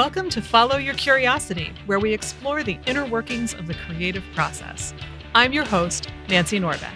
Welcome 0.00 0.30
to 0.30 0.40
Follow 0.40 0.78
Your 0.78 0.94
Curiosity, 0.94 1.74
where 1.84 2.00
we 2.00 2.14
explore 2.14 2.62
the 2.62 2.78
inner 2.86 3.04
workings 3.04 3.52
of 3.52 3.66
the 3.66 3.74
creative 3.74 4.24
process. 4.34 4.94
I'm 5.34 5.52
your 5.52 5.66
host, 5.66 6.08
Nancy 6.26 6.58
Norbeck. 6.58 6.94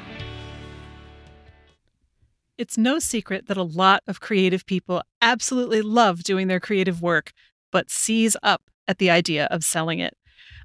It's 2.57 2.79
no 2.79 2.99
secret 2.99 3.47
that 3.49 3.59
a 3.59 3.63
lot 3.63 4.03
of 4.07 4.21
creative 4.21 4.65
people 4.65 5.03
absolutely 5.21 5.83
love 5.83 6.23
doing 6.23 6.49
their 6.49 6.61
creative 6.61 7.03
work, 7.03 7.33
but 7.71 7.91
seize 7.91 8.39
up 8.43 8.63
at 8.89 8.97
the 8.97 9.11
idea 9.11 9.49
of 9.51 9.65
selling 9.65 9.99
it. 9.99 10.17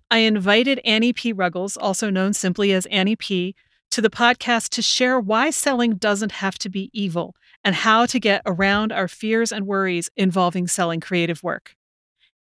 I 0.10 0.20
invited 0.20 0.80
Annie 0.86 1.12
P. 1.12 1.34
Ruggles, 1.34 1.76
also 1.76 2.10
known 2.10 2.32
simply 2.32 2.72
as 2.72 2.86
Annie 2.86 3.18
P., 3.18 3.54
to 3.92 4.00
the 4.00 4.10
podcast 4.10 4.70
to 4.70 4.82
share 4.82 5.20
why 5.20 5.50
selling 5.50 5.96
doesn't 5.96 6.32
have 6.32 6.58
to 6.60 6.70
be 6.70 6.90
evil 6.94 7.36
and 7.66 7.76
how 7.76 8.06
to 8.06 8.18
get 8.18 8.42
around 8.46 8.94
our 8.94 9.10
fears 9.10 9.52
and 9.52 9.68
worries 9.68 10.10
involving 10.16 10.70
selling 10.70 11.02
creative 11.02 11.44
work. 11.44 11.76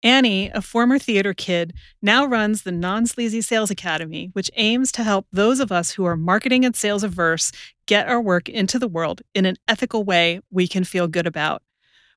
Annie, 0.04 0.50
a 0.50 0.62
former 0.64 0.98
theater 0.98 1.34
kid, 1.34 1.74
now 2.02 2.26
runs 2.26 2.64
the 2.64 2.72
Non 2.72 3.06
Sleazy 3.06 3.42
Sales 3.42 3.70
Academy, 3.70 4.32
which 4.34 4.50
aims 4.56 4.92
to 4.94 5.04
help 5.04 5.28
those 5.32 5.60
of 5.60 5.72
us 5.72 5.92
who 5.92 6.06
are 6.06 6.18
marketing 6.18 6.66
and 6.66 6.76
sales 6.76 7.04
averse 7.04 7.52
get 7.86 8.08
our 8.08 8.20
work 8.20 8.50
into 8.50 8.80
the 8.80 8.88
world 8.88 9.22
in 9.36 9.46
an 9.46 9.58
ethical 9.68 10.04
way 10.04 10.42
we 10.50 10.68
can 10.68 10.84
feel 10.84 11.08
good 11.08 11.28
about. 11.28 11.62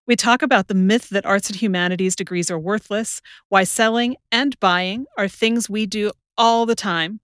We 0.07 0.17
talk 0.17 0.41
about 0.41 0.69
the 0.69 0.75
myth 0.75 1.11
that 1.11 1.27
arts 1.27 1.51
and 1.51 1.61
humanities 1.61 2.17
degrees 2.17 2.51
are 2.51 2.59
worthless, 2.59 3.21
why 3.49 3.65
selling 3.65 4.17
and 4.33 4.59
buying 4.61 5.05
are 5.19 5.29
things 5.29 5.69
we 5.69 5.85
do 5.85 6.11
all 6.39 6.65
the 6.65 6.75
time, 6.75 7.21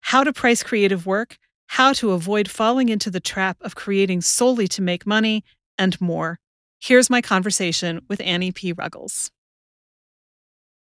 how 0.00 0.22
to 0.22 0.32
price 0.32 0.62
creative 0.62 1.06
work, 1.06 1.38
how 1.68 1.94
to 1.94 2.12
avoid 2.12 2.50
falling 2.50 2.90
into 2.90 3.10
the 3.10 3.20
trap 3.20 3.56
of 3.62 3.74
creating 3.74 4.20
solely 4.20 4.68
to 4.68 4.82
make 4.82 5.06
money, 5.06 5.44
and 5.78 5.98
more. 6.00 6.38
Here's 6.78 7.08
my 7.08 7.22
conversation 7.22 8.02
with 8.08 8.20
Annie 8.20 8.52
P. 8.52 8.72
Ruggles. 8.72 9.30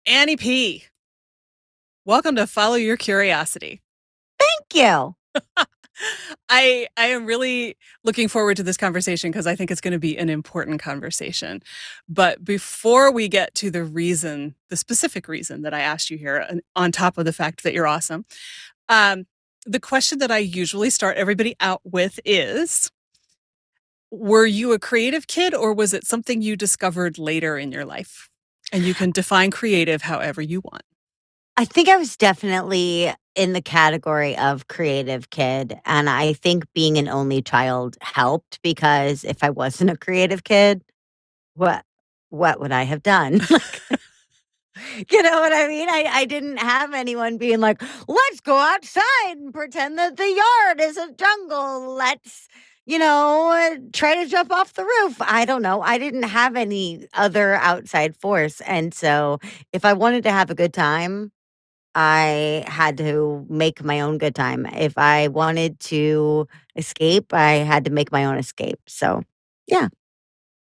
Annie 0.07 0.37
P. 0.37 0.85
Welcome 2.05 2.37
to 2.37 2.47
Follow 2.47 2.75
Your 2.75 2.99
Curiosity. 2.99 3.81
Thank 4.39 4.85
you. 4.85 5.17
I 6.51 6.89
I 6.97 7.07
am 7.07 7.25
really 7.25 7.77
looking 8.03 8.29
forward 8.29 8.59
to 8.59 8.63
this 8.63 8.77
conversation 8.77 9.31
because 9.31 9.47
I 9.47 9.57
think 9.57 9.71
it's 9.71 9.81
going 9.81 9.93
to 9.93 9.99
be 9.99 10.19
an 10.19 10.29
important 10.29 10.83
conversation. 10.83 11.63
But 12.07 12.45
before 12.45 13.11
we 13.11 13.29
get 13.29 13.55
to 13.57 13.71
the 13.71 13.85
reason, 13.85 14.57
the 14.69 14.77
specific 14.77 15.27
reason 15.27 15.63
that 15.63 15.73
I 15.73 15.81
asked 15.81 16.11
you 16.11 16.19
here, 16.19 16.61
on 16.77 16.93
top 16.93 17.17
of 17.17 17.25
the 17.25 17.33
fact 17.33 17.63
that 17.63 17.73
you're 17.73 17.87
awesome, 17.87 18.27
um, 18.91 19.27
the 19.65 19.81
question 19.81 20.19
that 20.19 20.31
I 20.31 20.39
usually 20.39 20.91
start 20.91 21.17
everybody 21.17 21.57
out 21.61 21.81
with 21.85 22.21
is 22.27 22.91
Were 24.11 24.47
you 24.47 24.73
a 24.73 24.79
creative 24.79 25.27
kid 25.29 25.55
or 25.55 25.73
was 25.73 25.95
it 25.95 26.07
something 26.07 26.43
you 26.43 26.57
discovered 26.57 27.19
later 27.19 27.57
in 27.57 27.73
your 27.73 27.87
life? 27.87 28.29
And 28.75 28.85
you 28.85 28.93
can 28.93 29.13
define 29.13 29.53
creative 29.53 30.03
however 30.03 30.43
you 30.43 30.61
want. 30.61 30.83
I 31.57 31.65
think 31.65 31.89
I 31.89 31.97
was 31.97 32.17
definitely 32.17 33.13
in 33.37 33.53
the 33.53 33.63
category 33.63 34.37
of 34.37 34.69
creative 34.69 35.31
kid. 35.31 35.79
And 35.85 36.11
I 36.11 36.33
think 36.33 36.65
being 36.75 36.99
an 36.99 37.09
only 37.09 37.41
child 37.41 37.97
helped 38.01 38.61
because 38.63 39.25
if 39.25 39.45
I 39.45 39.51
wasn't 39.51 39.91
a 39.91 39.97
creative 39.97 40.45
kid, 40.45 40.83
what 41.55 41.85
what 42.31 42.61
would 42.61 42.73
I 42.73 42.83
have 42.83 43.03
done? 43.03 43.41
you 45.11 45.23
know 45.23 45.41
what 45.41 45.53
I 45.53 45.69
mean? 45.69 45.89
I, 45.89 46.07
I 46.11 46.25
didn't 46.25 46.59
have 46.59 46.95
anyone 46.95 47.39
being 47.39 47.61
like, 47.61 47.83
let's 48.09 48.41
go 48.41 48.57
outside 48.57 49.37
and 49.37 49.53
pretend 49.53 49.99
that 49.99 50.17
the 50.17 50.29
yard 50.29 50.81
is 50.81 50.97
a 50.97 51.13
jungle. 51.13 51.95
Let's 51.95 52.49
you 52.87 52.99
know, 52.99 53.79
try 53.93 54.23
to 54.23 54.29
jump 54.31 54.53
off 54.53 54.75
the 54.75 54.85
roof. 54.85 55.17
I 55.21 55.45
don't 55.45 55.63
know. 55.63 55.81
I 55.81 55.99
didn't 55.99 56.25
have 56.25 56.57
any 56.57 57.07
other 57.15 57.55
outside 57.55 58.17
force. 58.17 58.61
And 58.63 58.93
so 58.93 59.39
if 59.73 59.85
I 59.85 59.95
wanted 59.95 60.23
to 60.25 60.33
have 60.33 60.51
a 60.51 60.55
good 60.55 60.75
time, 60.75 61.33
I 61.95 62.65
had 62.67 62.99
to 62.99 63.47
make 63.49 63.83
my 63.85 64.01
own 64.01 64.19
good 64.19 64.35
time. 64.35 64.67
If 64.67 64.99
I 64.99 65.29
wanted 65.29 65.79
to 65.81 66.49
escape, 66.77 67.33
I 67.33 67.53
had 67.53 67.85
to 67.85 67.91
make 67.91 68.11
my 68.13 68.25
own 68.25 68.37
escape. 68.37 68.81
So, 68.87 69.23
yeah. 69.67 69.89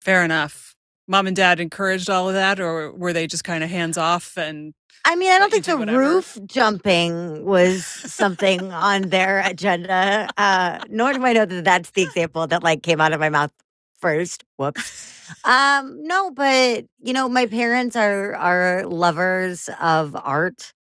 Fair 0.01 0.24
enough. 0.24 0.75
Mom 1.09 1.28
and 1.28 1.36
dad 1.36 1.59
encouraged 1.59 2.09
all 2.09 2.30
of 2.30 2.36
that, 2.36 2.59
or 2.59 2.92
were 2.94 3.12
they 3.12 3.28
just 3.28 3.44
kind 3.44 3.64
of 3.64 3.70
hands 3.70 3.97
off 3.97 4.38
and 4.38 4.74
I 5.06 5.16
mean, 5.16 5.31
I 5.31 5.40
don't 5.40 5.50
think 5.50 5.66
the 5.66 5.78
whatever. 5.78 5.97
roof 5.97 6.38
jumping 6.46 7.46
was 7.46 7.86
something 7.86 8.72
on 8.72 9.03
their 9.09 9.40
agenda. 9.40 10.30
Uh, 10.38 10.80
nor 10.90 11.14
do 11.14 11.25
I 11.25 11.34
know 11.34 11.46
that 11.46 11.64
that's 11.64 11.92
the 11.92 12.03
example 12.03 12.46
that 12.48 12.64
like 12.64 12.84
came 12.84 13.02
out 13.02 13.14
of 13.14 13.19
my 13.19 13.30
mouth 13.30 13.52
first. 14.00 14.44
Whoops. 14.58 15.36
Um, 15.46 16.03
no, 16.03 16.31
but 16.31 16.86
you 17.00 17.14
know, 17.14 17.30
my 17.30 17.46
parents 17.46 17.96
are 17.96 18.36
are 18.36 18.86
lovers 18.86 19.69
of 19.81 20.16
art. 20.16 20.74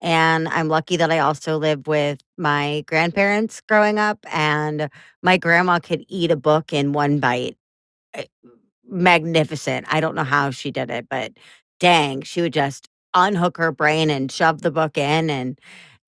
And 0.00 0.48
I'm 0.48 0.68
lucky 0.68 0.96
that 0.96 1.10
I 1.10 1.20
also 1.20 1.58
lived 1.58 1.86
with 1.86 2.22
my 2.36 2.84
grandparents 2.86 3.60
growing 3.62 3.98
up, 3.98 4.18
and 4.32 4.90
my 5.22 5.38
grandma 5.38 5.78
could 5.80 6.04
eat 6.08 6.30
a 6.30 6.36
book 6.36 6.72
in 6.72 6.92
one 6.92 7.18
bite. 7.18 7.56
Magnificent. 8.88 9.86
I 9.90 10.00
don't 10.00 10.14
know 10.14 10.24
how 10.24 10.50
she 10.50 10.70
did 10.70 10.90
it, 10.90 11.08
but 11.08 11.32
dang, 11.80 12.22
she 12.22 12.40
would 12.40 12.52
just 12.52 12.88
unhook 13.14 13.56
her 13.56 13.72
brain 13.72 14.10
and 14.10 14.30
shove 14.30 14.62
the 14.62 14.70
book 14.70 14.96
in 14.98 15.30
and 15.30 15.58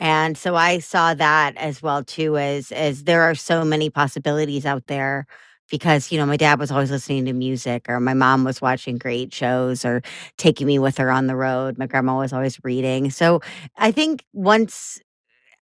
and 0.00 0.38
so 0.38 0.54
I 0.54 0.78
saw 0.78 1.14
that 1.14 1.56
as 1.56 1.82
well 1.82 2.04
too 2.04 2.36
as 2.36 2.70
as 2.70 3.04
there 3.04 3.22
are 3.22 3.34
so 3.34 3.64
many 3.64 3.90
possibilities 3.90 4.66
out 4.66 4.86
there 4.86 5.26
because 5.70 6.12
you 6.12 6.18
know 6.18 6.26
my 6.26 6.36
dad 6.36 6.58
was 6.58 6.70
always 6.70 6.90
listening 6.90 7.24
to 7.24 7.32
music 7.32 7.86
or 7.88 7.98
my 7.98 8.14
mom 8.14 8.44
was 8.44 8.60
watching 8.60 8.98
great 8.98 9.32
shows 9.34 9.84
or 9.84 10.02
taking 10.36 10.66
me 10.66 10.78
with 10.78 10.98
her 10.98 11.10
on 11.10 11.26
the 11.26 11.36
road 11.36 11.78
my 11.78 11.86
grandma 11.86 12.18
was 12.18 12.32
always 12.32 12.58
reading 12.62 13.10
so 13.10 13.40
i 13.78 13.90
think 13.90 14.24
once 14.32 15.00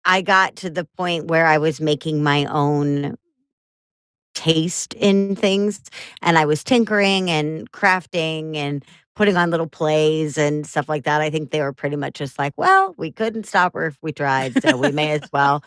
i 0.06 0.22
got 0.22 0.56
to 0.58 0.70
the 0.70 0.86
point 0.98 1.28
where 1.28 1.46
i 1.48 1.58
was 1.58 1.82
making 1.82 2.24
my 2.24 2.46
own 2.46 3.16
taste 4.44 4.94
in 4.96 5.36
things 5.36 5.82
and 6.22 6.38
i 6.38 6.46
was 6.46 6.64
tinkering 6.64 7.30
and 7.30 7.72
crafting 7.72 8.56
and 8.56 8.84
putting 9.16 9.38
on 9.38 9.52
little 9.52 9.68
plays 9.68 10.38
and 10.38 10.66
stuff 10.66 10.90
like 10.90 11.04
that. 11.04 11.22
I 11.22 11.30
think 11.30 11.52
they 11.52 11.62
were 11.62 11.74
pretty 11.74 11.96
much 11.96 12.16
just 12.16 12.40
like, 12.40 12.54
well, 12.58 12.96
we 12.98 13.12
couldn't 13.12 13.46
stop 13.46 13.74
her 13.74 13.88
if 13.88 13.98
we 14.02 14.12
tried, 14.12 14.62
so 14.62 14.78
we 14.78 14.92
may 14.92 15.12
as 15.12 15.30
well 15.32 15.64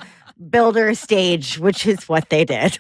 build 0.50 0.76
her 0.76 0.88
a 0.88 0.94
stage, 0.94 1.58
which 1.58 1.86
is 1.86 2.08
what 2.08 2.28
they 2.30 2.44
did. 2.44 2.78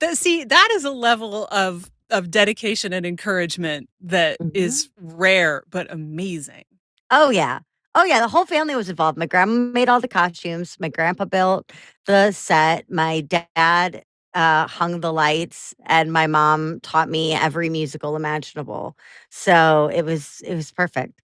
The, 0.00 0.16
see, 0.16 0.44
that 0.44 0.68
is 0.72 0.84
a 0.84 0.90
level 0.90 1.46
of 1.50 1.90
of 2.10 2.30
dedication 2.30 2.92
and 2.92 3.06
encouragement 3.06 3.88
that 4.00 4.38
mm-hmm. 4.38 4.50
is 4.54 4.88
rare 4.98 5.64
but 5.70 5.90
amazing. 5.90 6.64
Oh 7.10 7.30
yeah. 7.30 7.60
Oh 7.96 8.04
yeah, 8.04 8.20
the 8.20 8.28
whole 8.28 8.44
family 8.44 8.74
was 8.74 8.88
involved. 8.88 9.16
My 9.16 9.26
grandma 9.26 9.52
made 9.52 9.88
all 9.88 10.00
the 10.00 10.08
costumes. 10.08 10.76
My 10.80 10.88
grandpa 10.88 11.26
built 11.26 11.72
the 12.06 12.32
set. 12.32 12.90
My 12.90 13.20
dad 13.20 14.04
uh, 14.34 14.66
hung 14.66 15.00
the 15.00 15.12
lights, 15.12 15.74
and 15.86 16.12
my 16.12 16.26
mom 16.26 16.80
taught 16.80 17.08
me 17.08 17.34
every 17.34 17.68
musical 17.68 18.16
imaginable. 18.16 18.96
So 19.30 19.90
it 19.94 20.02
was 20.02 20.42
it 20.44 20.56
was 20.56 20.72
perfect. 20.72 21.20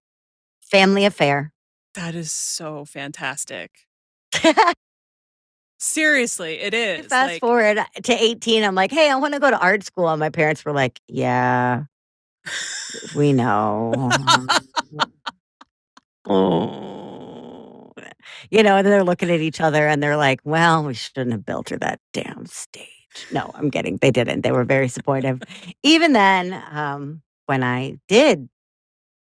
Family 0.61 1.03
affair. 1.03 1.51
That 1.95 2.15
is 2.15 2.31
so 2.31 2.85
fantastic. 2.85 3.71
Seriously, 5.77 6.59
it 6.59 6.73
is. 6.73 7.07
Fast 7.07 7.33
like, 7.33 7.39
forward 7.41 7.79
to 8.03 8.13
18, 8.13 8.63
I'm 8.63 8.75
like, 8.75 8.91
hey, 8.91 9.09
I 9.09 9.15
want 9.15 9.33
to 9.33 9.39
go 9.39 9.49
to 9.49 9.59
art 9.59 9.83
school. 9.83 10.07
And 10.07 10.19
my 10.19 10.29
parents 10.29 10.63
were 10.63 10.71
like, 10.71 11.01
yeah, 11.07 11.83
we 13.15 13.33
know. 13.33 14.09
oh. 16.25 17.91
You 18.49 18.63
know, 18.63 18.77
and 18.77 18.87
they're 18.87 19.03
looking 19.03 19.29
at 19.29 19.39
each 19.39 19.61
other 19.61 19.87
and 19.87 20.01
they're 20.01 20.17
like, 20.17 20.41
well, 20.43 20.83
we 20.83 20.93
shouldn't 20.93 21.31
have 21.31 21.45
built 21.45 21.69
her 21.69 21.77
that 21.77 21.99
damn 22.13 22.45
stage. 22.45 22.87
No, 23.31 23.51
I'm 23.55 23.71
kidding. 23.71 23.97
They 23.97 24.11
didn't. 24.11 24.41
They 24.41 24.51
were 24.51 24.63
very 24.63 24.87
supportive. 24.87 25.41
Even 25.83 26.13
then, 26.13 26.61
um, 26.71 27.21
when 27.45 27.63
I 27.63 27.97
did 28.07 28.49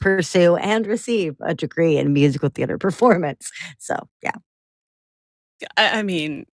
pursue 0.01 0.57
and 0.57 0.87
receive 0.87 1.37
a 1.41 1.55
degree 1.55 1.97
in 1.97 2.13
musical 2.13 2.49
theater 2.49 2.79
performance. 2.87 3.51
So, 3.79 3.97
yeah. 4.23 4.33
I, 5.77 6.01
I 6.01 6.03
mean, 6.03 6.47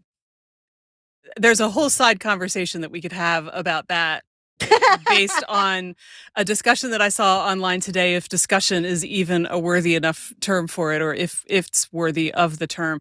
there's 1.36 1.60
a 1.60 1.70
whole 1.70 1.90
side 1.90 2.20
conversation 2.20 2.82
that 2.82 2.90
we 2.90 3.00
could 3.00 3.12
have 3.12 3.48
about 3.52 3.88
that 3.88 4.24
based 5.08 5.44
on 5.48 5.94
a 6.36 6.44
discussion 6.44 6.90
that 6.90 7.02
I 7.02 7.08
saw 7.08 7.46
online 7.46 7.80
today 7.80 8.14
if 8.14 8.28
discussion 8.28 8.84
is 8.84 9.04
even 9.04 9.46
a 9.50 9.58
worthy 9.58 9.94
enough 9.94 10.32
term 10.40 10.68
for 10.68 10.92
it 10.92 11.02
or 11.02 11.14
if, 11.14 11.44
if 11.46 11.68
it's 11.68 11.92
worthy 11.92 12.32
of 12.32 12.58
the 12.58 12.66
term 12.66 13.00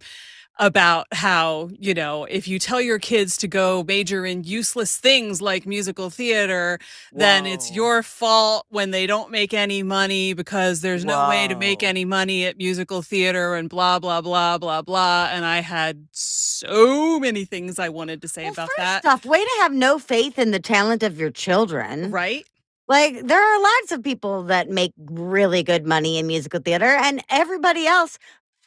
about 0.61 1.07
how, 1.11 1.71
you 1.79 1.91
know, 1.91 2.25
if 2.25 2.47
you 2.47 2.59
tell 2.59 2.79
your 2.79 2.99
kids 2.99 3.35
to 3.35 3.47
go 3.47 3.83
major 3.83 4.27
in 4.27 4.43
useless 4.43 4.95
things 4.95 5.41
like 5.41 5.65
musical 5.65 6.11
theater, 6.11 6.77
Whoa. 7.11 7.19
then 7.19 7.47
it's 7.47 7.71
your 7.71 8.03
fault 8.03 8.67
when 8.69 8.91
they 8.91 9.07
don't 9.07 9.31
make 9.31 9.55
any 9.55 9.81
money 9.81 10.33
because 10.33 10.81
there's 10.81 11.03
no 11.03 11.17
Whoa. 11.17 11.29
way 11.29 11.47
to 11.47 11.55
make 11.55 11.81
any 11.81 12.05
money 12.05 12.45
at 12.45 12.57
musical 12.57 13.01
theater 13.01 13.55
and 13.55 13.69
blah, 13.69 13.97
blah, 13.97 14.21
blah, 14.21 14.59
blah, 14.59 14.83
blah. 14.83 15.29
And 15.31 15.45
I 15.45 15.61
had 15.61 16.07
so 16.11 17.19
many 17.19 17.43
things 17.43 17.79
I 17.79 17.89
wanted 17.89 18.21
to 18.21 18.27
say 18.27 18.43
well, 18.43 18.53
about 18.53 18.67
first 18.67 18.77
that. 18.77 19.05
Off, 19.05 19.25
way 19.25 19.43
to 19.43 19.57
have 19.61 19.73
no 19.73 19.97
faith 19.97 20.37
in 20.37 20.51
the 20.51 20.59
talent 20.59 21.01
of 21.01 21.19
your 21.19 21.31
children. 21.31 22.11
Right. 22.11 22.45
Like 22.87 23.25
there 23.25 23.41
are 23.41 23.61
lots 23.61 23.91
of 23.93 24.03
people 24.03 24.43
that 24.43 24.69
make 24.69 24.93
really 24.99 25.63
good 25.63 25.87
money 25.87 26.19
in 26.19 26.27
musical 26.27 26.59
theater 26.59 26.85
and 26.85 27.23
everybody 27.29 27.87
else 27.87 28.19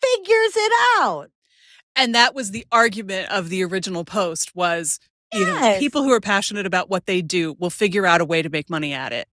figures 0.03 0.57
it 0.57 0.73
out. 0.99 1.31
And 1.97 2.15
that 2.15 2.35
was 2.35 2.51
the 2.51 2.67
argument 2.73 3.31
of 3.31 3.49
the 3.49 3.65
original 3.65 4.05
post 4.05 4.55
was 4.55 4.99
you 5.33 5.47
know, 5.47 5.77
people 5.79 6.03
who 6.03 6.13
are 6.13 6.21
passionate 6.21 6.67
about 6.67 6.89
what 6.89 7.07
they 7.07 7.21
do 7.23 7.55
will 7.59 7.71
figure 7.71 8.07
out 8.07 8.21
a 8.21 8.25
way 8.25 8.43
to 8.43 8.49
make 8.49 8.71
money 8.71 8.93
at 8.93 9.13
it. 9.13 9.29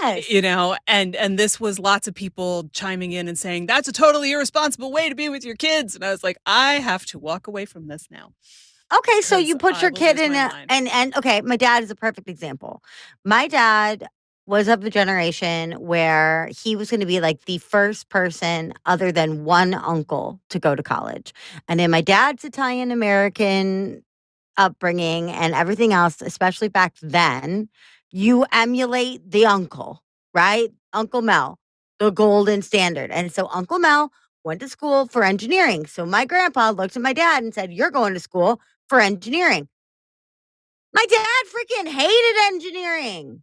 Yes. 0.00 0.30
You 0.30 0.42
know, 0.42 0.76
and 0.86 1.14
and 1.14 1.38
this 1.38 1.60
was 1.60 1.78
lots 1.78 2.08
of 2.08 2.14
people 2.14 2.68
chiming 2.72 3.12
in 3.12 3.28
and 3.28 3.38
saying 3.38 3.66
that's 3.66 3.88
a 3.88 3.92
totally 3.92 4.32
irresponsible 4.32 4.90
way 4.90 5.08
to 5.08 5.14
be 5.14 5.28
with 5.28 5.44
your 5.44 5.54
kids. 5.54 5.94
And 5.94 6.04
I 6.04 6.10
was 6.10 6.24
like, 6.24 6.38
I 6.44 6.74
have 6.74 7.06
to 7.06 7.18
walk 7.18 7.46
away 7.46 7.66
from 7.66 7.88
this 7.88 8.08
now. 8.10 8.32
Okay, 8.94 9.20
so 9.20 9.38
you 9.38 9.56
put 9.56 9.80
your 9.80 9.90
kid 9.90 10.18
in 10.18 10.34
a 10.34 10.50
and 10.68 10.88
and 10.88 11.16
okay, 11.16 11.40
my 11.42 11.56
dad 11.56 11.82
is 11.82 11.90
a 11.90 11.94
perfect 11.94 12.28
example. 12.28 12.82
My 13.24 13.48
dad 13.48 14.08
was 14.52 14.68
of 14.68 14.82
the 14.82 14.90
generation 14.90 15.72
where 15.80 16.50
he 16.62 16.76
was 16.76 16.90
going 16.90 17.00
to 17.00 17.06
be 17.06 17.20
like 17.20 17.46
the 17.46 17.56
first 17.56 18.10
person 18.10 18.74
other 18.84 19.10
than 19.10 19.46
one 19.46 19.72
uncle 19.72 20.42
to 20.50 20.58
go 20.58 20.74
to 20.74 20.82
college. 20.82 21.32
And 21.68 21.80
in 21.80 21.90
my 21.90 22.02
dad's 22.02 22.44
Italian 22.44 22.90
American 22.90 24.04
upbringing 24.58 25.30
and 25.30 25.54
everything 25.54 25.94
else, 25.94 26.20
especially 26.20 26.68
back 26.68 26.92
then, 27.00 27.70
you 28.10 28.44
emulate 28.52 29.22
the 29.30 29.46
uncle, 29.46 30.02
right? 30.34 30.68
Uncle 30.92 31.22
Mel, 31.22 31.58
the 31.98 32.10
golden 32.10 32.60
standard. 32.60 33.10
And 33.10 33.32
so 33.32 33.48
Uncle 33.50 33.78
Mel 33.78 34.12
went 34.44 34.60
to 34.60 34.68
school 34.68 35.06
for 35.06 35.24
engineering. 35.24 35.86
So 35.86 36.04
my 36.04 36.26
grandpa 36.26 36.72
looked 36.72 36.94
at 36.94 37.00
my 37.00 37.14
dad 37.14 37.42
and 37.42 37.54
said, 37.54 37.72
You're 37.72 37.90
going 37.90 38.12
to 38.12 38.20
school 38.20 38.60
for 38.86 39.00
engineering. 39.00 39.66
My 40.92 41.06
dad 41.08 41.46
freaking 41.46 41.88
hated 41.90 42.36
engineering. 42.52 43.42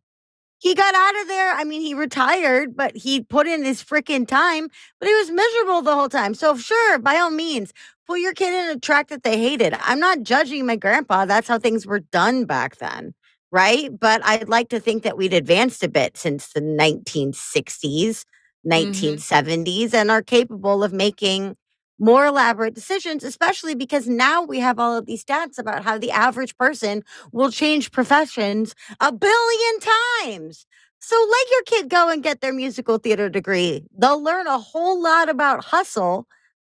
He 0.59 0.75
got 0.75 0.93
out 0.93 1.21
of 1.21 1.27
there. 1.27 1.53
I 1.53 1.63
mean, 1.63 1.81
he 1.81 1.93
retired, 1.93 2.75
but 2.75 2.95
he 2.95 3.21
put 3.21 3.47
in 3.47 3.63
his 3.63 3.81
freaking 3.81 4.27
time, 4.27 4.67
but 4.99 5.07
he 5.07 5.15
was 5.15 5.31
miserable 5.31 5.81
the 5.81 5.95
whole 5.95 6.09
time. 6.09 6.33
So, 6.33 6.55
sure, 6.57 6.99
by 6.99 7.15
all 7.15 7.31
means, 7.31 7.73
put 8.05 8.19
your 8.19 8.33
kid 8.33 8.53
in 8.53 8.75
a 8.75 8.79
track 8.79 9.07
that 9.07 9.23
they 9.23 9.39
hated. 9.39 9.73
I'm 9.79 9.99
not 9.99 10.23
judging 10.23 10.65
my 10.65 10.75
grandpa. 10.75 11.25
That's 11.25 11.47
how 11.47 11.59
things 11.59 11.87
were 11.87 12.01
done 12.01 12.43
back 12.43 12.77
then. 12.77 13.13
Right. 13.51 13.97
But 13.97 14.21
I'd 14.25 14.49
like 14.49 14.69
to 14.69 14.79
think 14.79 15.03
that 15.03 15.17
we'd 15.17 15.33
advanced 15.33 15.81
a 15.81 15.87
bit 15.87 16.17
since 16.17 16.49
the 16.49 16.61
1960s, 16.61 18.25
1970s, 18.67 19.63
mm-hmm. 19.63 19.95
and 19.95 20.11
are 20.11 20.21
capable 20.21 20.83
of 20.83 20.91
making 20.93 21.55
more 21.99 22.25
elaborate 22.25 22.73
decisions, 22.73 23.23
especially 23.23 23.75
because 23.75 24.07
now 24.07 24.41
we 24.43 24.59
have 24.59 24.79
all 24.79 24.97
of 24.97 25.05
these 25.05 25.23
stats 25.23 25.59
about 25.59 25.83
how 25.83 25.97
the 25.97 26.11
average 26.11 26.57
person 26.57 27.03
will 27.31 27.51
change 27.51 27.91
professions 27.91 28.73
a 28.99 29.11
billion 29.11 29.79
times. 30.23 30.65
So 30.99 31.15
let 31.15 31.47
your 31.51 31.63
kid 31.63 31.89
go 31.89 32.09
and 32.09 32.23
get 32.23 32.41
their 32.41 32.53
musical 32.53 32.97
theater 32.97 33.29
degree. 33.29 33.85
They'll 33.97 34.21
learn 34.23 34.47
a 34.47 34.57
whole 34.59 35.01
lot 35.01 35.29
about 35.29 35.65
hustle 35.65 36.27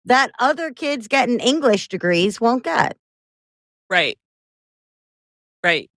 that 0.05 0.31
other 0.39 0.73
kids 0.73 1.09
getting 1.09 1.41
English 1.41 1.89
degrees 1.89 2.41
won't 2.41 2.65
get. 2.65 2.97
Right. 3.91 4.19
Right. 5.63 5.91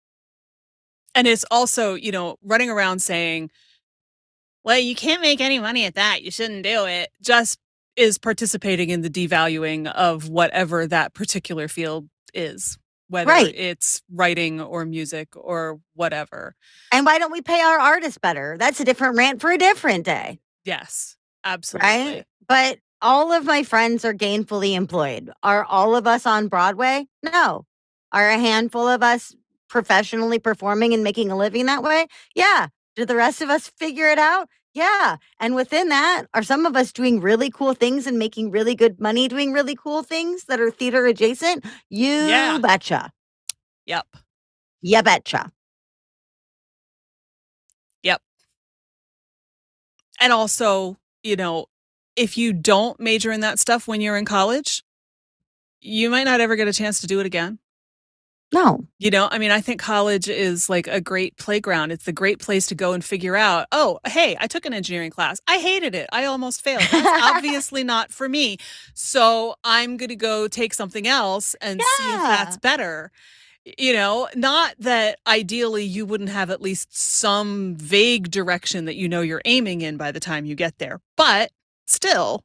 And 1.14 1.26
it's 1.26 1.44
also, 1.50 1.94
you 1.94 2.12
know, 2.12 2.36
running 2.42 2.70
around 2.70 3.00
saying, 3.00 3.50
well, 4.64 4.78
you 4.78 4.94
can't 4.94 5.22
make 5.22 5.40
any 5.40 5.58
money 5.58 5.84
at 5.84 5.94
that. 5.94 6.22
You 6.22 6.30
shouldn't 6.30 6.62
do 6.62 6.86
it. 6.86 7.10
Just 7.22 7.58
is 7.98 8.16
participating 8.16 8.90
in 8.90 9.02
the 9.02 9.10
devaluing 9.10 9.90
of 9.92 10.28
whatever 10.28 10.86
that 10.86 11.14
particular 11.14 11.66
field 11.66 12.08
is, 12.32 12.78
whether 13.08 13.28
right. 13.28 13.52
it's 13.54 14.02
writing 14.12 14.60
or 14.60 14.84
music 14.84 15.28
or 15.34 15.80
whatever. 15.94 16.54
And 16.92 17.04
why 17.04 17.18
don't 17.18 17.32
we 17.32 17.42
pay 17.42 17.60
our 17.60 17.78
artists 17.78 18.18
better? 18.18 18.56
That's 18.58 18.78
a 18.78 18.84
different 18.84 19.16
rant 19.16 19.40
for 19.40 19.50
a 19.50 19.58
different 19.58 20.04
day. 20.04 20.38
Yes, 20.64 21.16
absolutely. 21.44 21.88
Right? 21.88 22.24
But 22.46 22.78
all 23.02 23.32
of 23.32 23.44
my 23.44 23.64
friends 23.64 24.04
are 24.04 24.14
gainfully 24.14 24.74
employed. 24.74 25.30
Are 25.42 25.64
all 25.64 25.96
of 25.96 26.06
us 26.06 26.24
on 26.24 26.48
Broadway? 26.48 27.06
No. 27.22 27.66
Are 28.12 28.28
a 28.28 28.38
handful 28.38 28.86
of 28.86 29.02
us 29.02 29.34
professionally 29.68 30.38
performing 30.38 30.94
and 30.94 31.04
making 31.04 31.30
a 31.30 31.36
living 31.36 31.66
that 31.66 31.82
way? 31.82 32.06
Yeah. 32.34 32.68
Do 32.96 33.04
the 33.04 33.16
rest 33.16 33.42
of 33.42 33.50
us 33.50 33.68
figure 33.76 34.08
it 34.08 34.18
out? 34.18 34.48
Yeah. 34.78 35.16
And 35.40 35.56
within 35.56 35.88
that, 35.88 36.26
are 36.34 36.44
some 36.44 36.64
of 36.64 36.76
us 36.76 36.92
doing 36.92 37.20
really 37.20 37.50
cool 37.50 37.74
things 37.74 38.06
and 38.06 38.16
making 38.16 38.52
really 38.52 38.76
good 38.76 39.00
money 39.00 39.26
doing 39.26 39.52
really 39.52 39.74
cool 39.74 40.04
things 40.04 40.44
that 40.44 40.60
are 40.60 40.70
theater 40.70 41.04
adjacent? 41.06 41.64
You 41.88 42.06
yeah. 42.06 42.58
betcha. 42.58 43.10
Yep. 43.86 44.06
You 44.80 45.02
betcha. 45.02 45.50
Yep. 48.04 48.22
And 50.20 50.32
also, 50.32 50.96
you 51.24 51.34
know, 51.34 51.66
if 52.14 52.38
you 52.38 52.52
don't 52.52 53.00
major 53.00 53.32
in 53.32 53.40
that 53.40 53.58
stuff 53.58 53.88
when 53.88 54.00
you're 54.00 54.16
in 54.16 54.26
college, 54.26 54.84
you 55.80 56.08
might 56.08 56.24
not 56.24 56.40
ever 56.40 56.54
get 56.54 56.68
a 56.68 56.72
chance 56.72 57.00
to 57.00 57.08
do 57.08 57.18
it 57.18 57.26
again. 57.26 57.58
No. 58.52 58.86
You 58.98 59.10
know, 59.10 59.28
I 59.30 59.38
mean, 59.38 59.50
I 59.50 59.60
think 59.60 59.80
college 59.80 60.28
is 60.28 60.70
like 60.70 60.86
a 60.86 61.00
great 61.00 61.36
playground. 61.36 61.92
It's 61.92 62.08
a 62.08 62.12
great 62.12 62.38
place 62.38 62.66
to 62.68 62.74
go 62.74 62.92
and 62.94 63.04
figure 63.04 63.36
out, 63.36 63.66
oh, 63.72 63.98
hey, 64.06 64.36
I 64.40 64.46
took 64.46 64.64
an 64.64 64.72
engineering 64.72 65.10
class. 65.10 65.38
I 65.46 65.58
hated 65.58 65.94
it. 65.94 66.08
I 66.12 66.24
almost 66.24 66.62
failed. 66.62 66.82
That's 66.90 67.22
obviously 67.24 67.84
not 67.84 68.10
for 68.10 68.28
me. 68.28 68.56
So 68.94 69.56
I'm 69.64 69.98
going 69.98 70.08
to 70.08 70.16
go 70.16 70.48
take 70.48 70.72
something 70.72 71.06
else 71.06 71.54
and 71.60 71.80
yeah. 71.80 71.84
see 71.96 72.14
if 72.14 72.22
that's 72.22 72.56
better. 72.56 73.10
You 73.78 73.92
know, 73.92 74.28
not 74.34 74.74
that 74.78 75.18
ideally 75.26 75.84
you 75.84 76.06
wouldn't 76.06 76.30
have 76.30 76.48
at 76.48 76.62
least 76.62 76.96
some 76.96 77.76
vague 77.76 78.30
direction 78.30 78.86
that 78.86 78.96
you 78.96 79.10
know 79.10 79.20
you're 79.20 79.42
aiming 79.44 79.82
in 79.82 79.98
by 79.98 80.10
the 80.10 80.20
time 80.20 80.46
you 80.46 80.54
get 80.54 80.78
there, 80.78 81.00
but 81.18 81.50
still, 81.86 82.44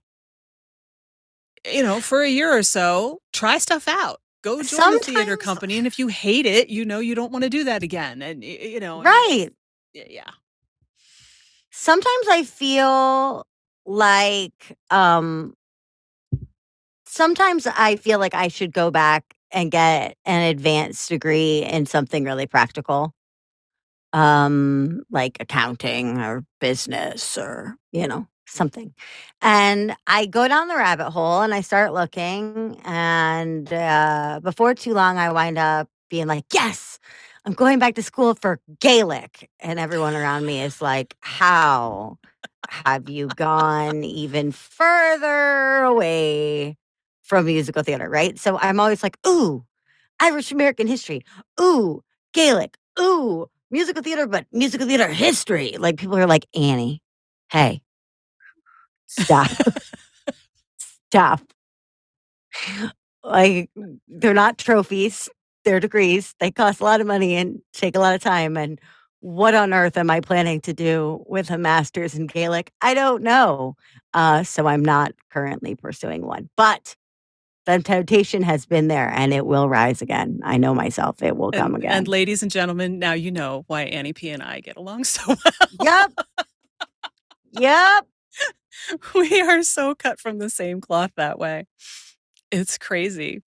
you 1.71 1.81
know, 1.81 2.01
for 2.01 2.23
a 2.23 2.29
year 2.29 2.51
or 2.51 2.63
so, 2.63 3.21
try 3.31 3.57
stuff 3.57 3.87
out 3.87 4.19
go 4.43 4.57
join 4.57 4.65
Sometimes, 4.65 5.05
the 5.07 5.13
theater 5.13 5.37
company 5.37 5.77
and 5.77 5.87
if 5.87 5.97
you 5.97 6.07
hate 6.07 6.45
it 6.45 6.69
you 6.69 6.85
know 6.85 6.99
you 6.99 7.15
don't 7.15 7.31
want 7.31 7.43
to 7.43 7.49
do 7.49 7.63
that 7.63 7.81
again 7.81 8.21
and 8.21 8.43
you 8.43 8.79
know 8.79 9.01
right. 9.01 9.49
yeah. 9.93 10.29
Sometimes 11.71 12.27
i 12.29 12.43
feel 12.43 13.47
like 13.85 14.77
um 14.91 15.55
sometimes 17.05 17.67
i 17.67 17.95
feel 17.95 18.19
like 18.19 18.33
i 18.33 18.47
should 18.47 18.71
go 18.71 18.91
back 18.91 19.35
and 19.51 19.71
get 19.71 20.17
an 20.25 20.41
advanced 20.41 21.09
degree 21.09 21.63
in 21.63 21.85
something 21.85 22.23
really 22.23 22.47
practical. 22.47 23.13
Um 24.11 25.03
like 25.09 25.37
accounting 25.39 26.19
or 26.19 26.43
business 26.59 27.37
or 27.37 27.75
you 27.91 28.07
know 28.07 28.27
something. 28.45 28.93
And 29.41 29.95
I 30.07 30.25
go 30.25 30.47
down 30.47 30.67
the 30.67 30.75
rabbit 30.75 31.11
hole 31.11 31.41
and 31.41 31.53
I 31.53 31.61
start 31.61 31.93
looking. 31.93 32.79
And 32.85 33.71
uh, 33.71 34.39
before 34.43 34.73
too 34.73 34.93
long, 34.93 35.17
I 35.17 35.31
wind 35.31 35.57
up 35.57 35.89
being 36.09 36.27
like, 36.27 36.45
yes, 36.53 36.99
I'm 37.45 37.53
going 37.53 37.79
back 37.79 37.95
to 37.95 38.03
school 38.03 38.35
for 38.35 38.59
Gaelic. 38.79 39.49
And 39.59 39.79
everyone 39.79 40.15
around 40.15 40.45
me 40.45 40.61
is 40.61 40.81
like, 40.81 41.15
how 41.21 42.17
have 42.69 43.09
you 43.09 43.27
gone 43.27 44.03
even 44.03 44.51
further 44.51 45.83
away 45.83 46.77
from 47.21 47.45
musical 47.45 47.83
theater? 47.83 48.09
Right. 48.09 48.39
So 48.39 48.57
I'm 48.57 48.79
always 48.79 49.03
like, 49.03 49.17
ooh, 49.27 49.65
Irish 50.19 50.51
American 50.51 50.87
history. 50.87 51.23
Ooh, 51.59 52.01
Gaelic. 52.33 52.77
Ooh, 52.99 53.47
musical 53.71 54.03
theater, 54.03 54.27
but 54.27 54.45
musical 54.51 54.87
theater 54.87 55.07
history. 55.07 55.75
Like 55.77 55.97
people 55.97 56.17
are 56.17 56.27
like, 56.27 56.45
Annie, 56.55 57.01
hey, 57.51 57.82
Stop. 59.19 59.51
Stop. 61.11 61.41
Like 63.23 63.69
they're 64.07 64.33
not 64.33 64.57
trophies, 64.57 65.29
they're 65.63 65.79
degrees. 65.79 66.35
They 66.39 66.51
cost 66.51 66.81
a 66.81 66.83
lot 66.83 67.01
of 67.01 67.07
money 67.07 67.35
and 67.35 67.61
take 67.73 67.95
a 67.95 67.99
lot 67.99 68.15
of 68.15 68.21
time. 68.21 68.57
And 68.57 68.79
what 69.19 69.55
on 69.55 69.73
earth 69.73 69.97
am 69.97 70.09
I 70.09 70.19
planning 70.19 70.59
to 70.61 70.73
do 70.73 71.23
with 71.27 71.49
a 71.49 71.57
master's 71.57 72.15
in 72.15 72.27
Gaelic? 72.27 72.71
I 72.81 72.93
don't 72.93 73.23
know. 73.23 73.75
Uh, 74.13 74.43
so 74.43 74.67
I'm 74.67 74.83
not 74.83 75.13
currently 75.31 75.75
pursuing 75.75 76.25
one. 76.25 76.49
But 76.57 76.95
the 77.65 77.79
temptation 77.79 78.43
has 78.43 78.65
been 78.65 78.89
there 78.89 79.09
and 79.09 79.33
it 79.33 79.45
will 79.45 79.69
rise 79.69 80.01
again. 80.01 80.41
I 80.43 80.57
know 80.57 80.75
myself, 80.75 81.23
it 81.23 81.37
will 81.37 81.51
and, 81.53 81.61
come 81.61 81.75
again. 81.75 81.91
And 81.91 82.07
ladies 82.07 82.41
and 82.41 82.51
gentlemen, 82.51 82.99
now 82.99 83.13
you 83.13 83.31
know 83.31 83.63
why 83.67 83.83
Annie 83.83 84.13
P 84.13 84.29
and 84.29 84.43
I 84.43 84.59
get 84.59 84.75
along 84.75 85.03
so 85.05 85.21
well. 85.27 85.69
Yep. 85.81 86.11
yep. 87.51 88.07
we 89.15 89.41
are 89.41 89.63
so 89.63 89.95
cut 89.95 90.19
from 90.19 90.39
the 90.39 90.49
same 90.49 90.81
cloth 90.81 91.11
that 91.15 91.39
way. 91.39 91.65
It's 92.51 92.77
crazy. 92.77 93.41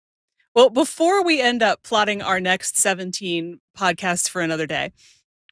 Well, 0.54 0.70
before 0.70 1.24
we 1.24 1.42
end 1.42 1.62
up 1.62 1.84
plotting 1.84 2.22
our 2.22 2.40
next 2.40 2.78
17 2.78 3.60
podcasts 3.78 4.30
for 4.30 4.42
another 4.42 4.66
day, 4.66 4.94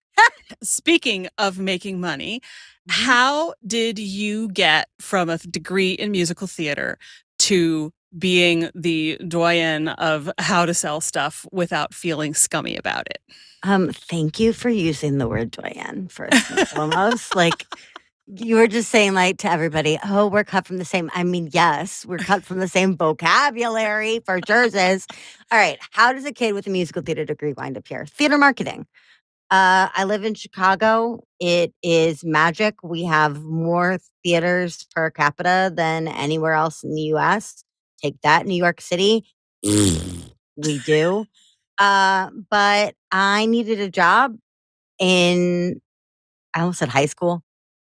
speaking 0.63 1.27
of 1.37 1.59
making 1.59 1.99
money, 1.99 2.39
mm-hmm. 2.39 3.05
how 3.05 3.53
did 3.65 3.99
you 3.99 4.47
get 4.49 4.87
from 4.99 5.29
a 5.29 5.37
degree 5.37 5.91
in 5.91 6.11
musical 6.11 6.47
theater 6.47 6.97
to 7.39 7.91
being 8.17 8.69
the 8.75 9.17
doyen 9.27 9.89
of 9.89 10.29
how 10.37 10.65
to 10.65 10.73
sell 10.73 11.01
stuff 11.01 11.45
without 11.51 11.93
feeling 11.93 12.33
scummy 12.33 12.75
about 12.75 13.07
it. 13.07 13.21
Um, 13.63 13.91
thank 13.91 14.39
you 14.39 14.53
for 14.53 14.69
using 14.69 15.17
the 15.17 15.27
word 15.27 15.51
doyen 15.51 16.07
first 16.09 16.51
and 16.51 16.67
foremost. 16.67 17.35
like 17.35 17.65
you 18.27 18.55
were 18.55 18.67
just 18.67 18.89
saying 18.89 19.13
like 19.13 19.37
to 19.39 19.49
everybody, 19.49 19.99
oh, 20.05 20.27
we're 20.27 20.43
cut 20.43 20.65
from 20.65 20.77
the 20.77 20.85
same. 20.85 21.11
I 21.13 21.23
mean, 21.23 21.49
yes, 21.51 22.05
we're 22.05 22.17
cut 22.17 22.43
from 22.43 22.59
the 22.59 22.67
same 22.67 22.95
vocabulary 22.95 24.19
for 24.25 24.39
jerseys. 24.39 25.05
All 25.51 25.57
right. 25.57 25.77
How 25.91 26.13
does 26.13 26.25
a 26.25 26.31
kid 26.31 26.53
with 26.53 26.65
a 26.67 26.69
musical 26.69 27.01
theater 27.01 27.25
degree 27.25 27.53
wind 27.53 27.77
up 27.77 27.87
here? 27.87 28.05
Theater 28.05 28.37
marketing. 28.37 28.87
Uh, 29.51 29.89
I 29.93 30.05
live 30.05 30.23
in 30.23 30.33
Chicago. 30.33 31.23
It 31.39 31.73
is 31.83 32.23
magic. 32.23 32.75
We 32.81 33.03
have 33.03 33.43
more 33.43 33.97
theaters 34.23 34.87
per 34.95 35.09
capita 35.11 35.71
than 35.75 36.07
anywhere 36.07 36.53
else 36.53 36.83
in 36.83 36.95
the 36.95 37.13
US. 37.13 37.63
Take 38.01 38.19
that, 38.21 38.45
New 38.45 38.55
York 38.55 38.81
City. 38.81 39.25
we 40.55 40.79
do. 40.85 41.25
Uh, 41.77 42.29
but 42.49 42.95
I 43.11 43.45
needed 43.45 43.79
a 43.79 43.89
job 43.89 44.37
in, 44.97 45.81
I 46.53 46.61
almost 46.61 46.79
said 46.79 46.89
high 46.89 47.07
school. 47.07 47.43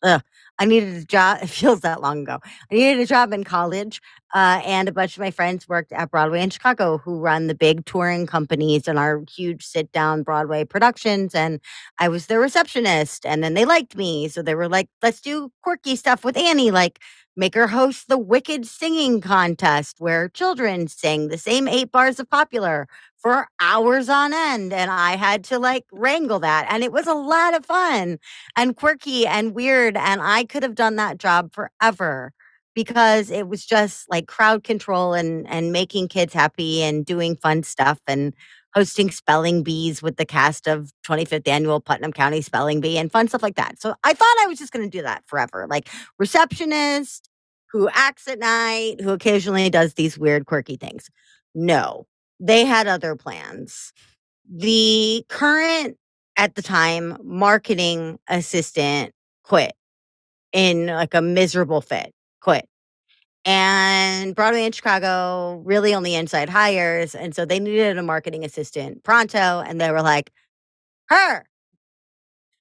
Ugh. 0.03 0.21
I 0.59 0.65
needed 0.65 0.95
a 0.95 1.05
job. 1.05 1.39
It 1.43 1.49
feels 1.49 1.81
that 1.81 2.01
long 2.01 2.21
ago. 2.23 2.39
I 2.71 2.75
needed 2.75 2.99
a 2.99 3.05
job 3.05 3.33
in 3.33 3.43
college, 3.43 4.01
uh, 4.33 4.61
and 4.65 4.87
a 4.87 4.91
bunch 4.91 5.15
of 5.17 5.21
my 5.21 5.31
friends 5.31 5.67
worked 5.67 5.91
at 5.91 6.11
Broadway 6.11 6.41
in 6.43 6.49
Chicago, 6.49 6.97
who 6.99 7.19
run 7.19 7.47
the 7.47 7.55
big 7.55 7.85
touring 7.85 8.27
companies 8.27 8.87
and 8.87 8.99
our 8.99 9.23
huge 9.33 9.65
sit 9.65 9.91
down 9.91 10.23
Broadway 10.23 10.63
productions. 10.65 11.33
And 11.33 11.59
I 11.99 12.09
was 12.09 12.27
their 12.27 12.39
receptionist, 12.39 13.25
and 13.25 13.43
then 13.43 13.53
they 13.55 13.65
liked 13.65 13.95
me, 13.95 14.27
so 14.27 14.41
they 14.41 14.55
were 14.55 14.69
like, 14.69 14.89
"Let's 15.01 15.21
do 15.21 15.51
quirky 15.63 15.95
stuff 15.95 16.23
with 16.23 16.37
Annie, 16.37 16.71
like." 16.71 16.99
Make 17.37 17.55
her 17.55 17.67
host 17.67 18.09
the 18.09 18.17
Wicked 18.17 18.65
Singing 18.67 19.21
Contest, 19.21 20.01
where 20.01 20.27
children 20.27 20.89
sing 20.89 21.29
the 21.29 21.37
same 21.37 21.65
eight 21.65 21.89
bars 21.89 22.19
of 22.19 22.29
popular 22.29 22.89
for 23.21 23.47
hours 23.59 24.09
on 24.09 24.33
end 24.33 24.73
and 24.73 24.89
I 24.89 25.15
had 25.15 25.43
to 25.45 25.59
like 25.59 25.85
wrangle 25.91 26.39
that 26.39 26.67
and 26.69 26.83
it 26.83 26.91
was 26.91 27.07
a 27.07 27.13
lot 27.13 27.53
of 27.53 27.65
fun 27.65 28.17
and 28.55 28.75
quirky 28.75 29.27
and 29.27 29.53
weird 29.53 29.95
and 29.95 30.21
I 30.21 30.45
could 30.45 30.63
have 30.63 30.75
done 30.75 30.95
that 30.95 31.17
job 31.17 31.53
forever 31.53 32.33
because 32.73 33.29
it 33.29 33.47
was 33.47 33.65
just 33.65 34.09
like 34.09 34.27
crowd 34.27 34.63
control 34.63 35.13
and 35.13 35.47
and 35.47 35.71
making 35.71 36.07
kids 36.07 36.33
happy 36.33 36.81
and 36.81 37.05
doing 37.05 37.35
fun 37.35 37.63
stuff 37.63 37.99
and 38.07 38.33
hosting 38.73 39.11
spelling 39.11 39.63
bees 39.63 40.01
with 40.01 40.15
the 40.17 40.25
cast 40.25 40.67
of 40.67 40.91
25th 41.05 41.47
annual 41.47 41.81
Putnam 41.81 42.13
County 42.13 42.41
Spelling 42.41 42.79
Bee 42.79 42.97
and 42.97 43.11
fun 43.11 43.27
stuff 43.27 43.43
like 43.43 43.55
that. 43.55 43.81
So 43.81 43.93
I 44.03 44.13
thought 44.13 44.37
I 44.39 44.47
was 44.47 44.57
just 44.57 44.71
going 44.71 44.89
to 44.89 44.97
do 44.97 45.03
that 45.03 45.23
forever. 45.27 45.67
Like 45.69 45.89
receptionist 46.17 47.29
who 47.71 47.89
acts 47.93 48.27
at 48.27 48.39
night, 48.39 49.01
who 49.01 49.11
occasionally 49.11 49.69
does 49.69 49.93
these 49.93 50.17
weird 50.17 50.45
quirky 50.45 50.77
things. 50.77 51.09
No, 51.53 52.05
they 52.41 52.65
had 52.65 52.87
other 52.87 53.15
plans. 53.15 53.93
The 54.49 55.23
current, 55.29 55.97
at 56.35 56.55
the 56.55 56.61
time, 56.61 57.17
marketing 57.23 58.19
assistant 58.27 59.13
quit 59.43 59.73
in 60.51 60.87
like 60.87 61.13
a 61.13 61.21
miserable 61.21 61.81
fit, 61.81 62.13
quit. 62.41 62.67
And 63.45 64.35
Broadway 64.35 64.65
in 64.65 64.71
Chicago 64.71 65.61
really 65.63 65.93
only 65.93 66.15
inside 66.15 66.49
hires. 66.49 67.15
And 67.15 67.33
so 67.35 67.45
they 67.45 67.59
needed 67.59 67.97
a 67.97 68.03
marketing 68.03 68.43
assistant 68.43 69.03
pronto. 69.03 69.61
And 69.61 69.79
they 69.79 69.91
were 69.91 70.01
like, 70.01 70.31
her. 71.09 71.45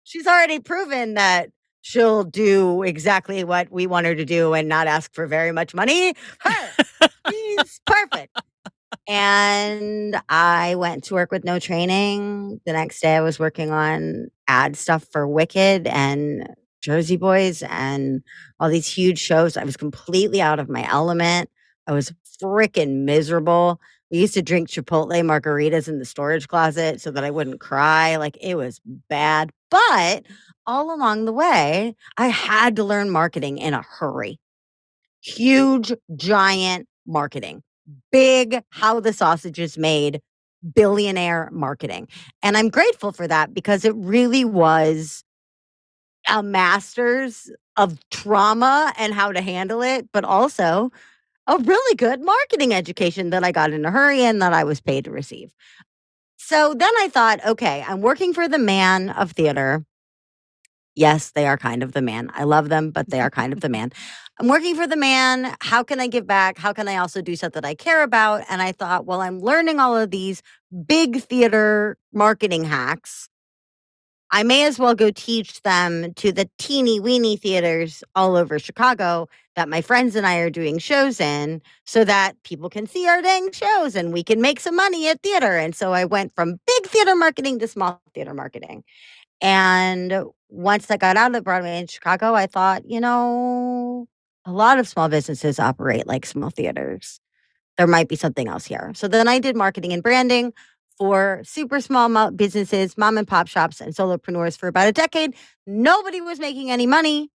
She's 0.04 0.26
already 0.26 0.58
proven 0.58 1.14
that 1.14 1.50
she'll 1.82 2.24
do 2.24 2.82
exactly 2.82 3.44
what 3.44 3.70
we 3.70 3.86
want 3.86 4.06
her 4.06 4.14
to 4.14 4.24
do 4.24 4.54
and 4.54 4.68
not 4.68 4.86
ask 4.86 5.14
for 5.14 5.26
very 5.26 5.52
much 5.52 5.74
money. 5.74 6.14
Her. 6.40 6.70
She's 7.30 7.80
perfect 7.86 8.36
and 9.08 10.20
I 10.28 10.74
went 10.76 11.04
to 11.04 11.14
work 11.14 11.30
with 11.30 11.44
no 11.44 11.58
training. 11.58 12.60
The 12.66 12.72
next 12.72 13.00
day, 13.00 13.16
I 13.16 13.20
was 13.20 13.38
working 13.38 13.70
on 13.70 14.28
ad 14.48 14.76
stuff 14.76 15.06
for 15.10 15.26
Wicked 15.26 15.86
and 15.86 16.48
Jersey 16.82 17.16
Boys 17.16 17.62
and 17.68 18.22
all 18.58 18.68
these 18.68 18.86
huge 18.92 19.18
shows. 19.18 19.56
I 19.56 19.64
was 19.64 19.76
completely 19.76 20.40
out 20.40 20.58
of 20.58 20.68
my 20.68 20.88
element. 20.88 21.50
I 21.86 21.92
was 21.92 22.12
freaking 22.42 23.04
miserable. 23.04 23.80
We 24.10 24.18
used 24.18 24.34
to 24.34 24.42
drink 24.42 24.68
Chipotle 24.68 25.22
margaritas 25.22 25.88
in 25.88 25.98
the 25.98 26.04
storage 26.04 26.48
closet 26.48 27.00
so 27.00 27.10
that 27.10 27.24
I 27.24 27.30
wouldn't 27.30 27.60
cry. 27.60 28.16
Like 28.16 28.36
it 28.40 28.56
was 28.56 28.80
bad. 29.08 29.50
But 29.70 30.26
all 30.66 30.94
along 30.94 31.24
the 31.24 31.32
way, 31.32 31.94
I 32.16 32.28
had 32.28 32.76
to 32.76 32.84
learn 32.84 33.10
marketing 33.10 33.58
in 33.58 33.74
a 33.74 33.82
hurry. 33.82 34.38
Huge, 35.20 35.92
giant 36.16 36.88
marketing 37.06 37.62
big 38.12 38.62
how 38.70 39.00
the 39.00 39.12
sausage 39.12 39.58
is 39.58 39.78
made 39.78 40.20
billionaire 40.74 41.48
marketing. 41.52 42.08
And 42.42 42.56
I'm 42.56 42.68
grateful 42.68 43.12
for 43.12 43.26
that 43.26 43.54
because 43.54 43.84
it 43.84 43.94
really 43.94 44.44
was 44.44 45.24
a 46.28 46.42
master's 46.42 47.50
of 47.76 47.98
trauma 48.10 48.92
and 48.98 49.14
how 49.14 49.32
to 49.32 49.40
handle 49.40 49.82
it, 49.82 50.08
but 50.12 50.24
also 50.24 50.90
a 51.46 51.56
really 51.56 51.96
good 51.96 52.20
marketing 52.20 52.74
education 52.74 53.30
that 53.30 53.42
I 53.42 53.52
got 53.52 53.72
in 53.72 53.84
a 53.84 53.90
hurry 53.90 54.22
and 54.22 54.40
that 54.42 54.52
I 54.52 54.64
was 54.64 54.80
paid 54.80 55.04
to 55.04 55.10
receive. 55.10 55.52
So 56.36 56.74
then 56.74 56.92
I 56.98 57.08
thought, 57.08 57.44
okay, 57.46 57.84
I'm 57.86 58.00
working 58.00 58.34
for 58.34 58.48
the 58.48 58.58
man 58.58 59.10
of 59.10 59.32
theater. 59.32 59.84
Yes, 60.94 61.30
they 61.30 61.46
are 61.46 61.56
kind 61.56 61.82
of 61.82 61.92
the 61.92 62.02
man. 62.02 62.30
I 62.34 62.44
love 62.44 62.68
them, 62.68 62.90
but 62.90 63.08
they 63.08 63.18
mm-hmm. 63.18 63.26
are 63.26 63.30
kind 63.30 63.52
of 63.52 63.60
the 63.60 63.68
man. 63.68 63.92
I'm 64.40 64.48
working 64.48 64.74
for 64.74 64.86
the 64.86 64.96
man. 64.96 65.54
How 65.60 65.82
can 65.82 66.00
I 66.00 66.06
give 66.06 66.26
back? 66.26 66.56
How 66.56 66.72
can 66.72 66.88
I 66.88 66.96
also 66.96 67.20
do 67.20 67.36
stuff 67.36 67.52
that 67.52 67.66
I 67.66 67.74
care 67.74 68.02
about? 68.02 68.42
And 68.48 68.62
I 68.62 68.72
thought, 68.72 69.04
well, 69.04 69.20
I'm 69.20 69.38
learning 69.38 69.78
all 69.78 69.94
of 69.94 70.10
these 70.10 70.42
big 70.86 71.20
theater 71.20 71.98
marketing 72.14 72.64
hacks. 72.64 73.28
I 74.30 74.42
may 74.42 74.64
as 74.64 74.78
well 74.78 74.94
go 74.94 75.10
teach 75.10 75.60
them 75.60 76.14
to 76.14 76.32
the 76.32 76.48
teeny 76.56 76.98
weeny 77.00 77.36
theaters 77.36 78.02
all 78.14 78.34
over 78.34 78.58
Chicago 78.58 79.28
that 79.56 79.68
my 79.68 79.82
friends 79.82 80.16
and 80.16 80.26
I 80.26 80.38
are 80.38 80.48
doing 80.48 80.78
shows 80.78 81.20
in 81.20 81.60
so 81.84 82.02
that 82.04 82.42
people 82.42 82.70
can 82.70 82.86
see 82.86 83.06
our 83.06 83.20
dang 83.20 83.52
shows 83.52 83.94
and 83.94 84.10
we 84.10 84.24
can 84.24 84.40
make 84.40 84.58
some 84.58 84.74
money 84.74 85.06
at 85.08 85.22
theater. 85.22 85.58
And 85.58 85.74
so 85.74 85.92
I 85.92 86.06
went 86.06 86.34
from 86.34 86.58
big 86.66 86.86
theater 86.86 87.14
marketing 87.14 87.58
to 87.58 87.68
small 87.68 88.00
theater 88.14 88.32
marketing. 88.32 88.84
And 89.42 90.14
once 90.48 90.90
I 90.90 90.96
got 90.96 91.18
out 91.18 91.34
of 91.34 91.44
Broadway 91.44 91.78
in 91.78 91.88
Chicago, 91.88 92.34
I 92.34 92.46
thought, 92.46 92.88
you 92.88 93.02
know, 93.02 94.08
a 94.46 94.52
lot 94.52 94.78
of 94.78 94.88
small 94.88 95.08
businesses 95.08 95.58
operate 95.58 96.06
like 96.06 96.26
small 96.26 96.50
theaters. 96.50 97.20
There 97.78 97.86
might 97.86 98.08
be 98.08 98.16
something 98.16 98.48
else 98.48 98.66
here. 98.66 98.92
So 98.94 99.08
then 99.08 99.28
I 99.28 99.38
did 99.38 99.56
marketing 99.56 99.92
and 99.92 100.02
branding 100.02 100.52
for 100.98 101.40
super 101.44 101.80
small 101.80 102.30
businesses, 102.30 102.98
mom 102.98 103.16
and 103.16 103.26
pop 103.26 103.48
shops, 103.48 103.80
and 103.80 103.94
solopreneurs 103.94 104.58
for 104.58 104.68
about 104.68 104.88
a 104.88 104.92
decade. 104.92 105.34
Nobody 105.66 106.20
was 106.20 106.38
making 106.38 106.70
any 106.70 106.86
money 106.86 107.30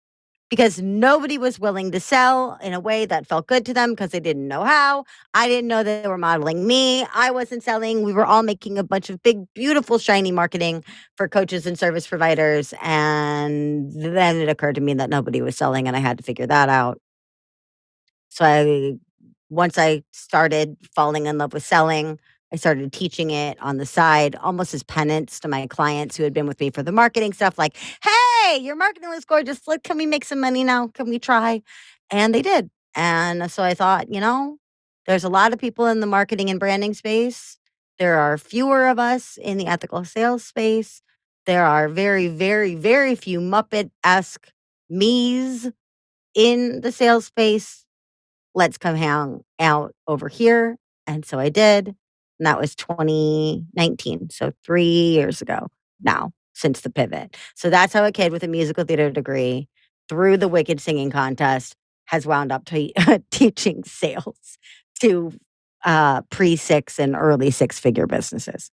because 0.55 0.81
nobody 0.81 1.37
was 1.37 1.59
willing 1.59 1.91
to 1.91 1.99
sell 1.99 2.57
in 2.63 2.73
a 2.75 2.79
way 2.79 3.07
that 3.07 3.27
felt 3.27 3.49
good 3.49 3.67
to 3.67 3.75
them 3.75 3.91
because 3.91 4.11
they 4.11 4.21
didn't 4.21 4.47
know 4.47 4.63
how. 4.63 5.05
I 5.35 5.49
didn't 5.49 5.67
know 5.67 5.83
they 5.83 6.07
were 6.07 6.17
modeling 6.17 6.65
me. 6.65 7.05
I 7.13 7.33
wasn't 7.33 7.65
selling. 7.65 8.05
We 8.05 8.13
were 8.13 8.25
all 8.25 8.45
making 8.45 8.79
a 8.79 8.85
bunch 8.85 9.11
of 9.11 9.21
big, 9.25 9.53
beautiful, 9.55 9.99
shiny 9.99 10.31
marketing 10.31 10.85
for 11.17 11.27
coaches 11.27 11.67
and 11.67 11.77
service 11.77 12.07
providers. 12.07 12.73
And 12.81 13.91
then 13.93 14.37
it 14.37 14.49
occurred 14.49 14.77
to 14.77 14.81
me 14.81 14.95
that 14.95 15.11
nobody 15.11 15.43
was 15.43 15.57
selling 15.57 15.89
and 15.89 15.97
I 15.97 15.99
had 15.99 16.19
to 16.19 16.23
figure 16.23 16.47
that 16.47 16.69
out. 16.69 17.01
So 18.29 18.45
I, 18.45 18.93
once 19.51 19.77
I 19.77 20.05
started 20.13 20.77
falling 20.95 21.27
in 21.27 21.37
love 21.37 21.53
with 21.53 21.65
selling, 21.65 22.21
I 22.53 22.57
started 22.57 22.93
teaching 22.93 23.31
it 23.31 23.61
on 23.61 23.79
the 23.79 23.87
side, 23.87 24.37
almost 24.37 24.73
as 24.73 24.85
penance 24.85 25.41
to 25.41 25.49
my 25.49 25.67
clients 25.67 26.17
who 26.17 26.23
had 26.23 26.33
been 26.33 26.47
with 26.47 26.61
me 26.61 26.71
for 26.71 26.85
the 26.85 26.93
marketing 26.93 27.33
stuff. 27.33 27.59
Like, 27.59 27.77
hey, 27.77 28.34
your 28.53 28.77
marketing 28.77 29.11
was 29.11 29.25
gorgeous. 29.25 29.67
Like, 29.67 29.83
can 29.83 29.97
we 29.97 30.07
make 30.07 30.25
some 30.25 30.41
money 30.41 30.65
now? 30.65 30.89
Can 30.89 31.09
we 31.09 31.19
try? 31.19 31.63
And 32.11 32.35
they 32.35 32.43
did. 32.43 32.71
And 32.95 33.43
uh, 33.43 33.49
so 33.49 33.63
I 33.63 33.75
thought, 33.75 34.13
you 34.13 34.21
know, 34.21 34.59
there's 35.07 35.25
a 35.25 35.29
lot 35.29 35.53
of 35.53 35.59
people 35.59 35.87
in 35.87 36.01
the 36.01 36.07
marketing 36.07 36.51
and 36.51 36.61
branding 36.61 36.95
space. 36.95 37.59
There 37.99 38.19
are 38.19 38.39
fewer 38.39 38.89
of 38.89 38.99
us 38.99 39.39
in 39.41 39.59
the 39.59 39.67
ethical 39.67 40.05
sales 40.05 40.45
space. 40.45 41.03
There 41.47 41.65
are 41.65 41.89
very, 41.89 42.29
very, 42.29 42.75
very 42.75 43.15
few 43.15 43.41
Muppet 43.41 43.91
esque 44.03 44.51
me's 44.89 45.71
in 46.35 46.81
the 46.81 46.93
sales 46.93 47.27
space. 47.27 47.85
Let's 48.55 48.79
come 48.79 48.97
hang 48.97 49.45
out 49.59 49.95
over 50.07 50.29
here. 50.29 50.77
And 51.07 51.25
so 51.25 51.39
I 51.39 51.49
did. 51.49 51.89
And 52.39 52.47
that 52.47 52.61
was 52.61 52.75
2019. 52.75 54.31
So 54.31 54.53
three 54.65 54.85
years 54.85 55.43
ago 55.43 55.69
now 56.03 56.33
since 56.55 56.81
the 56.81 56.91
pivot. 56.91 57.37
So 57.55 57.69
that's 57.71 57.93
how 57.93 58.05
a 58.05 58.13
kid 58.13 58.33
with 58.33 58.43
a 58.43 58.49
musical 58.49 58.85
theater 58.85 59.11
degree 59.11 59.69
through 60.09 60.39
the 60.39 60.49
Wicked 60.49 60.81
Singing 60.81 61.11
Contest 61.11 61.77
has 62.07 62.27
wound 62.27 62.53
up 62.53 62.69
teaching 63.31 63.85
sales 63.85 64.59
to 65.01 65.33
uh, 65.85 66.23
pre 66.23 66.57
six 66.57 66.99
and 66.99 67.15
early 67.15 67.51
six 67.51 67.79
figure 67.79 68.07
businesses. 68.07 68.71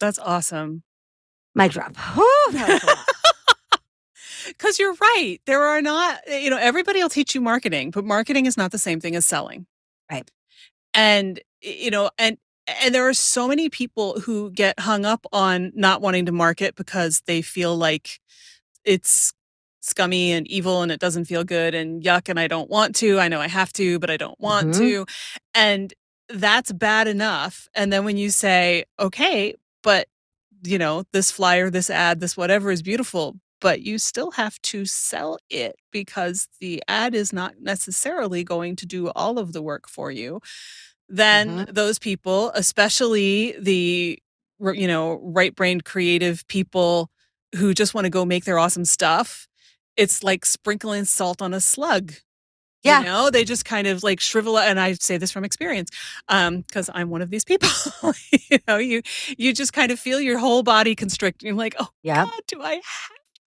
That's 0.00 0.18
awesome. 0.18 0.82
Mic 1.54 1.72
drop. 1.72 1.94
Because 4.48 4.78
you're 4.78 4.94
right. 4.94 5.38
There 5.46 5.62
are 5.62 5.80
not, 5.80 6.20
you 6.28 6.50
know, 6.50 6.58
everybody 6.58 7.00
will 7.00 7.08
teach 7.08 7.34
you 7.34 7.40
marketing, 7.40 7.92
but 7.92 8.04
marketing 8.04 8.46
is 8.46 8.56
not 8.56 8.72
the 8.72 8.78
same 8.78 9.00
thing 9.00 9.14
as 9.14 9.24
selling. 9.24 9.66
Right. 10.10 10.28
And 10.92 11.40
you 11.62 11.90
know, 11.90 12.10
and 12.18 12.36
and 12.66 12.94
there 12.94 13.08
are 13.08 13.14
so 13.14 13.46
many 13.48 13.68
people 13.68 14.20
who 14.20 14.50
get 14.50 14.80
hung 14.80 15.04
up 15.04 15.26
on 15.32 15.72
not 15.74 16.00
wanting 16.00 16.26
to 16.26 16.32
market 16.32 16.74
because 16.76 17.22
they 17.26 17.42
feel 17.42 17.76
like 17.76 18.20
it's 18.84 19.32
scummy 19.80 20.32
and 20.32 20.46
evil 20.48 20.82
and 20.82 20.90
it 20.90 21.00
doesn't 21.00 21.26
feel 21.26 21.44
good 21.44 21.74
and 21.74 22.02
yuck 22.02 22.28
and 22.28 22.40
I 22.40 22.48
don't 22.48 22.70
want 22.70 22.96
to. 22.96 23.18
I 23.20 23.28
know 23.28 23.40
I 23.40 23.48
have 23.48 23.72
to, 23.74 23.98
but 23.98 24.10
I 24.10 24.16
don't 24.16 24.38
want 24.40 24.68
Mhm. 24.68 24.78
to. 24.78 25.06
And 25.54 25.92
that's 26.30 26.72
bad 26.72 27.06
enough. 27.06 27.68
And 27.74 27.92
then 27.92 28.04
when 28.04 28.16
you 28.16 28.30
say, 28.30 28.84
okay, 28.98 29.54
but 29.82 30.08
you 30.64 30.78
know, 30.78 31.04
this 31.12 31.30
flyer, 31.30 31.68
this 31.70 31.90
ad, 31.90 32.20
this 32.20 32.36
whatever 32.36 32.70
is 32.70 32.80
beautiful, 32.82 33.36
but 33.60 33.82
you 33.82 33.98
still 33.98 34.30
have 34.32 34.60
to 34.62 34.86
sell 34.86 35.38
it 35.50 35.76
because 35.92 36.48
the 36.60 36.82
ad 36.88 37.14
is 37.14 37.32
not 37.32 37.60
necessarily 37.60 38.42
going 38.44 38.76
to 38.76 38.86
do 38.86 39.08
all 39.10 39.38
of 39.38 39.52
the 39.52 39.60
work 39.62 39.86
for 39.88 40.10
you. 40.10 40.40
Then 41.08 41.66
Mhm. 41.66 41.74
those 41.74 41.98
people, 41.98 42.50
especially 42.54 43.54
the 43.58 44.18
you 44.60 44.86
know, 44.86 45.20
right-brained 45.22 45.84
creative 45.84 46.46
people 46.48 47.10
who 47.56 47.74
just 47.74 47.92
want 47.94 48.04
to 48.06 48.10
go 48.10 48.24
make 48.24 48.44
their 48.44 48.58
awesome 48.58 48.84
stuff, 48.84 49.46
it's 49.96 50.22
like 50.22 50.46
sprinkling 50.46 51.04
salt 51.04 51.42
on 51.42 51.52
a 51.52 51.60
slug. 51.60 52.14
Yeah. 52.84 53.00
You 53.00 53.06
know, 53.06 53.30
they 53.30 53.44
just 53.44 53.64
kind 53.64 53.86
of 53.86 54.02
like 54.02 54.20
shrivel 54.20 54.56
up 54.56 54.66
and 54.66 54.80
I 54.80 54.94
say 54.94 55.16
this 55.18 55.32
from 55.32 55.44
experience 55.44 55.90
um 56.28 56.62
because 56.62 56.90
I'm 56.94 57.10
one 57.10 57.22
of 57.22 57.30
these 57.30 57.44
people. 57.44 57.68
you 58.50 58.58
know, 58.68 58.78
you 58.78 59.02
you 59.38 59.52
just 59.54 59.72
kind 59.72 59.90
of 59.92 59.98
feel 60.00 60.20
your 60.20 60.38
whole 60.38 60.62
body 60.62 60.94
constrict. 60.94 61.42
You're 61.42 61.54
like, 61.54 61.74
"Oh 61.80 61.88
yeah, 62.02 62.26
do 62.48 62.62
I 62.62 62.74
have 62.74 62.82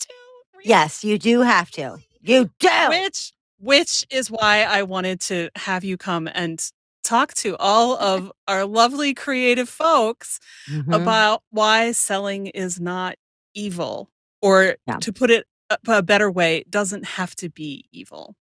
to?" 0.02 0.14
Really? 0.56 0.70
Yes, 0.70 1.04
you 1.04 1.18
do 1.20 1.42
have 1.42 1.72
to. 1.72 1.98
You 2.22 2.50
do. 2.60 2.70
Which 2.90 3.34
which 3.60 4.06
is 4.12 4.30
why 4.32 4.64
I 4.64 4.84
wanted 4.84 5.20
to 5.22 5.50
have 5.56 5.84
you 5.84 5.98
come 5.98 6.28
and 6.34 6.60
talk 7.08 7.34
to 7.36 7.56
all 7.58 7.98
of 8.12 8.32
our 8.48 8.66
lovely 8.66 9.14
creative 9.14 9.70
folks 9.70 10.40
Mhm. 10.70 10.94
about 10.94 11.44
why 11.52 11.92
selling 11.94 12.48
is 12.48 12.80
not 12.80 13.16
evil 13.54 14.10
or 14.42 14.76
Yeah. 14.88 14.98
to 14.98 15.14
put 15.14 15.30
it 15.32 15.46
a, 15.70 15.78
a 15.88 16.02
better 16.04 16.30
way 16.32 16.64
doesn't 16.70 17.06
have 17.06 17.36
to 17.38 17.50
be 17.50 17.86
evil. 17.92 18.36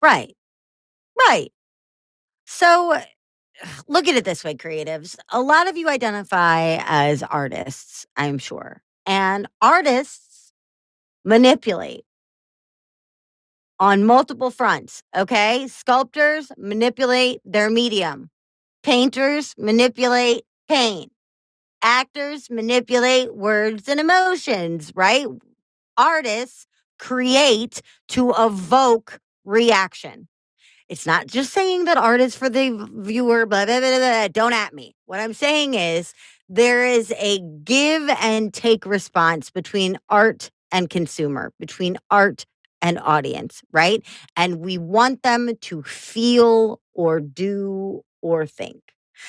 Right. 0.00 0.36
Right. 1.28 1.52
So 2.46 2.98
look 3.88 4.08
at 4.08 4.16
it 4.16 4.24
this 4.24 4.44
way, 4.44 4.54
creatives. 4.54 5.16
A 5.30 5.40
lot 5.40 5.68
of 5.68 5.76
you 5.76 5.88
identify 5.88 6.78
as 6.84 7.22
artists, 7.22 8.06
I'm 8.16 8.38
sure. 8.38 8.82
And 9.06 9.46
artists 9.60 10.52
manipulate 11.24 12.04
on 13.82 14.04
multiple 14.04 14.52
fronts. 14.52 15.02
Okay. 15.14 15.66
Sculptors 15.66 16.52
manipulate 16.56 17.40
their 17.44 17.68
medium, 17.68 18.30
painters 18.84 19.56
manipulate 19.58 20.44
paint, 20.68 21.10
actors 21.82 22.48
manipulate 22.48 23.34
words 23.34 23.88
and 23.88 23.98
emotions, 23.98 24.92
right? 24.94 25.26
Artists 25.96 26.64
create 27.00 27.82
to 28.06 28.32
evoke 28.38 29.18
reaction. 29.44 30.28
It's 30.88 31.04
not 31.04 31.26
just 31.26 31.52
saying 31.52 31.86
that 31.86 31.96
art 31.96 32.20
is 32.20 32.36
for 32.36 32.48
the 32.48 32.88
viewer, 32.94 33.46
blah, 33.46 33.66
blah, 33.66 33.80
blah, 33.80 33.98
blah, 33.98 34.28
don't 34.28 34.52
at 34.52 34.72
me. 34.72 34.94
What 35.06 35.18
I'm 35.18 35.34
saying 35.34 35.74
is 35.74 36.14
there 36.48 36.86
is 36.86 37.12
a 37.18 37.40
give 37.64 38.08
and 38.20 38.54
take 38.54 38.86
response 38.86 39.50
between 39.50 39.98
art 40.08 40.52
and 40.70 40.88
consumer, 40.88 41.52
between 41.58 41.98
art 42.12 42.46
and 42.82 42.98
audience, 43.00 43.62
right? 43.72 44.04
And 44.36 44.58
we 44.58 44.78
want 44.78 45.22
them 45.22 45.50
to 45.62 45.82
feel 45.84 46.80
or 46.94 47.20
do 47.20 48.02
or 48.22 48.46
think. 48.46 48.82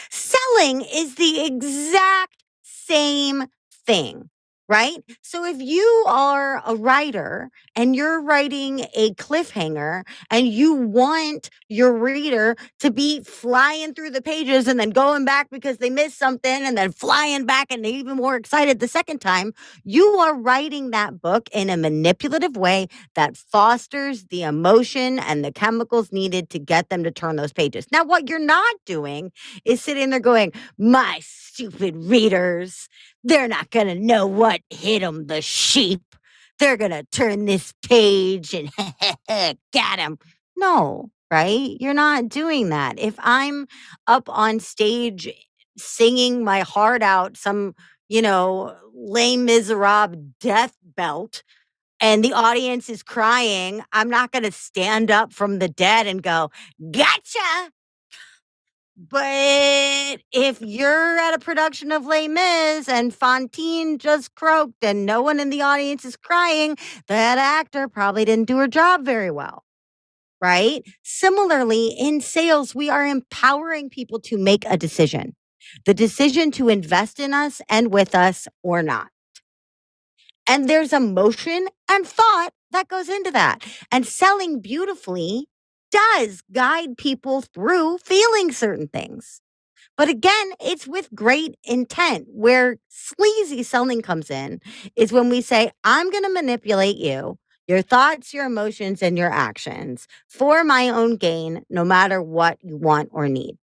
Selling 0.09 0.81
is 0.81 1.15
the 1.15 1.45
exact 1.45 2.43
same 2.63 3.45
thing, 3.85 4.29
right? 4.69 4.97
So 5.21 5.45
if 5.45 5.61
you 5.61 6.05
are 6.07 6.61
a 6.65 6.75
writer 6.75 7.49
and 7.75 7.95
you're 7.95 8.21
writing 8.21 8.85
a 8.95 9.13
cliffhanger 9.15 10.03
and 10.31 10.47
you 10.47 10.73
want 10.73 11.49
your 11.67 11.93
reader 11.93 12.55
to 12.79 12.91
be 12.91 13.21
flying 13.21 13.93
through 13.93 14.11
the 14.11 14.21
pages 14.21 14.67
and 14.67 14.79
then 14.79 14.91
going 14.91 15.25
back 15.25 15.49
because 15.51 15.77
they 15.77 15.89
missed 15.89 16.17
something 16.17 16.63
and 16.63 16.77
then 16.77 16.91
flying 16.91 17.45
back 17.45 17.67
and 17.71 17.85
even 17.85 18.17
more 18.17 18.35
excited 18.35 18.79
the 18.79 18.87
second 18.87 19.19
time, 19.19 19.53
you 19.83 20.05
are 20.05 20.35
writing 20.35 20.91
that 20.91 21.21
book 21.21 21.49
in 21.51 21.69
a 21.69 21.77
manipulative 21.77 22.55
way 22.55 22.87
that 23.15 23.35
fosters 23.35 24.25
the 24.25 24.43
emotion 24.43 25.19
and 25.19 25.43
the 25.43 25.51
chemicals 25.51 26.11
needed 26.11 26.49
to 26.49 26.59
get 26.59 26.89
them 26.89 27.03
to 27.03 27.11
turn 27.11 27.35
those 27.35 27.53
pages. 27.53 27.85
Now, 27.91 28.03
what 28.03 28.29
you're 28.29 28.39
not 28.39 28.75
doing 28.85 29.31
is 29.65 29.81
sitting 29.81 30.09
there 30.09 30.19
going, 30.19 30.51
My 30.77 31.19
stupid 31.53 31.95
readers, 31.95 32.89
they're 33.23 33.47
not 33.47 33.69
going 33.69 33.87
to 33.87 33.95
know 33.95 34.25
what 34.25 34.61
hit 34.69 35.01
them, 35.01 35.27
the 35.27 35.41
sheep. 35.41 36.01
They're 36.59 36.77
going 36.77 36.91
to 36.91 37.03
turn 37.11 37.45
this 37.45 37.73
page 37.87 38.53
and 38.53 38.69
get 39.71 39.97
them. 39.97 40.17
No, 40.57 41.11
right? 41.29 41.77
You're 41.79 41.93
not 41.93 42.29
doing 42.29 42.69
that. 42.69 42.99
If 42.99 43.15
I'm 43.19 43.67
up 44.07 44.29
on 44.29 44.59
stage 44.59 45.29
singing 45.77 46.43
my 46.43 46.61
heart 46.61 47.03
out, 47.03 47.37
some, 47.37 47.75
you 48.09 48.21
know, 48.21 48.75
Les 48.95 49.37
Miserables 49.37 50.17
death 50.39 50.75
belt, 50.83 51.43
and 51.99 52.23
the 52.23 52.33
audience 52.33 52.89
is 52.89 53.01
crying, 53.03 53.83
I'm 53.91 54.09
not 54.09 54.31
going 54.31 54.43
to 54.43 54.51
stand 54.51 55.09
up 55.09 55.33
from 55.33 55.59
the 55.59 55.69
dead 55.69 56.05
and 56.07 56.21
go, 56.21 56.51
gotcha. 56.91 57.71
But 58.95 60.19
if 60.31 60.61
you're 60.61 61.17
at 61.17 61.33
a 61.33 61.39
production 61.39 61.91
of 61.91 62.05
Les 62.05 62.27
Mis 62.27 62.87
and 62.87 63.13
Fantine 63.13 63.97
just 63.97 64.35
croaked 64.35 64.83
and 64.83 65.05
no 65.05 65.21
one 65.21 65.39
in 65.39 65.49
the 65.49 65.63
audience 65.63 66.05
is 66.05 66.15
crying, 66.15 66.77
that 67.07 67.37
actor 67.39 67.87
probably 67.87 68.23
didn't 68.23 68.47
do 68.47 68.57
her 68.57 68.67
job 68.67 69.03
very 69.03 69.31
well. 69.31 69.63
Right? 70.39 70.83
Similarly, 71.03 71.95
in 71.97 72.21
sales, 72.21 72.75
we 72.75 72.89
are 72.89 73.05
empowering 73.05 73.89
people 73.89 74.19
to 74.21 74.37
make 74.37 74.63
a 74.65 74.77
decision 74.77 75.35
the 75.85 75.93
decision 75.93 76.51
to 76.51 76.69
invest 76.69 77.19
in 77.19 77.33
us 77.33 77.61
and 77.69 77.91
with 77.91 78.13
us 78.13 78.47
or 78.63 78.83
not. 78.83 79.07
And 80.47 80.69
there's 80.69 80.91
emotion 80.91 81.67
and 81.89 82.05
thought 82.05 82.49
that 82.71 82.89
goes 82.89 83.07
into 83.07 83.31
that. 83.31 83.65
And 83.91 84.05
selling 84.05 84.59
beautifully 84.59 85.47
does 85.93 86.41
guide 86.51 86.97
people 86.97 87.41
through 87.41 87.99
feeling 87.99 88.51
certain 88.51 88.87
things. 88.87 89.41
But 89.97 90.09
again, 90.09 90.53
it's 90.59 90.87
with 90.87 91.13
great 91.13 91.55
intent. 91.63 92.27
Where 92.29 92.77
sleazy 92.89 93.63
selling 93.63 94.01
comes 94.01 94.31
in 94.31 94.59
is 94.95 95.13
when 95.13 95.29
we 95.29 95.41
say, 95.41 95.71
I'm 95.83 96.09
going 96.09 96.23
to 96.23 96.33
manipulate 96.33 96.97
you, 96.97 97.37
your 97.67 97.81
thoughts, 97.81 98.33
your 98.33 98.45
emotions, 98.45 99.03
and 99.03 99.17
your 99.17 99.31
actions 99.31 100.07
for 100.27 100.63
my 100.63 100.89
own 100.89 101.17
gain, 101.17 101.63
no 101.69 101.85
matter 101.85 102.21
what 102.21 102.57
you 102.61 102.77
want 102.77 103.09
or 103.11 103.29
need. 103.29 103.57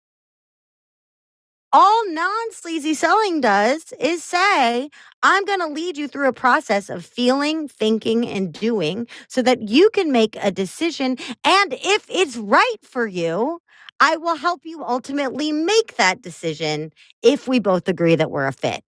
All 1.72 2.08
non 2.10 2.52
sleazy 2.52 2.94
selling 2.94 3.40
does 3.40 3.92
is 4.00 4.24
say, 4.24 4.88
I'm 5.22 5.44
going 5.44 5.60
to 5.60 5.66
lead 5.66 5.98
you 5.98 6.08
through 6.08 6.28
a 6.28 6.32
process 6.32 6.88
of 6.88 7.04
feeling, 7.04 7.68
thinking, 7.68 8.26
and 8.26 8.52
doing 8.52 9.06
so 9.28 9.42
that 9.42 9.68
you 9.68 9.90
can 9.90 10.12
make 10.12 10.36
a 10.40 10.50
decision. 10.50 11.16
And 11.44 11.74
if 11.74 12.06
it's 12.08 12.36
right 12.36 12.76
for 12.82 13.06
you, 13.06 13.58
I 14.00 14.16
will 14.16 14.36
help 14.36 14.60
you 14.64 14.84
ultimately 14.84 15.52
make 15.52 15.96
that 15.96 16.22
decision 16.22 16.92
if 17.22 17.48
we 17.48 17.58
both 17.58 17.88
agree 17.88 18.14
that 18.16 18.30
we're 18.30 18.46
a 18.46 18.52
fit. 18.52 18.82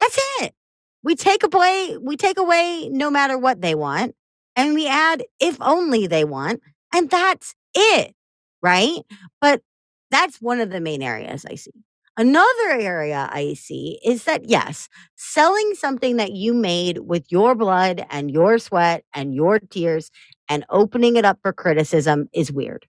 That's 0.00 0.18
it. 0.42 0.54
We 1.02 1.16
take 1.16 1.42
away, 1.44 1.98
we 2.00 2.16
take 2.16 2.38
away 2.38 2.88
no 2.90 3.10
matter 3.10 3.38
what 3.38 3.60
they 3.62 3.74
want, 3.74 4.14
and 4.56 4.74
we 4.74 4.88
add 4.88 5.24
if 5.40 5.58
only 5.60 6.06
they 6.06 6.24
want, 6.24 6.62
and 6.94 7.10
that's 7.10 7.54
it. 7.74 8.14
Right. 8.62 9.00
But 9.40 9.62
that's 10.10 10.40
one 10.40 10.60
of 10.60 10.70
the 10.70 10.80
main 10.80 11.02
areas 11.02 11.44
I 11.48 11.56
see. 11.56 11.72
Another 12.16 12.70
area 12.70 13.28
I 13.32 13.54
see 13.54 13.98
is 14.04 14.24
that, 14.24 14.48
yes, 14.48 14.88
selling 15.16 15.74
something 15.74 16.16
that 16.18 16.32
you 16.32 16.54
made 16.54 16.98
with 16.98 17.24
your 17.30 17.56
blood 17.56 18.06
and 18.08 18.30
your 18.30 18.58
sweat 18.58 19.04
and 19.12 19.34
your 19.34 19.58
tears 19.58 20.10
and 20.48 20.64
opening 20.70 21.16
it 21.16 21.24
up 21.24 21.38
for 21.42 21.52
criticism 21.52 22.28
is 22.32 22.52
weird. 22.52 22.86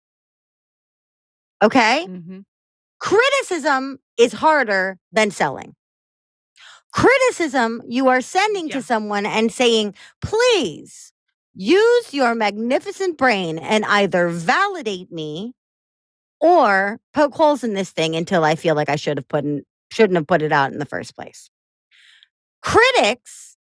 Okay? 1.63 2.05
Mhm. 2.07 2.45
Criticism 2.99 3.99
is 4.17 4.33
harder 4.33 4.99
than 5.11 5.31
selling. 5.31 5.75
Criticism, 6.93 7.81
you 7.87 8.07
are 8.07 8.21
sending 8.21 8.67
Yeah. 8.67 8.75
to 8.77 8.81
someone 8.81 9.25
and 9.25 9.51
saying, 9.51 9.95
please 10.21 11.11
use 11.53 12.13
your 12.13 12.35
magnificent 12.35 13.17
brain 13.17 13.57
and 13.57 13.85
either 13.85 14.29
validate 14.29 15.11
me 15.11 15.53
or 16.41 16.99
poke 17.13 17.33
holes 17.35 17.63
in 17.63 17.73
this 17.73 17.91
thing 17.91 18.15
until 18.15 18.43
I 18.43 18.55
feel 18.55 18.75
like 18.75 18.89
I 18.89 18.95
should 18.97 19.17
have 19.17 19.27
put 19.27 19.45
in, 19.45 19.63
shouldn't 19.91 20.17
have 20.17 20.27
put 20.27 20.41
it 20.41 20.51
out 20.51 20.71
in 20.73 20.79
the 20.79 20.85
first 20.85 21.15
place. 21.15 21.49
Critics 22.61 23.57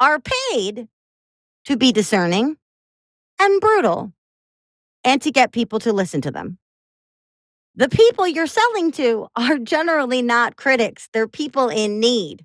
are 0.00 0.20
paid 0.52 0.88
to 1.66 1.76
be 1.76 1.92
discerning 1.92 2.56
and 3.40 3.60
brutal 3.60 4.12
and 5.04 5.22
to 5.22 5.30
get 5.32 5.52
people 5.52 5.78
to 5.80 5.92
listen 5.92 6.20
to 6.22 6.30
them. 6.30 6.58
the 7.74 7.88
people 7.88 8.26
you're 8.26 8.46
selling 8.46 8.90
to 8.92 9.28
are 9.36 9.58
generally 9.58 10.22
not 10.22 10.56
critics. 10.56 11.08
They're 11.12 11.28
people 11.28 11.68
in 11.68 12.00
need. 12.00 12.44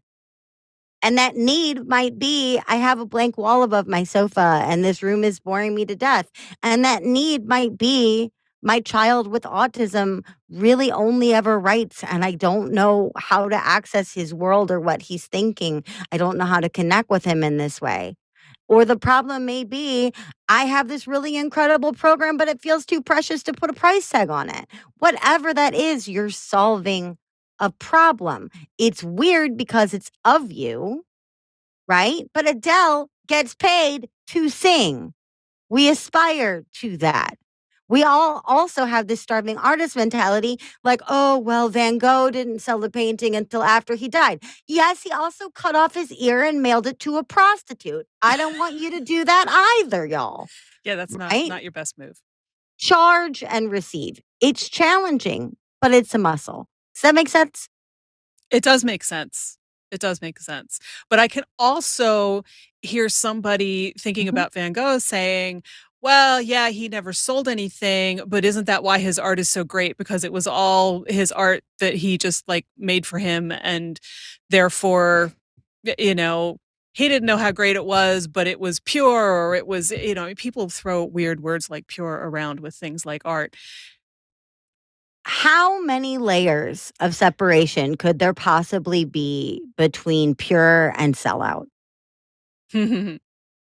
And 1.02 1.18
that 1.18 1.36
need 1.36 1.88
might 1.88 2.18
be 2.18 2.62
I 2.68 2.78
have 2.78 3.00
a 3.00 3.06
blank 3.06 3.38
wall 3.38 3.64
above 3.64 3.88
my 3.88 4.04
sofa 4.06 4.64
and 4.66 4.84
this 4.84 5.04
room 5.04 5.24
is 5.24 5.40
boring 5.40 5.76
me 5.76 5.86
to 5.86 5.96
death. 5.96 6.30
And 6.64 6.86
that 6.86 7.04
need 7.04 7.48
might 7.48 7.78
be 7.78 8.32
my 8.64 8.80
child 8.80 9.28
with 9.28 9.44
autism 9.44 10.26
really 10.50 10.92
only 10.92 11.34
ever 11.34 11.60
writes 11.60 12.04
and 12.04 12.24
I 12.24 12.32
don't 12.32 12.72
know 12.72 13.12
how 13.18 13.50
to 13.50 13.56
access 13.56 14.14
his 14.14 14.34
world 14.34 14.72
or 14.72 14.80
what 14.80 15.02
he's 15.02 15.28
thinking. 15.28 15.84
I 16.12 16.18
don't 16.18 16.38
know 16.38 16.46
how 16.46 16.62
to 16.62 16.70
connect 16.70 17.10
with 17.10 17.26
him 17.26 17.44
in 17.44 17.58
this 17.58 17.82
way. 17.82 18.16
Or 18.70 18.86
the 18.86 18.98
problem 18.98 19.46
may 19.46 19.66
be 19.66 20.14
I 20.48 20.64
have 20.64 20.88
this 20.88 21.06
really 21.08 21.36
incredible 21.36 21.94
program, 21.94 22.38
but 22.38 22.48
it 22.48 22.62
feels 22.62 22.86
too 22.86 23.02
precious 23.02 23.44
to 23.44 23.54
put 23.54 23.70
a 23.70 23.74
price 23.74 24.10
tag 24.10 24.30
on 24.30 24.50
it. 24.50 24.66
Whatever 25.00 25.54
that 25.54 25.76
is, 25.76 26.08
you're 26.08 26.30
solving 26.30 27.18
a 27.60 27.70
problem. 27.72 28.50
It's 28.78 29.04
weird 29.04 29.58
because 29.58 29.94
it's 29.94 30.10
of 30.24 30.52
you, 30.52 31.06
right? 31.88 32.24
But 32.34 32.50
Adele 32.50 33.10
gets 33.28 33.56
paid 33.56 34.10
to 34.28 34.50
sing. 34.50 35.14
We 35.70 35.90
aspire 35.90 36.64
to 36.82 36.98
that. 36.98 37.36
We 37.90 38.04
all 38.04 38.42
also 38.46 38.86
have 38.86 39.08
this 39.08 39.22
starving 39.22 39.58
artist 39.58 39.96
mentality 39.96 40.60
like, 40.84 41.02
oh, 41.10 41.38
well, 41.38 41.70
Van 41.70 41.98
Gogh 41.98 42.32
didn't 42.32 42.60
sell 42.60 42.80
the 42.80 42.90
painting 42.90 43.36
until 43.36 43.64
after 43.64 43.96
he 43.96 44.08
died. 44.08 44.42
Yes, 44.68 45.04
he 45.04 45.12
also 45.12 45.50
cut 45.50 45.76
off 45.76 45.94
his 45.94 46.12
ear 46.14 46.44
and 46.44 46.62
mailed 46.62 46.88
it 46.88 47.00
to 47.00 47.18
a 47.18 47.24
prostitute. 47.24 48.08
I 48.22 48.38
don't 48.38 48.58
want 48.58 48.76
you 48.80 48.92
to 48.92 49.00
do 49.00 49.26
that 49.26 49.82
either, 49.82 50.06
y'all. 50.06 50.48
Yeah, 50.84 50.96
that's 50.96 51.16
not, 51.16 51.32
right? 51.32 51.48
not 51.48 51.64
your 51.64 51.72
best 51.72 51.98
move. 51.98 52.20
Charge 52.78 53.44
and 53.44 53.72
receive. 53.72 54.20
It's 54.42 54.70
challenging, 54.70 55.58
but 55.82 55.94
it's 55.94 56.16
a 56.16 56.18
muscle. 56.18 56.68
Does 56.96 57.02
that 57.02 57.16
make 57.16 57.30
sense? 57.30 57.70
It 58.50 58.64
does 58.64 58.84
make 58.84 59.04
sense. 59.04 59.58
It 59.92 60.00
does 60.00 60.22
make 60.22 60.40
sense. 60.40 60.80
But 61.10 61.20
I 61.20 61.28
can 61.28 61.44
also 61.60 62.44
hear 62.82 63.10
somebody 63.10 63.94
thinking 64.00 64.26
mm-hmm. 64.28 64.36
about 64.36 64.54
Van 64.54 64.74
Gogh 64.74 64.98
saying, 64.98 65.64
well, 66.04 66.42
yeah, 66.42 66.70
he 66.70 66.90
never 66.90 67.14
sold 67.14 67.48
anything, 67.48 68.22
but 68.28 68.46
isn't 68.46 68.66
that 68.66 68.84
why 68.84 69.00
his 69.00 69.18
art 69.18 69.40
is 69.40 69.50
so 69.50 69.64
great? 69.64 69.98
Because 69.98 70.26
it 70.26 70.34
was 70.34 70.46
all 70.48 71.06
his 71.08 71.32
art 71.32 71.64
that 71.80 71.96
he 71.96 72.18
just 72.18 72.48
like 72.48 72.66
made 72.78 73.06
for 73.06 73.20
him. 73.20 73.52
And 73.54 74.00
therefore, 74.50 75.32
you 75.98 76.14
know, 76.16 76.58
he 76.94 77.08
didn't 77.08 77.26
know 77.26 77.38
how 77.38 77.52
great 77.52 77.78
it 77.78 77.86
was, 77.86 78.28
but 78.28 78.48
it 78.48 78.60
was 78.60 78.82
pure, 78.82 79.32
or 79.34 79.56
it 79.56 79.66
was, 79.66 79.92
you 79.92 80.14
know, 80.14 80.34
people 80.36 80.70
throw 80.70 81.06
weird 81.06 81.40
words 81.42 81.70
like 81.70 81.88
pure 81.88 82.14
around 82.14 82.60
with 82.60 82.76
things 82.76 83.06
like 83.06 83.22
art 83.26 83.56
how 85.26 85.82
many 85.82 86.18
layers 86.18 86.92
of 87.00 87.16
separation 87.16 87.96
could 87.96 88.20
there 88.20 88.34
possibly 88.34 89.06
be 89.06 89.62
between 89.78 90.36
pure 90.36 90.94
and 90.98 91.16
sellout? 91.16 91.66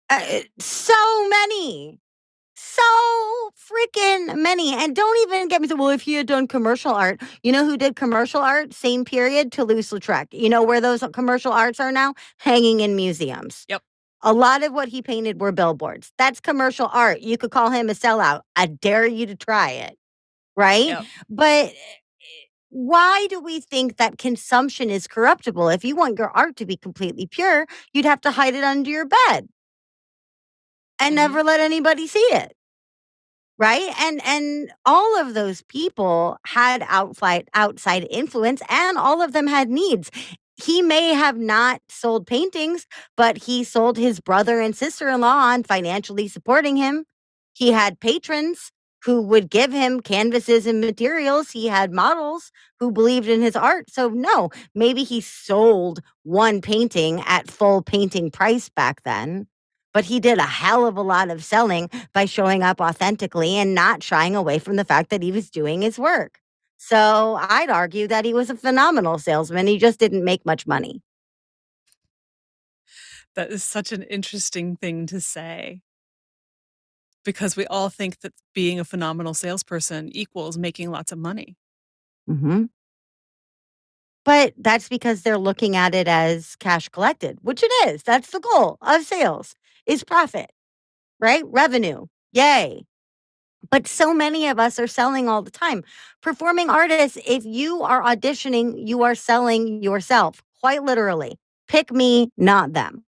uh, 0.09 0.39
so 0.59 1.29
many. 1.29 1.99
So 2.77 3.51
freaking 3.57 4.41
many. 4.41 4.73
And 4.73 4.95
don't 4.95 5.19
even 5.27 5.47
get 5.47 5.61
me 5.61 5.67
to, 5.67 5.75
well, 5.75 5.89
if 5.89 6.01
he 6.01 6.13
had 6.13 6.27
done 6.27 6.47
commercial 6.47 6.91
art, 6.91 7.21
you 7.43 7.51
know 7.51 7.65
who 7.65 7.77
did 7.77 7.95
commercial 7.95 8.41
art? 8.41 8.73
Same 8.73 9.03
period, 9.03 9.51
Toulouse 9.51 9.89
Lautrec. 9.89 10.27
You 10.31 10.49
know 10.49 10.63
where 10.63 10.81
those 10.81 11.03
commercial 11.13 11.51
arts 11.51 11.79
are 11.79 11.91
now? 11.91 12.13
Hanging 12.37 12.81
in 12.81 12.95
museums. 12.95 13.65
Yep. 13.69 13.81
A 14.23 14.33
lot 14.33 14.63
of 14.63 14.73
what 14.73 14.87
he 14.87 15.01
painted 15.01 15.39
were 15.39 15.51
billboards. 15.51 16.11
That's 16.17 16.39
commercial 16.39 16.89
art. 16.91 17.21
You 17.21 17.37
could 17.37 17.51
call 17.51 17.69
him 17.69 17.89
a 17.89 17.93
sellout. 17.93 18.41
I 18.55 18.65
dare 18.65 19.05
you 19.05 19.25
to 19.27 19.35
try 19.35 19.71
it 19.71 19.97
right? 20.57 20.87
Yep. 20.87 21.05
But 21.29 21.73
why 22.69 23.27
do 23.29 23.39
we 23.39 23.61
think 23.61 23.95
that 23.95 24.17
consumption 24.17 24.89
is 24.89 25.07
corruptible? 25.07 25.69
If 25.69 25.85
you 25.85 25.95
want 25.95 26.17
your 26.17 26.29
art 26.31 26.57
to 26.57 26.65
be 26.65 26.75
completely 26.75 27.27
pure, 27.27 27.65
you'd 27.93 28.03
have 28.03 28.19
to 28.21 28.31
hide 28.31 28.55
it 28.55 28.63
under 28.65 28.89
your 28.89 29.05
bed 29.05 29.47
and 30.99 31.09
mm-hmm. 31.09 31.15
never 31.15 31.43
let 31.43 31.61
anybody 31.61 32.07
see 32.07 32.19
it. 32.19 32.53
Right? 33.59 33.91
And 33.99 34.21
and 34.23 34.71
all 34.85 35.19
of 35.19 35.33
those 35.33 35.63
people 35.63 36.37
had 36.45 36.85
outside 36.87 37.49
outside 37.55 38.07
influence 38.11 38.61
and 38.69 38.97
all 38.97 39.21
of 39.21 39.33
them 39.33 39.47
had 39.47 39.69
needs. 39.69 40.11
He 40.63 40.81
may 40.81 41.13
have 41.13 41.37
not 41.37 41.81
sold 41.89 42.27
paintings, 42.27 42.85
but 43.15 43.37
he 43.37 43.63
sold 43.63 43.97
his 43.97 44.19
brother 44.19 44.59
and 44.59 44.75
sister-in-law 44.75 45.51
on 45.51 45.63
financially 45.63 46.27
supporting 46.27 46.77
him. 46.77 47.05
He 47.53 47.71
had 47.71 47.99
patrons 47.99 48.71
who 49.05 49.21
would 49.21 49.49
give 49.49 49.71
him 49.71 50.01
canvases 50.01 50.65
and 50.67 50.81
materials. 50.81 51.51
He 51.51 51.67
had 51.67 51.91
models 51.91 52.51
who 52.79 52.91
believed 52.91 53.27
in 53.27 53.41
his 53.41 53.55
art. 53.55 53.89
So, 53.89 54.09
no, 54.09 54.49
maybe 54.75 55.03
he 55.03 55.21
sold 55.21 56.01
one 56.23 56.61
painting 56.61 57.21
at 57.25 57.49
full 57.49 57.81
painting 57.81 58.31
price 58.31 58.69
back 58.69 59.03
then, 59.03 59.47
but 59.97 60.05
he 60.05 60.19
did 60.19 60.37
a 60.37 60.43
hell 60.43 60.85
of 60.85 60.95
a 60.95 61.01
lot 61.01 61.31
of 61.31 61.43
selling 61.43 61.89
by 62.13 62.25
showing 62.25 62.61
up 62.61 62.79
authentically 62.79 63.55
and 63.55 63.73
not 63.73 64.03
shying 64.03 64.35
away 64.35 64.59
from 64.59 64.75
the 64.75 64.85
fact 64.85 65.09
that 65.09 65.23
he 65.23 65.31
was 65.31 65.49
doing 65.49 65.81
his 65.81 65.97
work. 65.97 66.37
So, 66.77 67.39
I'd 67.41 67.71
argue 67.71 68.07
that 68.07 68.23
he 68.23 68.31
was 68.35 68.51
a 68.51 68.55
phenomenal 68.55 69.17
salesman. 69.17 69.65
He 69.65 69.79
just 69.79 69.99
didn't 69.99 70.23
make 70.23 70.45
much 70.45 70.67
money. 70.67 71.01
That 73.35 73.51
is 73.51 73.63
such 73.63 73.91
an 73.91 74.03
interesting 74.03 74.75
thing 74.75 75.05
to 75.07 75.21
say 75.21 75.81
because 77.25 77.55
we 77.57 77.65
all 77.67 77.89
think 77.89 78.19
that 78.21 78.33
being 78.53 78.79
a 78.79 78.85
phenomenal 78.85 79.33
salesperson 79.33 80.09
equals 80.15 80.57
making 80.57 80.91
lots 80.91 81.11
of 81.11 81.17
money. 81.17 81.57
hmm 82.27 82.65
But 84.25 84.53
that's 84.57 84.89
because 84.89 85.21
they're 85.21 85.37
looking 85.37 85.75
at 85.75 85.95
it 85.95 86.07
as 86.07 86.55
cash 86.57 86.89
collected, 86.89 87.39
which 87.41 87.63
it 87.63 87.71
is. 87.87 88.03
That's 88.03 88.31
the 88.31 88.39
goal 88.39 88.77
of 88.81 89.03
sales 89.03 89.55
is 89.87 90.03
profit, 90.03 90.51
right? 91.19 91.43
Revenue. 91.45 92.05
Yay. 92.33 92.85
But 93.69 93.87
so 93.87 94.13
many 94.13 94.47
of 94.47 94.59
us 94.59 94.79
are 94.79 94.87
selling 94.87 95.27
all 95.27 95.41
the 95.41 95.51
time. 95.51 95.83
Performing 96.21 96.69
artists, 96.69 97.17
if 97.25 97.43
you 97.45 97.81
are 97.81 98.01
auditioning, 98.03 98.87
you 98.87 99.03
are 99.03 99.15
selling 99.15 99.81
yourself, 99.81 100.41
quite 100.61 100.83
literally. 100.83 101.37
Pick 101.67 101.91
me, 101.91 102.29
not 102.37 102.73
them. 102.73 103.03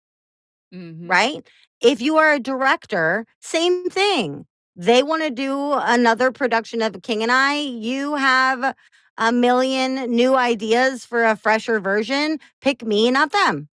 Mm-hmm. 0.74 1.08
Right? 1.08 1.48
If 1.82 2.02
you 2.02 2.18
are 2.18 2.34
a 2.34 2.40
director, 2.40 3.26
same 3.42 3.90
thing. 3.90 4.46
They 4.76 5.04
want 5.04 5.24
to 5.24 5.30
do 5.30 5.74
another 5.74 6.32
production 6.32 6.82
of 6.82 7.02
King 7.02 7.24
and 7.24 7.32
I. 7.32 7.56
You 7.60 8.16
have 8.16 8.76
a 9.18 9.32
million 9.32 10.12
new 10.12 10.36
ideas 10.36 11.06
for 11.06 11.24
a 11.24 11.36
fresher 11.36 11.80
version. 11.80 12.40
Pick 12.62 12.86
me, 12.86 13.10
not 13.12 13.32
them. 13.32 13.70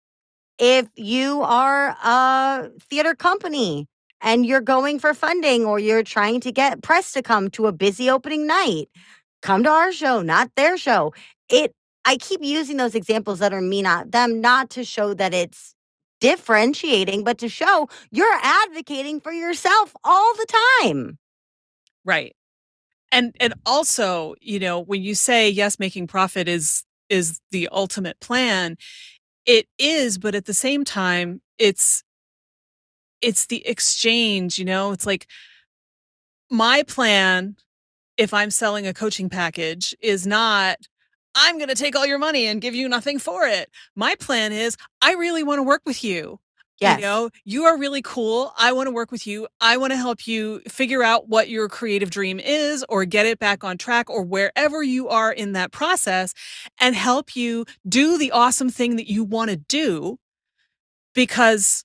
If 0.61 0.89
you 0.95 1.41
are 1.43 1.97
a 2.05 2.71
theater 2.91 3.15
company 3.15 3.89
and 4.21 4.45
you're 4.45 4.61
going 4.61 4.99
for 4.99 5.15
funding 5.15 5.65
or 5.65 5.79
you're 5.79 6.03
trying 6.03 6.41
to 6.43 6.53
get 6.53 6.83
press 6.83 7.13
to 7.13 7.23
come 7.23 7.49
to 7.53 7.67
a 7.67 7.73
busy 7.73 8.11
opening 8.11 8.47
night, 8.47 8.91
come 9.41 9.65
to 9.65 9.71
our 9.71 9.91
show, 9.91 10.21
not 10.21 10.51
their 10.57 10.77
show. 10.77 11.15
It 11.49 11.75
I 12.05 12.17
keep 12.17 12.43
using 12.43 12.77
those 12.77 12.95
examples 12.95 13.39
that 13.41 13.53
are 13.53 13.61
me, 13.61 13.83
not 13.83 14.13
them, 14.13 14.41
not 14.41 14.71
to 14.71 14.85
show 14.85 15.15
that 15.15 15.35
it's 15.35 15.75
differentiating, 16.21 17.25
but 17.25 17.39
to 17.39 17.49
show 17.49 17.89
you're 18.11 18.39
advocating 18.43 19.21
for 19.21 19.33
yourself 19.33 19.95
all 20.05 20.35
the 20.35 20.47
time. 20.85 21.19
Right. 22.05 22.37
And 23.11 23.35
and 23.41 23.55
also, 23.65 24.35
you 24.41 24.59
know, 24.59 24.79
when 24.79 25.03
you 25.03 25.15
say 25.15 25.49
yes, 25.49 25.79
making 25.79 26.07
profit 26.07 26.49
is 26.49 26.85
is 27.09 27.41
the 27.51 27.69
ultimate 27.73 28.21
plan, 28.21 28.77
it 29.51 29.67
is, 29.79 30.17
but 30.17 30.37
at 30.37 30.45
the 30.45 30.55
same 30.55 30.85
time, 30.85 31.43
it's 31.59 32.05
it's 33.21 33.47
the 33.47 33.67
exchange, 33.67 34.61
you 34.61 34.65
know, 34.65 34.93
it's 34.93 35.05
like 35.05 35.27
my 36.51 36.85
plan 36.85 37.57
if 38.17 38.33
I'm 38.33 38.51
selling 38.53 38.87
a 38.87 38.95
coaching 38.95 39.29
package 39.29 39.93
is 40.01 40.25
not 40.25 40.79
I'm 41.35 41.59
going 41.59 41.69
to 41.69 41.75
take 41.75 41.97
all 41.97 42.07
your 42.07 42.19
money 42.19 42.47
and 42.47 42.61
give 42.61 42.75
you 42.77 42.89
nothing 42.89 43.19
for 43.19 43.45
it. 43.47 43.71
My 43.97 44.15
plan 44.17 44.53
is 44.53 44.77
I 45.03 45.15
really 45.15 45.43
want 45.43 45.59
to 45.59 45.65
work 45.65 45.83
with 45.85 46.05
you. 46.05 46.39
Yes. 46.81 46.99
You 46.99 47.03
know, 47.03 47.31
you 47.45 47.65
are 47.65 47.77
really 47.79 48.01
cool. 48.01 48.53
I 48.57 48.73
want 48.73 48.87
to 48.87 48.91
work 48.91 49.13
with 49.13 49.27
you. 49.27 49.47
I 49.61 49.77
want 49.77 49.93
to 49.93 49.99
help 49.99 50.27
you 50.27 50.61
figure 50.67 51.03
out 51.03 51.29
what 51.29 51.51
your 51.51 51.69
creative 51.69 52.11
dream 52.11 52.41
is 52.41 52.85
or 52.89 53.05
get 53.05 53.27
it 53.27 53.39
back 53.39 53.63
on 53.65 53.77
track 53.77 54.09
or 54.09 54.23
wherever 54.23 54.83
you 54.83 55.09
are 55.09 55.31
in 55.31 55.53
that 55.53 55.73
process 55.73 56.33
and 56.81 56.95
help 56.95 57.37
you 57.37 57.67
do 57.87 58.17
the 58.17 58.31
awesome 58.33 58.71
thing 58.71 58.97
that 58.97 59.11
you 59.11 59.25
want 59.25 59.51
to 59.51 59.57
do 59.59 60.17
because 61.15 61.85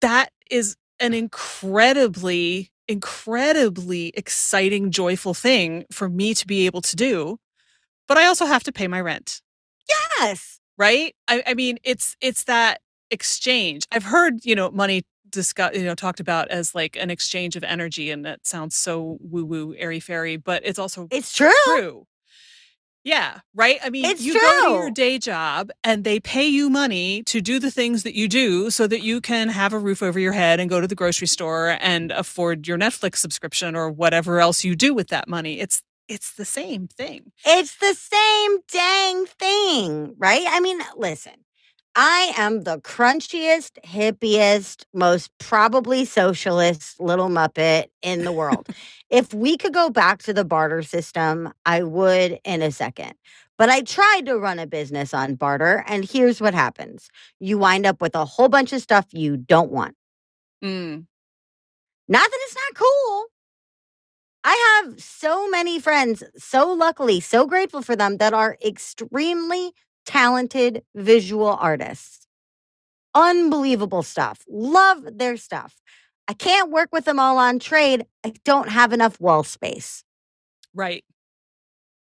that 0.00 0.30
is 0.50 0.76
an 1.00 1.14
incredibly, 1.14 2.70
incredibly 2.88 4.08
exciting, 4.16 4.90
joyful 4.90 5.34
thing 5.34 5.84
for 5.92 6.08
me 6.08 6.34
to 6.34 6.46
be 6.46 6.66
able 6.66 6.82
to 6.82 6.96
do 6.96 7.38
but 8.08 8.18
I 8.18 8.26
also 8.26 8.46
have 8.46 8.64
to 8.64 8.72
pay 8.72 8.88
my 8.88 9.00
rent. 9.00 9.40
Yes. 10.20 10.60
Right? 10.78 11.14
I, 11.28 11.42
I 11.46 11.54
mean, 11.54 11.78
it's 11.84 12.16
it's 12.20 12.44
that 12.44 12.80
exchange. 13.14 13.84
I've 13.90 14.04
heard, 14.04 14.44
you 14.44 14.54
know, 14.54 14.70
money 14.70 15.04
discussed, 15.30 15.74
you 15.76 15.84
know, 15.84 15.94
talked 15.94 16.20
about 16.20 16.48
as 16.48 16.74
like 16.74 16.96
an 16.96 17.10
exchange 17.10 17.56
of 17.56 17.64
energy, 17.64 18.10
and 18.10 18.24
that 18.26 18.46
sounds 18.46 18.74
so 18.76 19.18
woo 19.20 19.44
woo, 19.44 19.74
airy 19.78 20.00
fairy, 20.00 20.36
but 20.36 20.62
it's 20.64 20.78
also 20.78 21.08
it's 21.10 21.32
true. 21.32 21.50
True. 21.64 22.06
Yeah, 23.04 23.40
right? 23.54 23.78
I 23.84 23.90
mean, 23.90 24.06
It's 24.06 24.22
you 24.22 24.32
go 24.32 24.64
to 24.64 24.70
your 24.70 24.90
day 24.90 25.18
job 25.18 25.70
and 25.84 26.04
they 26.04 26.20
pay 26.20 26.46
you 26.46 26.70
money 26.70 27.22
to 27.24 27.42
do 27.42 27.58
the 27.58 27.70
things 27.70 28.02
that 28.02 28.14
you 28.14 28.28
do 28.28 28.70
so 28.70 28.86
that 28.86 29.02
you 29.02 29.20
can 29.20 29.50
have 29.50 29.74
a 29.74 29.78
roof 29.78 30.02
over 30.02 30.18
your 30.18 30.32
head 30.32 30.58
and 30.58 30.70
go 30.70 30.80
to 30.80 30.88
the 30.88 30.94
grocery 30.94 31.26
store 31.26 31.76
and 31.80 32.10
afford 32.12 32.66
your 32.66 32.78
Netflix 32.78 33.16
subscription 33.16 33.76
or 33.76 33.90
whatever 33.90 34.40
else 34.40 34.64
you 34.64 34.74
do 34.74 34.94
with 34.94 35.08
that 35.08 35.28
money. 35.28 35.60
It's 35.60 35.82
it's 36.08 36.32
the 36.32 36.46
same 36.46 36.88
thing. 36.88 37.32
It's 37.44 37.76
the 37.76 37.94
same 37.94 38.58
dang 38.72 39.26
thing, 39.26 40.14
right? 40.16 40.46
I 40.48 40.60
mean, 40.60 40.80
listen, 40.96 41.43
I 41.96 42.32
am 42.36 42.64
the 42.64 42.80
crunchiest, 42.80 43.78
hippiest, 43.84 44.84
most 44.92 45.30
probably 45.38 46.04
socialist 46.04 47.00
little 47.00 47.28
muppet 47.28 47.86
in 48.02 48.24
the 48.24 48.32
world. 48.32 48.68
if 49.10 49.32
we 49.32 49.56
could 49.56 49.72
go 49.72 49.90
back 49.90 50.22
to 50.24 50.32
the 50.32 50.44
barter 50.44 50.82
system, 50.82 51.52
I 51.64 51.84
would 51.84 52.40
in 52.44 52.62
a 52.62 52.72
second. 52.72 53.14
But 53.56 53.70
I 53.70 53.82
tried 53.82 54.26
to 54.26 54.36
run 54.36 54.58
a 54.58 54.66
business 54.66 55.14
on 55.14 55.36
barter, 55.36 55.84
and 55.86 56.04
here's 56.04 56.40
what 56.40 56.54
happens 56.54 57.08
you 57.38 57.58
wind 57.58 57.86
up 57.86 58.00
with 58.00 58.16
a 58.16 58.24
whole 58.24 58.48
bunch 58.48 58.72
of 58.72 58.82
stuff 58.82 59.06
you 59.12 59.36
don't 59.36 59.70
want. 59.70 59.94
Mm. 60.64 61.06
Not 62.08 62.30
that 62.30 62.38
it's 62.42 62.56
not 62.56 62.74
cool. 62.74 63.26
I 64.42 64.82
have 64.82 65.00
so 65.00 65.48
many 65.48 65.78
friends, 65.78 66.24
so 66.36 66.72
luckily, 66.72 67.20
so 67.20 67.46
grateful 67.46 67.80
for 67.80 67.94
them 67.96 68.18
that 68.18 68.34
are 68.34 68.58
extremely 68.62 69.72
talented 70.04 70.82
visual 70.94 71.48
artists. 71.48 72.26
Unbelievable 73.14 74.02
stuff. 74.02 74.42
Love 74.48 75.18
their 75.18 75.36
stuff. 75.36 75.76
I 76.26 76.32
can't 76.32 76.70
work 76.70 76.88
with 76.92 77.04
them 77.04 77.18
all 77.18 77.38
on 77.38 77.58
trade. 77.58 78.06
I 78.24 78.32
don't 78.44 78.68
have 78.68 78.92
enough 78.92 79.20
wall 79.20 79.44
space. 79.44 80.04
Right. 80.74 81.04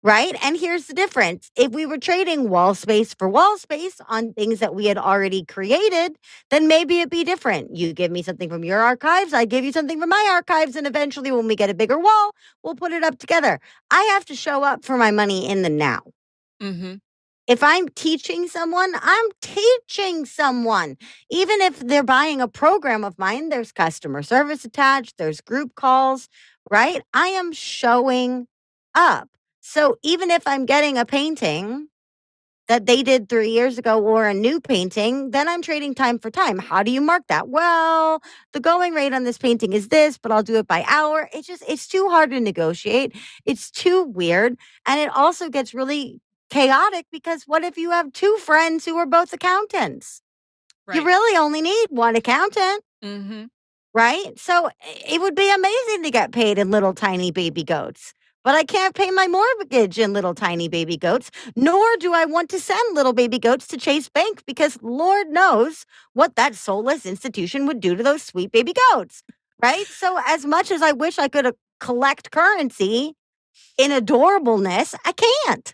Right. 0.05 0.35
And 0.43 0.59
here's 0.59 0.87
the 0.87 0.93
difference. 0.93 1.49
If 1.55 1.71
we 1.71 1.85
were 1.85 1.97
trading 1.97 2.49
wall 2.49 2.75
space 2.75 3.13
for 3.13 3.29
wall 3.29 3.57
space 3.57 4.01
on 4.09 4.33
things 4.33 4.59
that 4.59 4.75
we 4.75 4.87
had 4.87 4.97
already 4.97 5.45
created, 5.45 6.17
then 6.49 6.67
maybe 6.67 6.99
it'd 6.99 7.09
be 7.09 7.23
different. 7.23 7.73
You 7.73 7.93
give 7.93 8.11
me 8.11 8.21
something 8.21 8.49
from 8.49 8.65
your 8.65 8.81
archives, 8.81 9.33
I 9.33 9.45
give 9.45 9.63
you 9.63 9.71
something 9.71 10.01
from 10.01 10.09
my 10.09 10.27
archives. 10.31 10.75
And 10.75 10.87
eventually, 10.87 11.31
when 11.31 11.47
we 11.47 11.55
get 11.55 11.69
a 11.69 11.73
bigger 11.73 11.97
wall, 11.97 12.31
we'll 12.63 12.75
put 12.75 12.91
it 12.91 13.01
up 13.01 13.17
together. 13.17 13.61
I 13.91 14.03
have 14.13 14.25
to 14.25 14.35
show 14.35 14.61
up 14.63 14.83
for 14.83 14.97
my 14.97 15.11
money 15.11 15.47
in 15.47 15.61
the 15.61 15.69
now. 15.69 16.01
Mm-hmm. 16.61 16.95
If 17.47 17.61
I'm 17.61 17.89
teaching 17.89 18.47
someone, 18.47 18.93
I'm 18.95 19.25
teaching 19.41 20.25
someone. 20.25 20.97
Even 21.29 21.59
if 21.61 21.79
they're 21.79 22.03
buying 22.03 22.39
a 22.39 22.47
program 22.47 23.03
of 23.03 23.19
mine, 23.19 23.49
there's 23.49 23.71
customer 23.73 24.23
service 24.23 24.63
attached, 24.63 25.17
there's 25.17 25.41
group 25.41 25.75
calls, 25.75 26.29
right? 26.71 27.01
I 27.13 27.27
am 27.27 27.51
showing 27.51 28.47
up. 28.95 29.29
So 29.59 29.97
even 30.03 30.31
if 30.31 30.47
I'm 30.47 30.65
getting 30.65 30.97
a 30.97 31.05
painting 31.05 31.87
that 32.69 32.85
they 32.85 33.03
did 33.03 33.27
three 33.27 33.49
years 33.49 33.77
ago 33.77 34.01
or 34.01 34.25
a 34.25 34.33
new 34.33 34.61
painting, 34.61 35.31
then 35.31 35.49
I'm 35.49 35.61
trading 35.61 35.93
time 35.95 36.19
for 36.19 36.31
time. 36.31 36.57
How 36.57 36.81
do 36.81 36.91
you 36.91 37.01
mark 37.01 37.23
that? 37.27 37.49
Well, 37.49 38.21
the 38.53 38.61
going 38.61 38.93
rate 38.93 39.13
on 39.13 39.25
this 39.25 39.37
painting 39.37 39.73
is 39.73 39.89
this, 39.89 40.17
but 40.17 40.31
I'll 40.31 40.43
do 40.43 40.55
it 40.55 40.67
by 40.67 40.85
hour. 40.87 41.29
It's 41.33 41.47
just, 41.47 41.63
it's 41.67 41.87
too 41.87 42.07
hard 42.07 42.31
to 42.31 42.39
negotiate. 42.39 43.15
It's 43.45 43.69
too 43.69 44.03
weird. 44.03 44.57
And 44.87 44.99
it 44.99 45.09
also 45.13 45.49
gets 45.49 45.73
really 45.73 46.21
chaotic 46.53 47.05
because 47.11 47.43
what 47.43 47.63
if 47.63 47.77
you 47.77 47.91
have 47.91 48.13
two 48.13 48.37
friends 48.37 48.85
who 48.85 48.97
are 48.97 49.05
both 49.05 49.33
accountants? 49.33 50.21
Right. 50.87 50.97
You 50.97 51.05
really 51.05 51.37
only 51.37 51.61
need 51.61 51.87
one 51.89 52.15
accountant, 52.15 52.83
mm-hmm. 53.03 53.45
right? 53.93 54.37
So 54.37 54.69
it 54.81 55.21
would 55.21 55.35
be 55.35 55.53
amazing 55.53 56.03
to 56.03 56.11
get 56.11 56.31
paid 56.31 56.57
in 56.57 56.71
little 56.71 56.93
tiny 56.93 57.31
baby 57.31 57.63
goats 57.63 58.13
but 58.43 58.55
I 58.55 58.63
can't 58.63 58.93
pay 58.93 59.09
my 59.09 59.27
mortgage 59.27 59.97
in 59.97 60.13
little 60.13 60.35
tiny 60.35 60.67
baby 60.67 60.97
goats, 60.97 61.31
nor 61.55 61.85
do 61.99 62.13
I 62.13 62.25
want 62.25 62.49
to 62.49 62.59
send 62.59 62.95
little 62.95 63.13
baby 63.13 63.39
goats 63.39 63.67
to 63.67 63.77
Chase 63.77 64.09
Bank 64.09 64.43
because 64.45 64.77
Lord 64.81 65.29
knows 65.29 65.85
what 66.13 66.35
that 66.35 66.55
soulless 66.55 67.05
institution 67.05 67.65
would 67.67 67.79
do 67.79 67.95
to 67.95 68.03
those 68.03 68.21
sweet 68.21 68.51
baby 68.51 68.73
goats. 68.91 69.23
Right. 69.61 69.85
So, 69.87 70.19
as 70.27 70.45
much 70.45 70.71
as 70.71 70.81
I 70.81 70.91
wish 70.91 71.17
I 71.17 71.29
could 71.29 71.55
collect 71.79 72.31
currency 72.31 73.15
in 73.77 73.91
adorableness, 73.91 74.93
I 75.05 75.13
can't. 75.13 75.73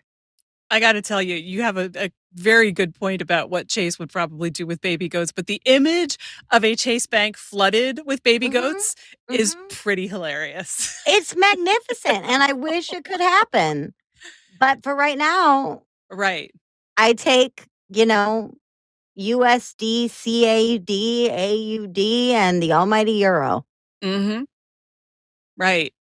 I 0.72 0.80
got 0.80 0.94
to 0.94 1.02
tell 1.02 1.22
you, 1.22 1.36
you 1.36 1.62
have 1.64 1.78
a, 1.78 1.92
a, 1.96 2.12
very 2.34 2.72
good 2.72 2.94
point 2.94 3.24
about 3.24 3.50
what 3.50 3.68
Chase 3.68 3.98
would 3.98 4.12
probably 4.12 4.52
do 4.52 4.68
with 4.68 4.82
baby 4.82 5.10
goats, 5.10 5.32
but 5.32 5.48
the 5.48 5.60
image 5.66 6.16
of 6.52 6.64
a 6.64 6.76
Chase 6.76 7.08
bank 7.08 7.38
flooded 7.38 8.02
with 8.06 8.22
baby 8.22 8.50
mm-hmm. 8.50 8.54
goats 8.54 8.94
mm-hmm. 9.30 9.42
is 9.42 9.58
pretty 9.70 10.08
hilarious. 10.08 11.02
It's 11.08 11.36
magnificent, 11.36 12.26
and 12.26 12.44
I 12.44 12.54
wish 12.54 12.94
it 12.94 13.04
could 13.04 13.20
happen. 13.20 13.96
But 14.60 14.84
for 14.84 14.96
right 14.96 15.18
now, 15.18 15.82
right. 16.12 16.52
I 16.98 17.14
take, 17.14 17.66
you 17.90 18.06
know, 18.06 18.54
USD, 19.18 20.10
CAD, 20.10 20.92
AUD, 21.32 22.00
and 22.36 22.62
the 22.62 22.74
almighty 22.74 23.14
euro. 23.14 23.66
Mhm. 24.04 24.46
Right. 25.58 25.94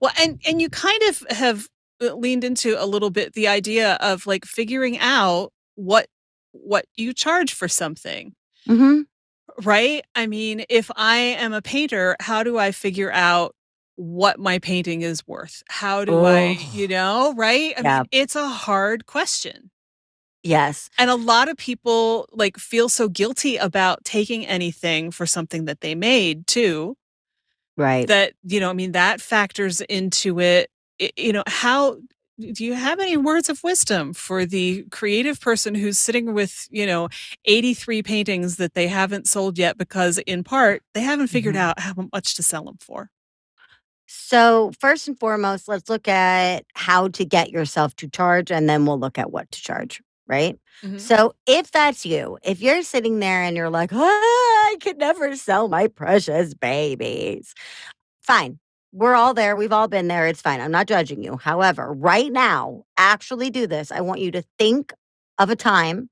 Well, 0.00 0.12
and 0.20 0.40
and 0.46 0.60
you 0.60 0.68
kind 0.68 1.02
of 1.04 1.24
have 1.30 1.68
leaned 2.00 2.44
into 2.44 2.82
a 2.82 2.86
little 2.86 3.10
bit 3.10 3.34
the 3.34 3.48
idea 3.48 3.94
of 4.00 4.26
like 4.26 4.44
figuring 4.44 4.98
out 4.98 5.52
what 5.74 6.06
what 6.52 6.86
you 6.96 7.12
charge 7.12 7.52
for 7.52 7.68
something. 7.68 8.34
Mm-hmm. 8.68 9.02
Right? 9.62 10.04
I 10.14 10.26
mean, 10.26 10.64
if 10.68 10.90
I 10.96 11.16
am 11.16 11.52
a 11.52 11.62
painter, 11.62 12.16
how 12.20 12.42
do 12.42 12.58
I 12.58 12.72
figure 12.72 13.12
out 13.12 13.54
what 13.96 14.38
my 14.38 14.58
painting 14.58 15.02
is 15.02 15.26
worth? 15.26 15.62
How 15.68 16.04
do 16.04 16.12
oh. 16.12 16.24
I, 16.24 16.58
you 16.72 16.88
know, 16.88 17.34
right? 17.36 17.74
I 17.76 17.82
yeah. 17.82 17.98
mean, 17.98 18.08
it's 18.10 18.34
a 18.34 18.48
hard 18.48 19.06
question. 19.06 19.70
Yes. 20.42 20.90
And 20.98 21.10
a 21.10 21.14
lot 21.14 21.48
of 21.48 21.56
people 21.56 22.28
like 22.32 22.58
feel 22.58 22.88
so 22.88 23.08
guilty 23.08 23.56
about 23.56 24.04
taking 24.04 24.46
anything 24.46 25.10
for 25.10 25.24
something 25.24 25.64
that 25.64 25.80
they 25.80 25.94
made 25.94 26.46
too. 26.46 26.96
Right. 27.76 28.06
That, 28.06 28.34
you 28.44 28.60
know, 28.60 28.70
I 28.70 28.74
mean, 28.74 28.92
that 28.92 29.20
factors 29.20 29.80
into 29.82 30.40
it 30.40 30.70
you 30.98 31.32
know, 31.32 31.42
how 31.46 31.98
do 32.38 32.64
you 32.64 32.74
have 32.74 32.98
any 32.98 33.16
words 33.16 33.48
of 33.48 33.62
wisdom 33.62 34.12
for 34.12 34.44
the 34.44 34.84
creative 34.90 35.40
person 35.40 35.74
who's 35.74 35.98
sitting 35.98 36.34
with, 36.34 36.66
you 36.70 36.86
know, 36.86 37.08
83 37.44 38.02
paintings 38.02 38.56
that 38.56 38.74
they 38.74 38.88
haven't 38.88 39.28
sold 39.28 39.56
yet 39.56 39.78
because 39.78 40.18
in 40.18 40.42
part 40.42 40.82
they 40.94 41.00
haven't 41.00 41.28
figured 41.28 41.54
mm-hmm. 41.54 41.68
out 41.68 41.78
how 41.80 42.08
much 42.12 42.34
to 42.34 42.42
sell 42.42 42.64
them 42.64 42.78
for? 42.80 43.10
So, 44.06 44.72
first 44.80 45.08
and 45.08 45.18
foremost, 45.18 45.66
let's 45.66 45.88
look 45.88 46.08
at 46.08 46.64
how 46.74 47.08
to 47.08 47.24
get 47.24 47.50
yourself 47.50 47.96
to 47.96 48.08
charge 48.08 48.50
and 48.50 48.68
then 48.68 48.84
we'll 48.84 48.98
look 48.98 49.18
at 49.18 49.32
what 49.32 49.50
to 49.50 49.62
charge, 49.62 50.02
right? 50.26 50.58
Mm-hmm. 50.82 50.98
So, 50.98 51.34
if 51.46 51.70
that's 51.70 52.04
you, 52.04 52.38
if 52.42 52.60
you're 52.60 52.82
sitting 52.82 53.20
there 53.20 53.42
and 53.42 53.56
you're 53.56 53.70
like, 53.70 53.90
oh, 53.92 54.70
I 54.74 54.76
could 54.82 54.98
never 54.98 55.34
sell 55.36 55.68
my 55.68 55.86
precious 55.86 56.52
babies, 56.52 57.54
fine 58.22 58.58
we're 58.94 59.16
all 59.16 59.34
there. 59.34 59.56
We've 59.56 59.72
all 59.72 59.88
been 59.88 60.06
there. 60.06 60.28
It's 60.28 60.40
fine. 60.40 60.60
I'm 60.60 60.70
not 60.70 60.86
judging 60.86 61.22
you. 61.22 61.36
However, 61.36 61.92
right 61.92 62.30
now, 62.30 62.84
actually 62.96 63.50
do 63.50 63.66
this. 63.66 63.90
I 63.90 64.00
want 64.00 64.20
you 64.20 64.30
to 64.30 64.44
think 64.56 64.92
of 65.36 65.50
a 65.50 65.56
time 65.56 66.08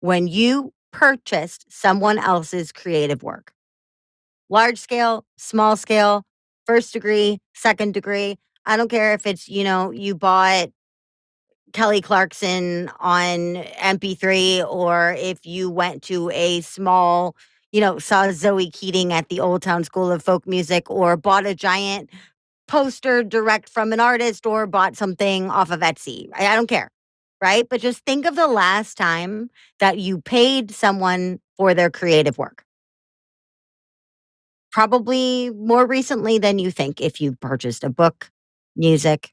when 0.00 0.28
you 0.28 0.74
purchased 0.92 1.64
someone 1.70 2.18
else's 2.18 2.72
creative 2.72 3.22
work. 3.22 3.52
Large 4.50 4.78
scale, 4.78 5.24
small 5.38 5.76
scale, 5.76 6.24
first 6.66 6.92
degree, 6.92 7.38
second 7.54 7.94
degree. 7.94 8.36
I 8.66 8.76
don't 8.76 8.90
care 8.90 9.14
if 9.14 9.26
it's, 9.26 9.48
you 9.48 9.64
know, 9.64 9.90
you 9.90 10.14
bought 10.14 10.68
Kelly 11.72 12.02
Clarkson 12.02 12.90
on 13.00 13.38
MP3 13.80 14.62
or 14.68 15.16
if 15.18 15.46
you 15.46 15.70
went 15.70 16.02
to 16.04 16.30
a 16.30 16.60
small 16.60 17.34
you 17.72 17.80
know, 17.80 17.98
saw 17.98 18.30
Zoe 18.32 18.70
Keating 18.70 19.12
at 19.12 19.28
the 19.28 19.40
Old 19.40 19.62
Town 19.62 19.84
School 19.84 20.10
of 20.10 20.22
Folk 20.22 20.46
Music 20.46 20.90
or 20.90 21.16
bought 21.16 21.46
a 21.46 21.54
giant 21.54 22.10
poster 22.68 23.22
direct 23.22 23.68
from 23.68 23.92
an 23.92 24.00
artist 24.00 24.46
or 24.46 24.66
bought 24.66 24.96
something 24.96 25.50
off 25.50 25.70
of 25.70 25.80
Etsy. 25.80 26.28
I, 26.34 26.46
I 26.46 26.56
don't 26.56 26.68
care. 26.68 26.90
Right. 27.42 27.68
But 27.68 27.80
just 27.80 28.04
think 28.06 28.24
of 28.24 28.34
the 28.34 28.46
last 28.46 28.96
time 28.96 29.50
that 29.78 29.98
you 29.98 30.20
paid 30.20 30.70
someone 30.70 31.38
for 31.56 31.74
their 31.74 31.90
creative 31.90 32.38
work. 32.38 32.64
Probably 34.72 35.50
more 35.50 35.86
recently 35.86 36.38
than 36.38 36.58
you 36.58 36.70
think 36.70 37.00
if 37.00 37.20
you've 37.20 37.38
purchased 37.40 37.84
a 37.84 37.90
book, 37.90 38.30
music, 38.74 39.32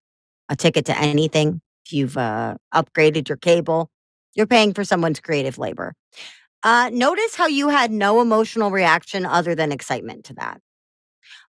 a 0.50 0.56
ticket 0.56 0.86
to 0.86 0.98
anything, 0.98 1.62
if 1.86 1.94
you've 1.94 2.18
uh, 2.18 2.56
upgraded 2.74 3.30
your 3.30 3.38
cable, 3.38 3.90
you're 4.36 4.48
paying 4.48 4.74
for 4.74 4.84
someone's 4.84 5.20
creative 5.20 5.58
labor. 5.58 5.94
Uh, 6.64 6.90
notice 6.94 7.36
how 7.36 7.48
you 7.48 7.70
had 7.70 7.92
no 7.92 8.22
emotional 8.22 8.72
reaction 8.72 9.26
other 9.26 9.54
than 9.54 9.72
excitement 9.72 10.24
to 10.26 10.34
that. 10.36 10.62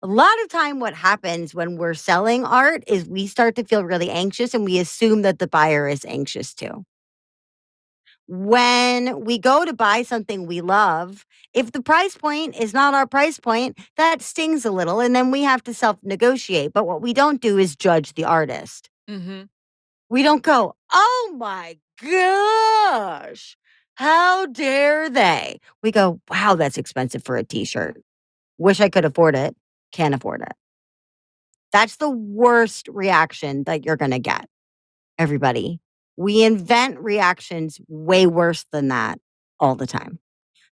A 0.02 0.06
lot 0.06 0.40
of 0.44 0.48
time, 0.48 0.78
what 0.78 0.94
happens 0.94 1.54
when 1.54 1.76
we're 1.76 1.94
selling 1.94 2.44
art 2.44 2.84
is 2.86 3.08
we 3.08 3.26
start 3.26 3.56
to 3.56 3.64
feel 3.64 3.84
really 3.84 4.10
anxious 4.10 4.54
and 4.54 4.64
we 4.64 4.78
assume 4.78 5.22
that 5.22 5.40
the 5.40 5.48
buyer 5.48 5.88
is 5.88 6.04
anxious 6.04 6.54
too. 6.54 6.84
When 8.28 9.24
we 9.24 9.38
go 9.38 9.64
to 9.64 9.72
buy 9.72 10.02
something 10.02 10.46
we 10.46 10.60
love, 10.60 11.24
if 11.54 11.72
the 11.72 11.82
price 11.82 12.16
point 12.16 12.54
is 12.56 12.74
not 12.74 12.94
our 12.94 13.06
price 13.06 13.40
point, 13.40 13.78
that 13.96 14.22
stings 14.22 14.64
a 14.64 14.70
little 14.70 15.00
and 15.00 15.16
then 15.16 15.30
we 15.30 15.42
have 15.42 15.64
to 15.64 15.74
self 15.74 15.96
negotiate. 16.02 16.72
But 16.72 16.86
what 16.86 17.02
we 17.02 17.12
don't 17.12 17.40
do 17.40 17.58
is 17.58 17.74
judge 17.74 18.12
the 18.14 18.24
artist. 18.24 18.90
Mm-hmm. 19.10 19.44
We 20.10 20.22
don't 20.22 20.42
go, 20.42 20.76
oh 20.92 21.34
my 21.36 21.78
gosh, 22.00 23.56
how 23.98 24.46
dare 24.46 25.10
they? 25.10 25.58
We 25.82 25.90
go, 25.90 26.20
wow, 26.30 26.54
that's 26.54 26.78
expensive 26.78 27.24
for 27.24 27.36
a 27.36 27.42
t 27.42 27.64
shirt. 27.64 28.00
Wish 28.56 28.80
I 28.80 28.88
could 28.88 29.04
afford 29.04 29.34
it. 29.34 29.56
Can't 29.90 30.14
afford 30.14 30.42
it. 30.42 30.52
That's 31.72 31.96
the 31.96 32.08
worst 32.08 32.86
reaction 32.86 33.64
that 33.64 33.84
you're 33.84 33.96
going 33.96 34.12
to 34.12 34.20
get, 34.20 34.48
everybody. 35.18 35.80
We 36.16 36.44
invent 36.44 37.00
reactions 37.00 37.80
way 37.88 38.28
worse 38.28 38.64
than 38.70 38.86
that 38.86 39.18
all 39.58 39.74
the 39.74 39.86
time. 39.88 40.20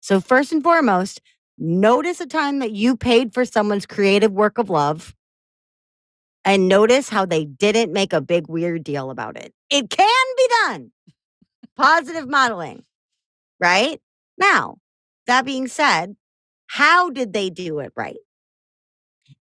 So, 0.01 0.21
first 0.21 0.53
and 0.53 0.63
foremost, 0.63 1.21
notice 1.59 2.21
a 2.21 2.27
time 2.27 2.61
that 2.61 2.71
you 2.71 2.97
paid 2.97 3.35
for 3.35 3.45
someone's 3.45 3.87
creative 3.87 4.31
work 4.31 4.57
of 4.57 4.71
love 4.71 5.17
and 6.45 6.69
notice 6.69 7.09
how 7.09 7.27
they 7.27 7.45
didn't 7.45 7.93
make 7.93 8.13
a 8.13 8.21
big 8.21 8.47
weird 8.47 8.85
deal 8.85 9.11
about 9.11 9.37
it. 9.37 9.53
It 9.69 9.91
can 9.91 10.27
be 10.37 10.49
done. 10.63 10.93
Positive 11.77 12.29
modeling, 12.29 12.85
right? 13.61 14.01
Now, 14.39 14.79
that 15.27 15.45
being 15.45 15.69
said, 15.69 16.17
how 16.69 17.11
did 17.11 17.33
they 17.33 17.51
do 17.51 17.81
it 17.81 17.93
right? 17.97 18.17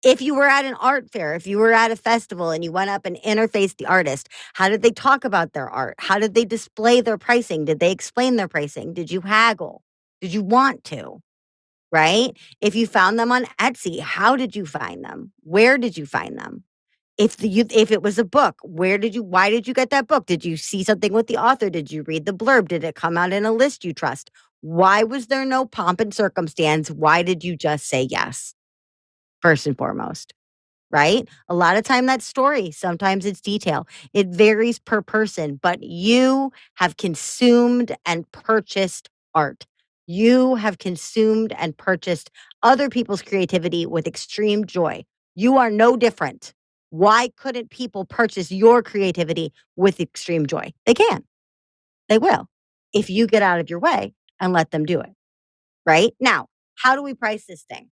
if 0.03 0.20
you 0.20 0.35
were 0.35 0.46
at 0.48 0.64
an 0.64 0.75
art 0.75 1.11
fair, 1.11 1.35
if 1.35 1.46
you 1.46 1.59
were 1.59 1.72
at 1.72 1.90
a 1.90 1.96
festival 1.96 2.51
and 2.51 2.64
you 2.64 2.72
went 2.72 2.90
up 2.90 3.07
and 3.07 3.16
interfaced 3.16 3.77
the 3.77 3.87
artist, 3.87 4.29
how 4.55 4.68
did 4.68 4.83
they 4.83 4.90
talk 4.90 5.25
about 5.25 5.53
their 5.53 5.68
art? 5.68 5.94
How 5.98 6.18
did 6.18 6.35
they 6.35 6.44
display 6.44 7.01
their 7.01 7.18
pricing? 7.18 7.64
Did 7.64 7.81
they 7.81 7.92
explain 7.92 8.37
their 8.37 8.48
pricing? 8.48 8.94
Did 8.94 9.11
you 9.11 9.20
haggle? 9.20 9.83
Did 10.20 10.33
you 10.33 10.42
want 10.42 10.85
to? 10.85 11.20
Right? 11.90 12.31
If 12.61 12.75
you 12.75 12.87
found 12.87 13.18
them 13.18 13.33
on 13.33 13.44
Etsy, 13.61 14.01
how 14.01 14.37
did 14.37 14.57
you 14.57 14.66
find 14.66 15.05
them? 15.05 15.33
Where 15.42 15.79
did 15.79 15.96
you 15.96 16.07
find 16.07 16.38
them? 16.38 16.64
If 17.18 17.37
the 17.37 17.48
you, 17.48 17.66
if 17.70 17.90
it 17.90 18.03
was 18.03 18.18
a 18.18 18.25
book, 18.25 18.57
where 18.62 18.98
did 18.98 19.14
you 19.14 19.22
why 19.22 19.51
did 19.51 19.68
you 19.68 19.75
get 19.75 19.90
that 19.90 20.07
book? 20.09 20.27
Did 20.27 20.44
you 20.44 20.57
see 20.57 20.83
something 20.83 21.12
with 21.12 21.27
the 21.27 21.37
author? 21.37 21.68
Did 21.70 21.92
you 21.92 22.03
read 22.05 22.27
the 22.27 22.33
blurb? 22.33 22.68
Did 22.68 22.85
it 22.85 22.94
come 22.94 23.16
out 23.18 23.33
in 23.33 23.44
a 23.44 23.53
list 23.53 23.85
you 23.85 23.92
trust? 23.92 24.31
Why 24.62 25.03
was 25.03 25.27
there 25.27 25.44
no 25.44 25.66
pomp 25.66 26.01
and 26.01 26.14
circumstance? 26.14 26.90
Why 26.90 27.22
did 27.22 27.44
you 27.44 27.57
just 27.57 27.87
say 27.87 28.03
yes? 28.11 28.55
first 29.42 29.66
and 29.66 29.77
foremost 29.79 30.35
right? 30.92 31.29
A 31.48 31.55
lot 31.55 31.77
of 31.77 31.85
time 31.85 32.07
that's 32.07 32.25
story, 32.25 32.70
sometimes 32.70 33.27
it's 33.27 33.40
detail. 33.40 33.87
It 34.14 34.29
varies 34.29 34.79
per 34.79 35.03
person, 35.03 35.59
but 35.62 35.83
you 35.83 36.53
have 36.77 36.96
consumed 36.96 37.96
and 38.07 38.31
purchased 38.33 39.11
art. 39.35 39.66
You 40.07 40.57
have 40.57 40.79
consumed 40.79 41.53
and 41.59 41.77
purchased 41.77 42.31
other 42.62 42.88
people's 42.90 43.22
creativity 43.22 43.87
with 43.87 44.07
extreme 44.07 44.66
joy. 44.66 45.05
You 45.35 45.59
are 45.59 45.70
no 45.70 45.96
different. 45.96 46.55
Why 46.92 47.31
couldn't 47.38 47.70
people 47.70 48.05
purchase 48.05 48.52
your 48.52 48.83
creativity 48.83 49.50
with 49.76 49.98
extreme 49.98 50.44
joy? 50.44 50.74
They 50.85 50.92
can. 50.92 51.24
They 52.11 52.18
will 52.18 52.48
if 52.92 53.09
you 53.09 53.26
get 53.26 53.42
out 53.42 53.61
of 53.61 53.70
your 53.70 53.78
way 53.78 54.12
and 54.38 54.52
let 54.52 54.72
them 54.72 54.85
do 54.85 55.00
it. 55.00 55.09
Right? 55.87 56.12
Now, 56.20 56.48
how 56.74 56.94
do 56.94 57.02
we 57.02 57.14
price 57.14 57.46
this 57.46 57.62
thing? 57.62 57.88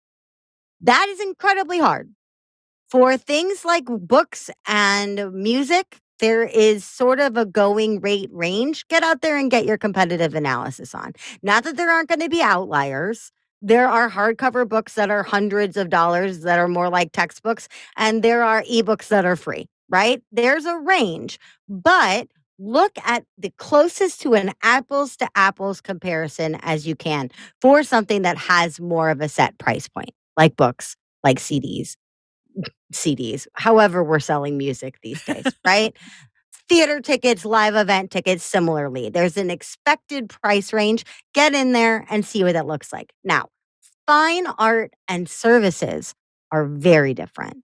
That 0.82 1.08
is 1.10 1.22
incredibly 1.22 1.78
hard. 1.78 2.12
For 2.90 3.18
things 3.18 3.64
like 3.64 3.86
books 3.86 4.50
and 4.66 5.32
music, 5.32 6.00
there 6.18 6.46
is 6.46 6.84
sort 6.84 7.20
of 7.20 7.38
a 7.38 7.46
going 7.46 8.00
rate 8.02 8.32
range. 8.34 8.88
Get 8.88 9.04
out 9.04 9.22
there 9.22 9.38
and 9.38 9.52
get 9.52 9.66
your 9.66 9.78
competitive 9.78 10.34
analysis 10.34 10.96
on. 10.96 11.12
Not 11.44 11.66
that 11.66 11.78
there 11.78 11.92
aren't 11.92 12.10
going 12.10 12.22
to 12.22 12.30
be 12.30 12.42
outliers. 12.42 13.32
There 13.62 13.88
are 13.88 14.10
hardcover 14.10 14.68
books 14.68 14.94
that 14.94 15.10
are 15.10 15.24
hundreds 15.24 15.78
of 15.78 15.90
dollars 15.90 16.42
that 16.42 16.60
are 16.60 16.68
more 16.68 16.90
like 16.90 17.12
textbooks, 17.12 17.68
and 17.96 18.24
there 18.24 18.44
are 18.44 18.64
ebooks 18.64 19.08
that 19.08 19.26
are 19.26 19.36
free, 19.36 19.68
right? 19.90 20.22
There's 20.32 20.66
a 20.66 20.78
range, 20.78 21.40
but 21.68 22.28
look 22.60 22.92
at 23.06 23.24
the 23.38 23.52
closest 23.58 24.22
to 24.22 24.34
an 24.34 24.52
apples 24.64 25.16
to 25.18 25.28
apples 25.36 25.82
comparison 25.82 26.56
as 26.62 26.88
you 26.88 26.96
can 26.96 27.30
for 27.62 27.84
something 27.84 28.24
that 28.24 28.38
has 28.38 28.80
more 28.80 29.10
of 29.10 29.22
a 29.22 29.30
set 29.30 29.58
price 29.60 29.88
point 29.88 30.12
like 30.36 30.56
books, 30.56 30.96
like 31.24 31.40
CDs, 31.40 31.96
CDs, 32.94 33.48
however, 33.54 34.04
we're 34.04 34.20
selling 34.20 34.58
music 34.58 34.98
these 35.02 35.24
days, 35.24 35.46
right? 35.66 35.96
Theater 36.70 37.00
tickets, 37.00 37.46
live 37.46 37.76
event 37.76 38.12
tickets, 38.12 38.44
similarly. 38.44 39.10
There's 39.10 39.38
an 39.38 39.50
expected 39.50 40.30
price 40.30 40.74
range. 40.74 41.06
Get 41.34 41.54
in 41.54 41.72
there 41.72 42.06
and 42.10 42.26
see 42.26 42.44
what 42.44 42.54
that 42.54 42.68
looks 42.68 42.92
like. 42.92 43.14
Now, 43.24 43.48
fine 44.06 44.48
art 44.58 44.94
and 45.08 45.30
services 45.30 46.14
are 46.52 46.66
very 46.66 47.14
different 47.14 47.64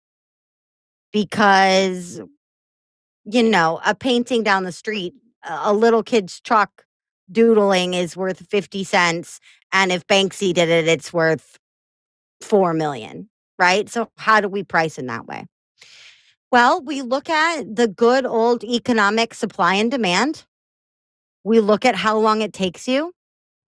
because, 1.12 2.20
you 3.24 3.42
know, 3.42 3.80
a 3.86 3.94
painting 3.94 4.42
down 4.42 4.64
the 4.64 4.72
street, 4.72 5.14
a 5.48 5.72
little 5.72 6.02
kid's 6.02 6.40
truck 6.40 6.84
doodling 7.32 7.94
is 7.94 8.16
worth 8.16 8.46
50 8.48 8.84
cents. 8.84 9.40
And 9.72 9.92
if 9.92 10.06
Banksy 10.06 10.52
did 10.52 10.68
it, 10.68 10.88
it's 10.88 11.12
worth 11.12 11.58
4 12.42 12.74
million, 12.74 13.30
right? 13.58 13.88
So 13.88 14.10
how 14.16 14.40
do 14.40 14.48
we 14.48 14.62
price 14.62 14.98
in 14.98 15.06
that 15.06 15.26
way? 15.26 15.46
Well, 16.52 16.82
we 16.82 17.02
look 17.02 17.30
at 17.30 17.76
the 17.76 17.86
good 17.86 18.26
old 18.26 18.64
economic 18.64 19.34
supply 19.34 19.74
and 19.74 19.90
demand. 19.90 20.44
We 21.44 21.60
look 21.60 21.84
at 21.84 21.94
how 21.94 22.18
long 22.18 22.42
it 22.42 22.52
takes 22.52 22.88
you. 22.88 23.12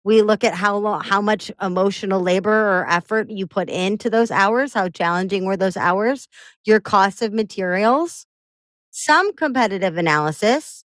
We 0.05 0.21
look 0.21 0.45
at 0.45 0.53
how 0.53 0.77
long, 0.77 1.03
how 1.03 1.21
much 1.21 1.51
emotional 1.61 2.21
labor 2.21 2.51
or 2.51 2.89
effort 2.89 3.29
you 3.29 3.45
put 3.45 3.69
into 3.69 4.09
those 4.09 4.31
hours, 4.31 4.73
how 4.73 4.87
challenging 4.87 5.45
were 5.45 5.57
those 5.57 5.75
hours, 5.75 6.27
your 6.65 6.79
cost 6.79 7.21
of 7.21 7.33
materials, 7.33 8.25
some 8.91 9.33
competitive 9.35 9.97
analysis, 9.97 10.83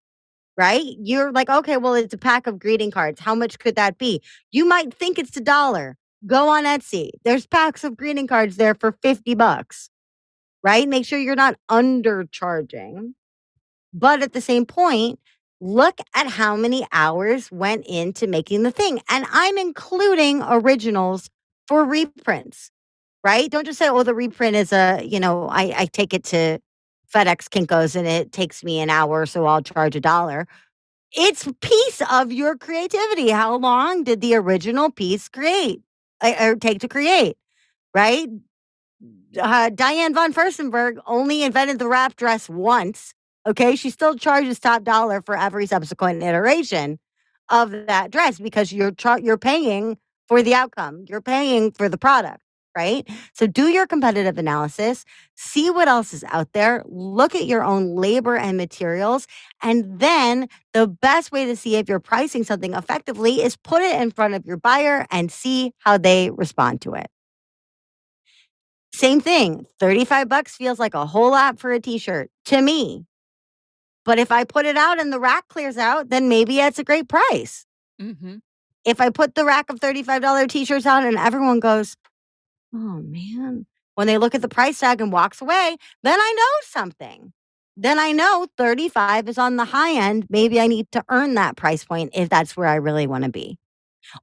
right? 0.56 0.82
You're 1.00 1.32
like, 1.32 1.48
okay, 1.48 1.76
well, 1.76 1.94
it's 1.94 2.14
a 2.14 2.18
pack 2.18 2.46
of 2.48 2.58
greeting 2.58 2.90
cards. 2.90 3.20
How 3.20 3.34
much 3.36 3.58
could 3.60 3.76
that 3.76 3.98
be? 3.98 4.20
You 4.52 4.64
might 4.66 4.92
think 4.92 5.18
it's 5.18 5.36
a 5.36 5.40
dollar. 5.40 5.96
Go 6.26 6.48
on 6.48 6.64
Etsy. 6.64 7.10
There's 7.24 7.46
packs 7.46 7.84
of 7.84 7.96
greeting 7.96 8.26
cards 8.26 8.56
there 8.56 8.74
for 8.74 8.92
50 9.02 9.34
bucks, 9.34 9.90
right? 10.64 10.88
Make 10.88 11.06
sure 11.06 11.18
you're 11.18 11.36
not 11.36 11.56
undercharging. 11.70 13.12
But 13.92 14.22
at 14.22 14.32
the 14.32 14.40
same 14.40 14.66
point, 14.66 15.20
look 15.60 16.00
at 16.14 16.26
how 16.26 16.56
many 16.56 16.86
hours 16.90 17.52
went 17.52 17.86
into 17.86 18.26
making 18.26 18.64
the 18.64 18.72
thing. 18.72 19.00
And 19.08 19.26
I'm 19.30 19.56
including 19.58 20.42
originals 20.42 21.30
for 21.68 21.84
reprints, 21.84 22.70
right? 23.22 23.50
Don't 23.50 23.66
just 23.66 23.78
say, 23.78 23.88
oh, 23.88 24.02
the 24.02 24.14
reprint 24.14 24.56
is 24.56 24.72
a, 24.72 25.00
you 25.04 25.20
know, 25.20 25.48
I, 25.48 25.74
I 25.76 25.86
take 25.86 26.12
it 26.12 26.24
to 26.24 26.58
FedEx 27.14 27.48
Kinkos 27.48 27.94
and 27.94 28.08
it 28.08 28.32
takes 28.32 28.64
me 28.64 28.80
an 28.80 28.90
hour, 28.90 29.26
so 29.26 29.46
I'll 29.46 29.62
charge 29.62 29.94
a 29.94 30.00
dollar. 30.00 30.48
It's 31.12 31.48
piece 31.60 32.02
of 32.10 32.32
your 32.32 32.56
creativity. 32.56 33.30
How 33.30 33.56
long 33.56 34.02
did 34.02 34.20
the 34.20 34.34
original 34.34 34.90
piece 34.90 35.28
create? 35.28 35.82
Uh, 36.20 36.34
or 36.40 36.56
take 36.56 36.80
to 36.80 36.88
create, 36.88 37.36
right? 37.94 38.28
Uh, 39.38 39.70
Diane 39.70 40.14
von 40.14 40.32
Furstenberg 40.32 40.98
only 41.06 41.42
invented 41.42 41.78
the 41.78 41.88
wrap 41.88 42.16
dress 42.16 42.48
once. 42.48 43.14
Okay, 43.46 43.76
she 43.76 43.90
still 43.90 44.14
charges 44.16 44.58
top 44.58 44.84
dollar 44.84 45.20
for 45.22 45.36
every 45.36 45.66
subsequent 45.66 46.22
iteration 46.22 46.98
of 47.50 47.70
that 47.86 48.10
dress 48.10 48.38
because 48.38 48.72
you're 48.72 48.92
char- 48.92 49.20
you're 49.20 49.38
paying 49.38 49.98
for 50.28 50.42
the 50.42 50.54
outcome. 50.54 51.04
You're 51.08 51.20
paying 51.20 51.70
for 51.72 51.88
the 51.90 51.98
product, 51.98 52.40
right? 52.76 53.06
So 53.34 53.46
do 53.46 53.68
your 53.68 53.86
competitive 53.86 54.38
analysis, 54.38 55.04
see 55.36 55.68
what 55.70 55.88
else 55.88 56.14
is 56.14 56.24
out 56.28 56.52
there, 56.54 56.82
look 56.86 57.34
at 57.34 57.46
your 57.46 57.62
own 57.62 57.96
labor 57.96 58.36
and 58.36 58.56
materials, 58.56 59.26
and 59.62 59.98
then 60.00 60.48
the 60.72 60.86
best 60.86 61.32
way 61.32 61.44
to 61.44 61.56
see 61.56 61.76
if 61.76 61.88
you're 61.88 62.00
pricing 62.00 62.44
something 62.44 62.72
effectively 62.72 63.42
is 63.42 63.56
put 63.56 63.82
it 63.82 64.00
in 64.00 64.10
front 64.10 64.34
of 64.34 64.46
your 64.46 64.56
buyer 64.56 65.06
and 65.10 65.30
see 65.30 65.72
how 65.78 65.98
they 65.98 66.30
respond 66.30 66.80
to 66.82 66.94
it. 66.94 67.08
Same 68.94 69.20
thing, 69.20 69.66
35 69.80 70.28
bucks 70.28 70.54
feels 70.54 70.78
like 70.78 70.94
a 70.94 71.04
whole 71.04 71.32
lot 71.32 71.58
for 71.58 71.72
a 71.72 71.80
t-shirt 71.80 72.30
to 72.44 72.62
me. 72.62 73.04
But 74.04 74.20
if 74.20 74.30
I 74.30 74.44
put 74.44 74.66
it 74.66 74.76
out 74.76 75.00
and 75.00 75.12
the 75.12 75.18
rack 75.18 75.48
clears 75.48 75.76
out, 75.76 76.10
then 76.10 76.28
maybe 76.28 76.60
it's 76.60 76.78
a 76.78 76.84
great 76.84 77.08
price. 77.08 77.66
Mm-hmm. 78.00 78.36
If 78.84 79.00
I 79.00 79.10
put 79.10 79.34
the 79.34 79.44
rack 79.44 79.68
of 79.68 79.80
$35 79.80 80.48
t 80.48 80.64
shirts 80.64 80.86
out 80.86 81.02
and 81.02 81.16
everyone 81.16 81.58
goes, 81.58 81.96
oh 82.72 83.02
man, 83.02 83.66
when 83.96 84.06
they 84.06 84.16
look 84.16 84.36
at 84.36 84.42
the 84.42 84.48
price 84.48 84.78
tag 84.78 85.00
and 85.00 85.10
walks 85.10 85.40
away, 85.40 85.76
then 86.04 86.20
I 86.20 86.34
know 86.36 86.68
something. 86.68 87.32
Then 87.76 87.98
I 87.98 88.12
know 88.12 88.46
35 88.56 89.28
is 89.28 89.38
on 89.38 89.56
the 89.56 89.64
high 89.64 89.96
end. 89.96 90.26
Maybe 90.30 90.60
I 90.60 90.68
need 90.68 90.92
to 90.92 91.04
earn 91.08 91.34
that 91.34 91.56
price 91.56 91.84
point 91.84 92.12
if 92.14 92.28
that's 92.28 92.56
where 92.56 92.68
I 92.68 92.76
really 92.76 93.08
want 93.08 93.24
to 93.24 93.30
be. 93.30 93.58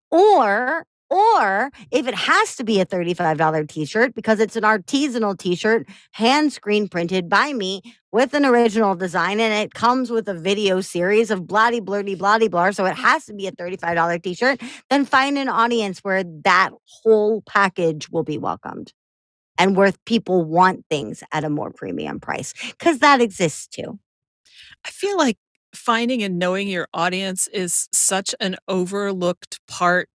Or 0.10 0.86
or 1.12 1.70
if 1.92 2.08
it 2.08 2.16
has 2.16 2.56
to 2.56 2.64
be 2.64 2.80
a 2.80 2.86
$35 2.86 3.68
t 3.68 3.86
shirt 3.86 4.16
because 4.16 4.40
it's 4.40 4.56
an 4.56 4.64
artisanal 4.64 5.38
t 5.38 5.56
shirt, 5.56 5.88
hand 6.14 6.54
screen 6.54 6.88
printed 6.88 7.30
by 7.30 7.52
me 7.52 7.82
with 8.14 8.34
an 8.34 8.46
original 8.46 8.96
design, 8.96 9.40
and 9.42 9.54
it 9.54 9.74
comes 9.74 10.10
with 10.10 10.28
a 10.30 10.34
video 10.34 10.80
series 10.80 11.30
of 11.30 11.46
bloody, 11.46 11.82
blurdy, 11.82 12.18
bloody, 12.18 12.48
blar. 12.48 12.74
So 12.74 12.86
it 12.86 12.96
has 12.96 13.26
to 13.26 13.34
be 13.34 13.46
a 13.46 13.52
$35 13.52 14.24
t 14.24 14.34
shirt, 14.34 14.62
then 14.90 15.06
find 15.06 15.38
an 15.38 15.50
audience 15.50 16.00
where 16.00 16.24
that 16.46 16.70
whole 16.86 17.42
package 17.42 18.10
will 18.10 18.24
be 18.24 18.38
welcomed 18.38 18.94
and 19.58 19.76
where 19.76 19.92
people 20.06 20.46
want 20.46 20.86
things 20.90 21.24
at 21.34 21.44
a 21.44 21.50
more 21.50 21.72
premium 21.72 22.22
price 22.22 22.54
because 22.72 23.00
that 23.00 23.20
exists 23.20 23.68
too. 23.68 24.00
I 24.86 24.90
feel 24.90 25.18
like 25.18 25.38
finding 25.76 26.24
and 26.24 26.40
knowing 26.40 26.70
your 26.70 26.88
audience 26.94 27.48
is 27.50 27.90
such 27.92 28.34
an 28.40 28.56
overlooked 28.68 29.60
part 29.68 30.10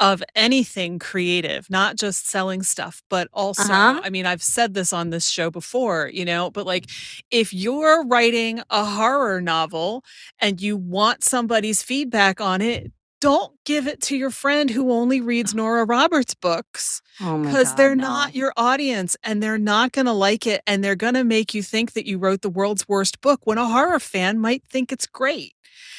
of 0.00 0.22
anything 0.34 0.98
creative, 0.98 1.68
not 1.70 1.96
just 1.96 2.28
selling 2.28 2.62
stuff, 2.62 3.02
but 3.10 3.28
also, 3.32 3.72
Uh-huh. 3.72 4.00
I 4.02 4.10
mean, 4.10 4.26
I've 4.26 4.42
said 4.42 4.74
this 4.74 4.92
on 4.92 5.10
this 5.10 5.28
show 5.28 5.50
before, 5.50 6.10
you 6.12 6.24
know, 6.24 6.50
but 6.50 6.66
like 6.66 6.86
if 7.30 7.52
you're 7.52 8.04
writing 8.06 8.60
a 8.70 8.84
horror 8.84 9.40
novel 9.40 10.04
and 10.40 10.60
you 10.60 10.76
want 10.76 11.24
somebody's 11.24 11.82
feedback 11.82 12.40
on 12.40 12.60
it, 12.62 12.92
don't 13.20 13.52
give 13.64 13.88
it 13.88 14.00
to 14.02 14.16
your 14.16 14.30
friend 14.30 14.70
who 14.70 14.92
only 14.92 15.20
reads 15.20 15.52
Nora 15.54 15.84
Roberts 15.84 16.34
books 16.34 17.02
Oh 17.20 17.42
because 17.42 17.70
god, 17.70 17.76
they're 17.76 17.96
no. 17.96 18.04
not 18.04 18.34
your 18.36 18.52
audience 18.56 19.16
and 19.24 19.42
they're 19.42 19.58
not 19.58 19.92
going 19.92 20.06
to 20.06 20.12
like 20.12 20.46
it 20.46 20.62
and 20.66 20.84
they're 20.84 20.94
going 20.94 21.14
to 21.14 21.24
make 21.24 21.52
you 21.52 21.62
think 21.62 21.94
that 21.94 22.06
you 22.06 22.18
wrote 22.18 22.42
the 22.42 22.50
world's 22.50 22.86
worst 22.88 23.20
book 23.20 23.40
when 23.44 23.58
a 23.58 23.66
horror 23.68 23.98
fan 23.98 24.38
might 24.38 24.62
think 24.70 24.92
it's 24.92 25.06
great. 25.06 25.54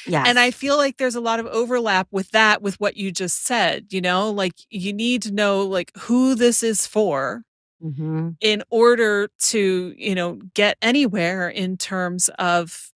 Yes. 0.06 0.26
And 0.28 0.38
I 0.38 0.50
feel 0.50 0.76
like 0.76 0.96
there's 0.96 1.14
a 1.14 1.20
lot 1.20 1.40
of 1.40 1.46
overlap 1.46 2.08
with 2.10 2.30
that 2.30 2.62
with 2.62 2.78
what 2.80 2.96
you 2.96 3.10
just 3.12 3.44
said, 3.44 3.86
you 3.92 4.00
know? 4.00 4.30
Like 4.30 4.54
you 4.70 4.92
need 4.92 5.22
to 5.22 5.32
know 5.32 5.62
like 5.66 5.92
who 5.96 6.34
this 6.34 6.62
is 6.62 6.86
for 6.86 7.42
Mhm. 7.84 8.36
in 8.40 8.62
order 8.70 9.28
to, 9.40 9.94
you 9.96 10.14
know, 10.14 10.38
get 10.54 10.76
anywhere 10.82 11.48
in 11.48 11.76
terms 11.76 12.28
of 12.38 12.90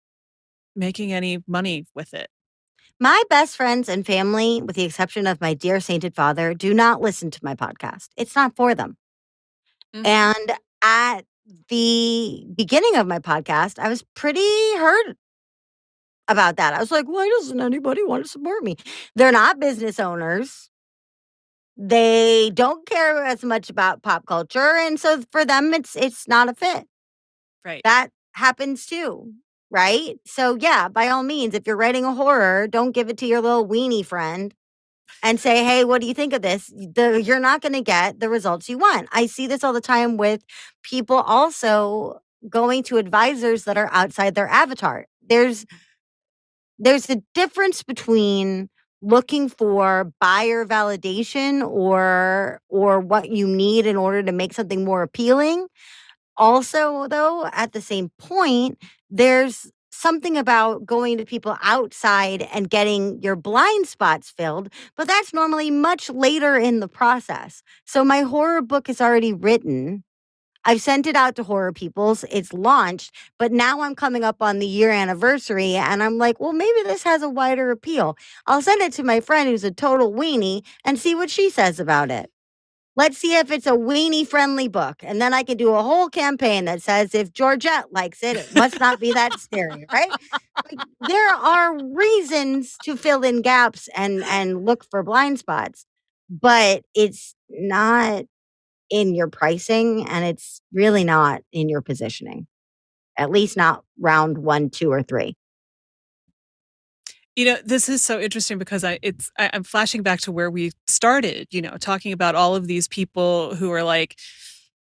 making 0.76 1.14
any 1.14 1.39
money 1.47 1.86
with 1.95 2.14
it. 2.14 2.30
My 2.99 3.22
best 3.30 3.56
friends 3.58 3.89
and 3.89 4.06
family, 4.06 4.62
with 4.62 4.76
the 4.76 4.84
exception 4.84 5.28
of 5.28 5.41
my 5.41 5.54
dear 5.54 5.80
sainted 5.80 6.16
father, 6.16 6.54
do 6.54 6.74
not 6.74 7.01
listen 7.01 7.32
to 7.32 7.39
my 7.43 7.56
podcast. 7.56 8.10
It's 8.18 8.36
not 8.36 8.56
for 8.56 8.76
them. 8.76 8.97
Mhm. 9.95 10.06
And 10.08 10.54
at 10.84 11.26
the 11.70 12.45
beginning 12.56 12.95
of 12.95 13.08
my 13.08 13.20
podcast, 13.20 13.80
I 13.80 13.89
was 13.89 14.04
pretty 14.16 14.41
hurt 14.78 15.18
about 16.28 16.57
that. 16.57 16.74
I 16.74 16.80
was 16.80 16.91
like, 16.91 17.05
why 17.05 17.30
doesn't 17.39 17.59
anybody 17.61 18.03
want 18.03 18.24
to 18.24 18.30
support 18.30 18.63
me? 18.63 18.78
They're 19.15 19.32
not 19.32 19.59
business 19.59 19.99
owners. 19.99 20.69
They 21.76 22.51
don't 22.53 22.86
care 22.86 23.24
as 23.24 23.43
much 23.43 23.69
about 23.69 24.03
pop 24.03 24.26
culture. 24.26 24.59
And 24.78 24.99
so 24.99 25.24
for 25.32 25.43
them, 25.43 25.74
it's 25.74 25.95
it's 25.95 26.28
not 26.28 26.49
a 26.49 26.53
fit. 26.53 26.88
Right. 27.65 27.82
That 27.84 28.09
happens 28.34 28.86
too. 28.86 29.34
Right. 29.71 30.19
So 30.26 30.55
yeah, 30.59 30.88
by 30.89 31.07
all 31.07 31.24
means, 31.24 31.55
if 31.55 31.65
you're 31.67 31.78
writing 31.78 32.05
a 32.05 32.13
horror, 32.13 32.67
don't 32.67 32.91
give 32.91 33.09
it 33.09 33.17
to 33.19 33.26
your 33.26 33.41
little 33.41 33.67
weenie 33.67 34.05
friend 34.05 34.53
and 35.24 35.39
say, 35.39 35.63
"Hey, 35.63 35.84
what 35.86 36.01
do 36.01 36.07
you 36.07 36.13
think 36.13 36.34
of 36.34 36.41
this?" 36.41 36.67
The, 36.67 37.21
you're 37.24 37.39
not 37.39 37.61
going 37.61 37.74
to 37.74 37.82
get 37.82 38.19
the 38.19 38.30
results 38.30 38.69
you 38.69 38.78
want. 38.78 39.09
I 39.11 39.26
see 39.28 39.47
this 39.47 39.63
all 39.63 39.74
the 39.74 39.82
time 39.82 40.17
with 40.17 40.43
people 40.84 41.17
also 41.17 42.21
going 42.49 42.84
to 42.84 42.97
advisors 42.97 43.65
that 43.65 43.78
are 43.78 43.89
outside 43.93 44.36
their 44.36 44.47
avatar. 44.49 45.07
There's 45.28 45.65
there's 46.80 47.09
a 47.09 47.21
difference 47.34 47.84
between 47.84 48.69
looking 49.01 49.49
for 49.49 50.11
buyer 50.21 50.65
validation 50.65 51.67
or 51.67 52.61
or 52.69 52.99
what 52.99 53.30
you 53.30 53.47
need 53.47 53.86
in 53.86 53.97
order 53.97 54.24
to 54.24 54.32
make 54.32 54.53
something 54.53 54.86
more 54.86 55.01
appealing. 55.03 55.67
Also, 56.38 57.07
though, 57.07 57.47
at 57.53 57.74
the 57.74 57.82
same 57.82 58.11
point, 58.17 58.78
there's 59.09 59.71
something 59.91 60.38
about 60.38 60.86
going 60.86 61.17
to 61.17 61.26
people 61.26 61.55
outside 61.61 62.47
and 62.53 62.69
getting 62.69 63.21
your 63.21 63.36
blind 63.36 63.88
spots 63.88 64.32
filled, 64.32 64.69
but 64.97 65.07
that's 65.07 65.34
normally 65.34 65.69
much 65.69 66.09
later 66.09 66.57
in 66.57 66.80
the 66.80 66.88
process. 66.88 67.61
So 67.86 68.03
my 68.03 68.21
horror 68.21 68.61
book 68.61 68.89
is 68.89 68.99
already 68.99 69.34
written. 69.34 70.03
I've 70.66 70.82
sent 70.82 71.07
it 71.07 71.16
out 71.16 71.36
to 71.36 71.43
horror 71.43 71.74
peoples. 71.74 72.24
It's 72.32 72.53
launched, 72.53 73.14
but 73.38 73.51
now 73.51 73.82
I'm 73.82 73.95
coming 73.95 74.24
up 74.24 74.38
on 74.41 74.59
the 74.59 74.68
year 74.68 74.91
anniversary 74.91 75.76
and 75.76 76.01
I'm 76.03 76.18
like, 76.18 76.39
well, 76.39 76.53
maybe 76.53 76.84
this 76.86 77.03
has 77.03 77.22
a 77.22 77.30
wider 77.30 77.72
appeal. 77.72 78.18
I'll 78.47 78.61
send 78.61 78.82
it 78.82 78.93
to 78.93 79.03
my 79.03 79.20
friend 79.20 79.49
who's 79.49 79.64
a 79.64 79.72
total 79.72 80.11
weenie 80.14 80.64
and 80.86 80.97
see 80.99 81.16
what 81.16 81.30
she 81.30 81.49
says 81.49 81.80
about 81.80 82.11
it. 82.11 82.30
Let's 82.95 83.18
see 83.18 83.36
if 83.38 83.49
it's 83.51 83.66
a 83.66 83.72
weenie 83.72 84.28
friendly 84.28 84.68
book. 84.68 84.97
And 85.01 85.20
then 85.20 85.34
I 85.34 85.41
can 85.43 85.57
do 85.57 85.74
a 85.74 85.82
whole 85.82 86.09
campaign 86.09 86.66
that 86.66 86.82
says 86.84 87.16
if 87.16 87.34
Georgette 87.34 87.91
likes 87.91 88.22
it, 88.22 88.38
it 88.38 88.55
must 88.55 88.80
not 88.80 88.99
be 88.99 89.11
that 89.14 89.39
scary, 89.39 89.86
right? 89.91 90.11
Like, 90.72 90.80
there 91.07 91.34
are 91.34 91.78
reasons 91.95 92.78
to 92.84 92.95
fill 92.95 93.24
in 93.24 93.41
gaps 93.41 93.89
and 93.95 94.24
and 94.26 94.66
look 94.66 94.86
for 94.91 95.01
blind 95.03 95.39
spots, 95.39 95.86
but 96.30 96.84
it's 96.93 97.36
not 97.49 98.26
in 98.94 99.16
your 99.16 99.28
pricing 99.28 100.08
and 100.08 100.24
it's 100.24 100.62
really 100.72 101.04
not 101.04 101.41
in 101.52 101.68
your 101.68 101.82
positioning. 101.82 102.46
At 103.18 103.32
least 103.32 103.58
not 103.58 103.84
round 104.00 104.38
1, 104.38 104.70
2 104.70 104.91
or 104.91 105.02
3. 105.02 105.36
You 107.36 107.46
know, 107.46 107.58
this 107.66 107.89
is 107.89 108.04
so 108.04 108.20
interesting 108.20 108.60
because 108.60 108.84
I 108.84 109.00
it's 109.02 109.32
I, 109.39 109.50
I'm 109.52 109.64
flashing 109.64 110.04
back 110.04 110.22
to 110.22 110.32
where 110.32 110.52
we 110.52 110.72
started, 110.88 111.48
you 111.50 111.64
know, 111.64 111.76
talking 111.78 112.14
about 112.14 112.36
all 112.36 112.56
of 112.56 112.68
these 112.68 112.88
people 112.88 113.56
who 113.56 113.72
are 113.72 113.82
like, 113.82 114.20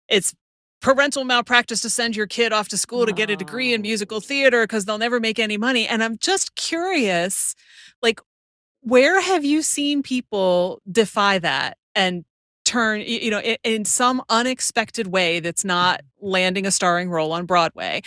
it's 0.10 0.36
parental 0.82 1.24
malpractice 1.24 1.82
to 1.84 1.90
send 1.90 2.14
your 2.18 2.28
kid 2.28 2.52
off 2.52 2.68
to 2.70 2.78
school 2.78 3.06
to 3.06 3.14
get 3.14 3.30
a 3.30 3.38
degree 3.38 3.74
in 3.74 3.82
musical 3.82 4.20
theater 4.20 4.64
because 4.64 4.84
they'll 4.84 4.98
never 4.98 5.22
make 5.22 5.40
any 5.40 5.58
money. 5.58 5.88
And 5.88 6.04
I'm 6.04 6.18
just 6.18 6.56
curious, 6.56 7.56
like, 8.02 8.20
where 8.82 9.22
have 9.22 9.46
you 9.46 9.62
seen 9.62 10.04
people 10.04 10.82
defy 10.92 11.40
that 11.40 11.78
and 11.96 12.26
turn, 12.72 13.02
you 13.02 13.30
know, 13.32 13.42
in, 13.64 13.86
some 13.86 14.22
unexpected 14.30 15.08
way 15.08 15.40
that's 15.40 15.66
not 15.66 16.02
landing 16.22 16.66
a 16.66 16.72
starring 16.72 17.10
role 17.10 17.32
on 17.34 17.46
Broadway? 17.46 18.02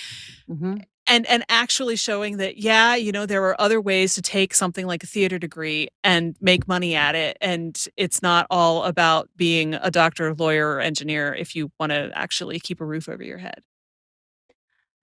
Mhm. 0.51 0.85
and 1.07 1.27
and 1.27 1.45
actually 1.51 1.97
showing 1.97 2.39
that 2.39 2.57
yeah 2.57 2.95
you 2.95 3.13
know 3.13 3.27
there 3.27 3.45
are 3.45 3.61
other 3.61 3.79
ways 3.81 4.15
to 4.15 4.23
take 4.23 4.55
something 4.55 4.87
like 4.87 5.03
a 5.03 5.07
theater 5.07 5.39
degree 5.39 5.89
and 6.03 6.35
make 6.41 6.67
money 6.67 6.95
at 6.95 7.15
it 7.15 7.37
and 7.43 7.87
it's 7.99 8.23
not 8.23 8.47
all 8.51 8.85
about 8.85 9.29
being 9.37 9.75
a 9.75 9.91
doctor 9.91 10.35
lawyer 10.35 10.67
or 10.77 10.81
engineer 10.81 11.35
if 11.35 11.55
you 11.55 11.71
want 11.79 11.91
to 11.93 12.11
actually 12.15 12.59
keep 12.59 12.81
a 12.81 12.87
roof 12.87 13.07
over 13.09 13.23
your 13.23 13.37
head 13.39 13.61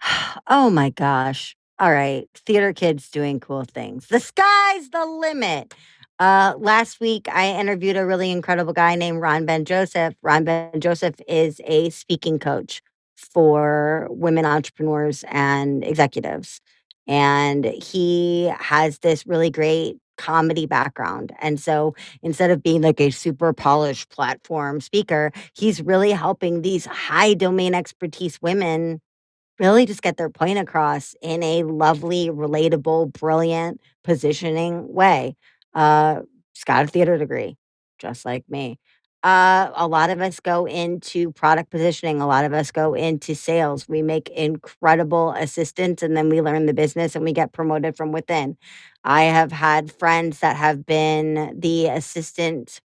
Oh 0.47 0.69
my 0.69 0.89
gosh. 0.89 1.55
All 1.79 1.91
right. 1.91 2.27
Theater 2.45 2.73
kids 2.73 3.09
doing 3.09 3.39
cool 3.39 3.63
things. 3.63 4.07
The 4.07 4.19
sky's 4.19 4.89
the 4.89 5.05
limit. 5.05 5.73
Uh, 6.21 6.53
last 6.59 6.99
week, 6.99 7.27
I 7.33 7.59
interviewed 7.59 7.97
a 7.97 8.05
really 8.05 8.29
incredible 8.29 8.73
guy 8.73 8.93
named 8.93 9.19
Ron 9.21 9.47
Ben 9.47 9.65
Joseph. 9.65 10.13
Ron 10.21 10.43
Ben 10.43 10.79
Joseph 10.79 11.15
is 11.27 11.59
a 11.65 11.89
speaking 11.89 12.37
coach 12.37 12.83
for 13.15 14.07
women 14.11 14.45
entrepreneurs 14.45 15.25
and 15.29 15.83
executives. 15.83 16.61
And 17.07 17.65
he 17.65 18.53
has 18.59 18.99
this 18.99 19.25
really 19.25 19.49
great 19.49 19.97
comedy 20.19 20.67
background. 20.67 21.33
And 21.39 21.59
so 21.59 21.95
instead 22.21 22.51
of 22.51 22.61
being 22.61 22.83
like 22.83 23.01
a 23.01 23.09
super 23.09 23.51
polished 23.51 24.11
platform 24.11 24.79
speaker, 24.79 25.31
he's 25.55 25.81
really 25.81 26.11
helping 26.11 26.61
these 26.61 26.85
high 26.85 27.33
domain 27.33 27.73
expertise 27.73 28.39
women 28.43 29.01
really 29.59 29.85
just 29.87 30.01
get 30.01 30.17
their 30.17 30.29
point 30.29 30.59
across 30.59 31.15
in 31.21 31.43
a 31.43 31.63
lovely, 31.63 32.29
relatable, 32.29 33.13
brilliant 33.13 33.81
positioning 34.03 34.93
way. 34.93 35.35
Uh, 35.73 36.21
got 36.65 36.85
a 36.85 36.87
theater 36.87 37.17
degree, 37.17 37.57
just 37.99 38.25
like 38.25 38.43
me. 38.49 38.79
Uh, 39.23 39.69
a 39.75 39.87
lot 39.87 40.09
of 40.09 40.19
us 40.21 40.39
go 40.39 40.65
into 40.65 41.31
product 41.31 41.69
positioning. 41.69 42.21
A 42.21 42.27
lot 42.27 42.43
of 42.45 42.53
us 42.53 42.71
go 42.71 42.93
into 42.95 43.35
sales. 43.35 43.87
We 43.87 44.01
make 44.01 44.29
incredible 44.29 45.31
assistants 45.31 46.01
and 46.01 46.17
then 46.17 46.29
we 46.29 46.41
learn 46.41 46.65
the 46.65 46.73
business 46.73 47.15
and 47.15 47.23
we 47.23 47.31
get 47.33 47.51
promoted 47.53 47.95
from 47.95 48.11
within. 48.11 48.57
I 49.03 49.23
have 49.23 49.51
had 49.51 49.91
friends 49.91 50.39
that 50.39 50.55
have 50.55 50.85
been 50.85 51.55
the 51.59 51.87
assistant 51.87 52.81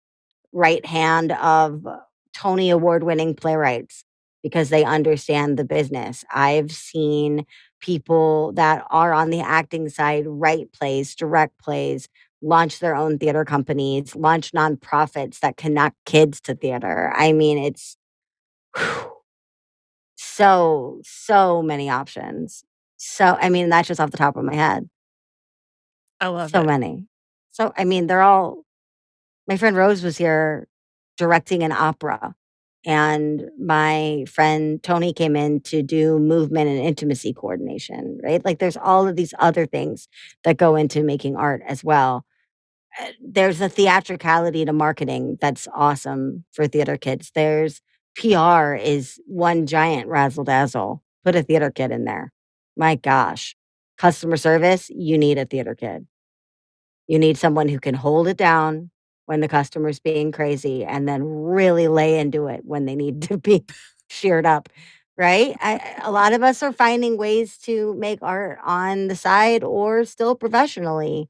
right 0.53 0.85
hand 0.85 1.31
of 1.33 1.85
Tony 2.33 2.69
Award 2.69 3.03
winning 3.03 3.35
playwrights 3.35 4.03
because 4.43 4.69
they 4.69 4.83
understand 4.83 5.57
the 5.57 5.63
business. 5.65 6.23
I've 6.33 6.71
seen 6.71 7.45
people 7.79 8.51
that 8.53 8.85
are 8.89 9.13
on 9.13 9.29
the 9.29 9.41
acting 9.41 9.89
side 9.89 10.25
write 10.27 10.71
plays, 10.71 11.15
direct 11.15 11.57
plays, 11.57 12.07
launch 12.45 12.79
their 12.79 12.95
own 12.95 13.17
theater 13.17 13.43
companies, 13.43 14.15
launch 14.15 14.51
nonprofits 14.51 15.39
that 15.39 15.57
connect 15.57 15.95
kids 16.05 16.39
to 16.41 16.55
theater. 16.55 17.11
I 17.15 17.33
mean, 17.33 17.57
it's 17.57 17.97
so, 20.15 21.01
so 21.03 21.61
many 21.61 21.89
options. 21.89 22.63
So, 22.97 23.37
I 23.39 23.49
mean, 23.49 23.69
that's 23.69 23.87
just 23.87 23.99
off 23.99 24.11
the 24.11 24.17
top 24.17 24.37
of 24.37 24.45
my 24.45 24.55
head. 24.55 24.89
i 26.21 26.27
love 26.27 26.51
So 26.51 26.61
it 26.61 26.67
many. 26.67 27.07
So, 27.51 27.73
I 27.77 27.83
mean, 27.83 28.07
they're 28.07 28.21
all, 28.21 28.63
my 29.47 29.57
friend 29.57 29.75
Rose 29.75 30.03
was 30.03 30.17
here 30.17 30.67
directing 31.17 31.63
an 31.63 31.71
opera. 31.71 32.35
And 32.87 33.49
my 33.59 34.25
friend 34.29 34.81
Tony 34.83 35.11
came 35.11 35.35
in 35.35 35.59
to 35.61 35.81
do 35.81 36.19
movement 36.19 36.69
and 36.69 36.77
intimacy 36.77 37.33
coordination, 37.33 38.19
right? 38.23 38.45
Like 38.45 38.59
there's 38.59 38.77
all 38.77 39.07
of 39.07 39.15
these 39.15 39.33
other 39.39 39.65
things 39.65 40.07
that 40.43 40.57
go 40.57 40.75
into 40.75 41.01
making 41.01 41.35
art 41.35 41.63
as 41.65 41.83
well. 41.83 42.23
Uh, 42.99 43.07
There's 43.21 43.61
a 43.61 43.69
theatricality 43.69 44.65
to 44.65 44.73
marketing 44.73 45.37
that's 45.41 45.67
awesome 45.73 46.45
for 46.51 46.67
theater 46.67 46.97
kids. 46.97 47.31
There's 47.33 47.81
PR 48.15 48.75
is 48.75 49.19
one 49.25 49.65
giant 49.65 50.07
razzle 50.07 50.45
dazzle. 50.45 51.03
Put 51.23 51.35
a 51.35 51.43
theater 51.43 51.71
kid 51.71 51.91
in 51.91 52.05
there. 52.05 52.31
My 52.77 52.95
gosh. 52.95 53.55
customer 53.97 54.37
service, 54.37 54.89
you 54.89 55.17
need 55.17 55.37
a 55.37 55.45
theater 55.45 55.75
kid. 55.75 56.05
You 57.07 57.19
need 57.19 57.37
someone 57.37 57.67
who 57.69 57.79
can 57.79 57.95
hold 57.95 58.27
it 58.27 58.37
down 58.37 58.89
when 59.25 59.41
the 59.41 59.47
customer's 59.47 59.99
being 59.99 60.31
crazy 60.31 60.83
and 60.83 61.07
then 61.07 61.23
really 61.23 61.87
lay 61.87 62.19
into 62.19 62.47
it 62.47 62.61
when 62.63 62.85
they 62.85 62.95
need 62.95 63.21
to 63.29 63.37
be 63.37 63.65
sheared 64.09 64.45
up, 64.45 64.69
right? 65.17 65.55
I, 65.61 65.99
a 66.03 66.11
lot 66.11 66.33
of 66.33 66.43
us 66.43 66.63
are 66.63 66.73
finding 66.73 67.17
ways 67.17 67.57
to 67.59 67.93
make 67.95 68.19
art 68.21 68.59
on 68.65 69.07
the 69.07 69.15
side 69.15 69.63
or 69.63 70.05
still 70.05 70.35
professionally. 70.35 71.29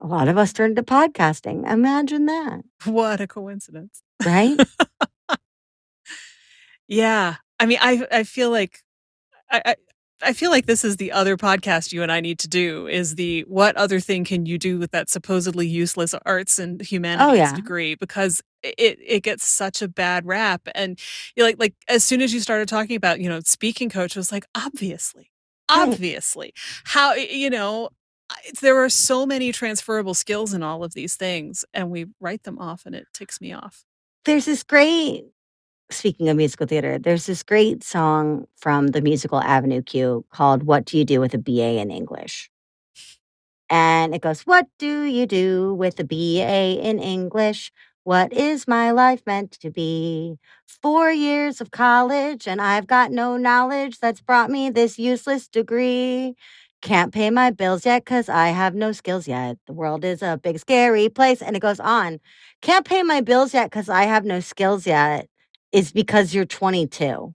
A 0.00 0.06
lot 0.06 0.28
of 0.28 0.36
us 0.36 0.52
turned 0.52 0.76
to 0.76 0.82
podcasting. 0.82 1.70
Imagine 1.70 2.26
that. 2.26 2.60
What 2.84 3.20
a 3.20 3.26
coincidence. 3.26 4.02
Right? 4.24 4.58
yeah. 6.88 7.36
I 7.58 7.66
mean, 7.66 7.78
I 7.80 8.06
I 8.12 8.22
feel 8.24 8.50
like 8.50 8.80
I, 9.50 9.62
I 9.64 9.76
I 10.22 10.32
feel 10.32 10.50
like 10.50 10.66
this 10.66 10.84
is 10.84 10.96
the 10.96 11.12
other 11.12 11.36
podcast 11.36 11.92
you 11.92 12.02
and 12.02 12.10
I 12.12 12.20
need 12.20 12.38
to 12.40 12.48
do 12.48 12.86
is 12.86 13.14
the 13.16 13.42
what 13.48 13.76
other 13.76 14.00
thing 14.00 14.24
can 14.24 14.46
you 14.46 14.58
do 14.58 14.78
with 14.78 14.90
that 14.92 15.10
supposedly 15.10 15.66
useless 15.66 16.14
arts 16.24 16.58
and 16.58 16.80
Oh, 16.80 16.84
humanities 16.84 17.38
yeah. 17.38 17.54
degree 17.54 17.94
because 17.94 18.42
it 18.62 18.98
it 19.04 19.22
gets 19.22 19.46
such 19.46 19.82
a 19.82 19.88
bad 19.88 20.26
rap 20.26 20.62
and 20.74 20.98
you're 21.34 21.46
like 21.46 21.58
like 21.58 21.74
as 21.88 22.04
soon 22.04 22.20
as 22.22 22.32
you 22.34 22.40
started 22.40 22.68
talking 22.68 22.96
about, 22.96 23.20
you 23.20 23.28
know, 23.28 23.40
speaking 23.40 23.88
coach 23.90 24.16
I 24.16 24.20
was 24.20 24.32
like 24.32 24.44
obviously. 24.54 25.30
Obviously. 25.68 26.52
How 26.84 27.14
you 27.14 27.50
know, 27.50 27.90
there 28.60 28.82
are 28.82 28.88
so 28.88 29.26
many 29.26 29.52
transferable 29.52 30.14
skills 30.14 30.52
in 30.52 30.62
all 30.62 30.82
of 30.82 30.94
these 30.94 31.14
things 31.16 31.64
and 31.72 31.90
we 31.90 32.06
write 32.20 32.42
them 32.44 32.58
off 32.58 32.86
and 32.86 32.94
it 32.94 33.06
ticks 33.12 33.40
me 33.40 33.52
off. 33.52 33.84
There's 34.24 34.44
this 34.46 34.62
great 34.62 35.24
speaking 35.90 36.28
of 36.28 36.36
musical 36.36 36.66
theater, 36.66 36.98
there's 36.98 37.26
this 37.26 37.42
great 37.42 37.84
song 37.84 38.46
from 38.56 38.88
the 38.88 39.00
musical 39.00 39.40
Avenue 39.40 39.82
Q 39.82 40.24
called 40.30 40.64
What 40.64 40.84
Do 40.84 40.98
You 40.98 41.04
Do 41.04 41.20
with 41.20 41.34
a 41.34 41.38
BA 41.38 41.78
in 41.78 41.90
English? 41.90 42.50
And 43.68 44.14
it 44.14 44.22
goes, 44.22 44.42
What 44.42 44.66
do 44.78 45.02
you 45.02 45.26
do 45.26 45.74
with 45.74 45.98
a 45.98 46.04
BA 46.04 46.80
in 46.80 46.98
English? 46.98 47.72
What 48.04 48.32
is 48.32 48.68
my 48.68 48.92
life 48.92 49.22
meant 49.26 49.52
to 49.60 49.70
be? 49.70 50.38
Four 50.64 51.10
years 51.10 51.60
of 51.60 51.72
college, 51.72 52.46
and 52.46 52.60
I've 52.60 52.86
got 52.86 53.10
no 53.10 53.36
knowledge 53.36 53.98
that's 53.98 54.20
brought 54.20 54.50
me 54.50 54.70
this 54.70 54.98
useless 54.98 55.48
degree. 55.48 56.36
Can't 56.86 57.12
pay 57.12 57.30
my 57.30 57.50
bills 57.50 57.84
yet 57.84 58.04
because 58.04 58.28
I 58.28 58.48
have 58.50 58.76
no 58.76 58.92
skills 58.92 59.26
yet. 59.26 59.58
The 59.66 59.72
world 59.72 60.04
is 60.04 60.22
a 60.22 60.38
big, 60.42 60.60
scary 60.60 61.08
place. 61.08 61.42
And 61.42 61.56
it 61.56 61.60
goes 61.60 61.80
on. 61.80 62.20
Can't 62.62 62.86
pay 62.86 63.02
my 63.02 63.20
bills 63.20 63.54
yet 63.54 63.70
because 63.70 63.88
I 63.88 64.04
have 64.04 64.24
no 64.24 64.38
skills 64.40 64.86
yet 64.86 65.28
is 65.72 65.92
because 65.92 66.32
you're 66.34 66.46
22, 66.46 67.34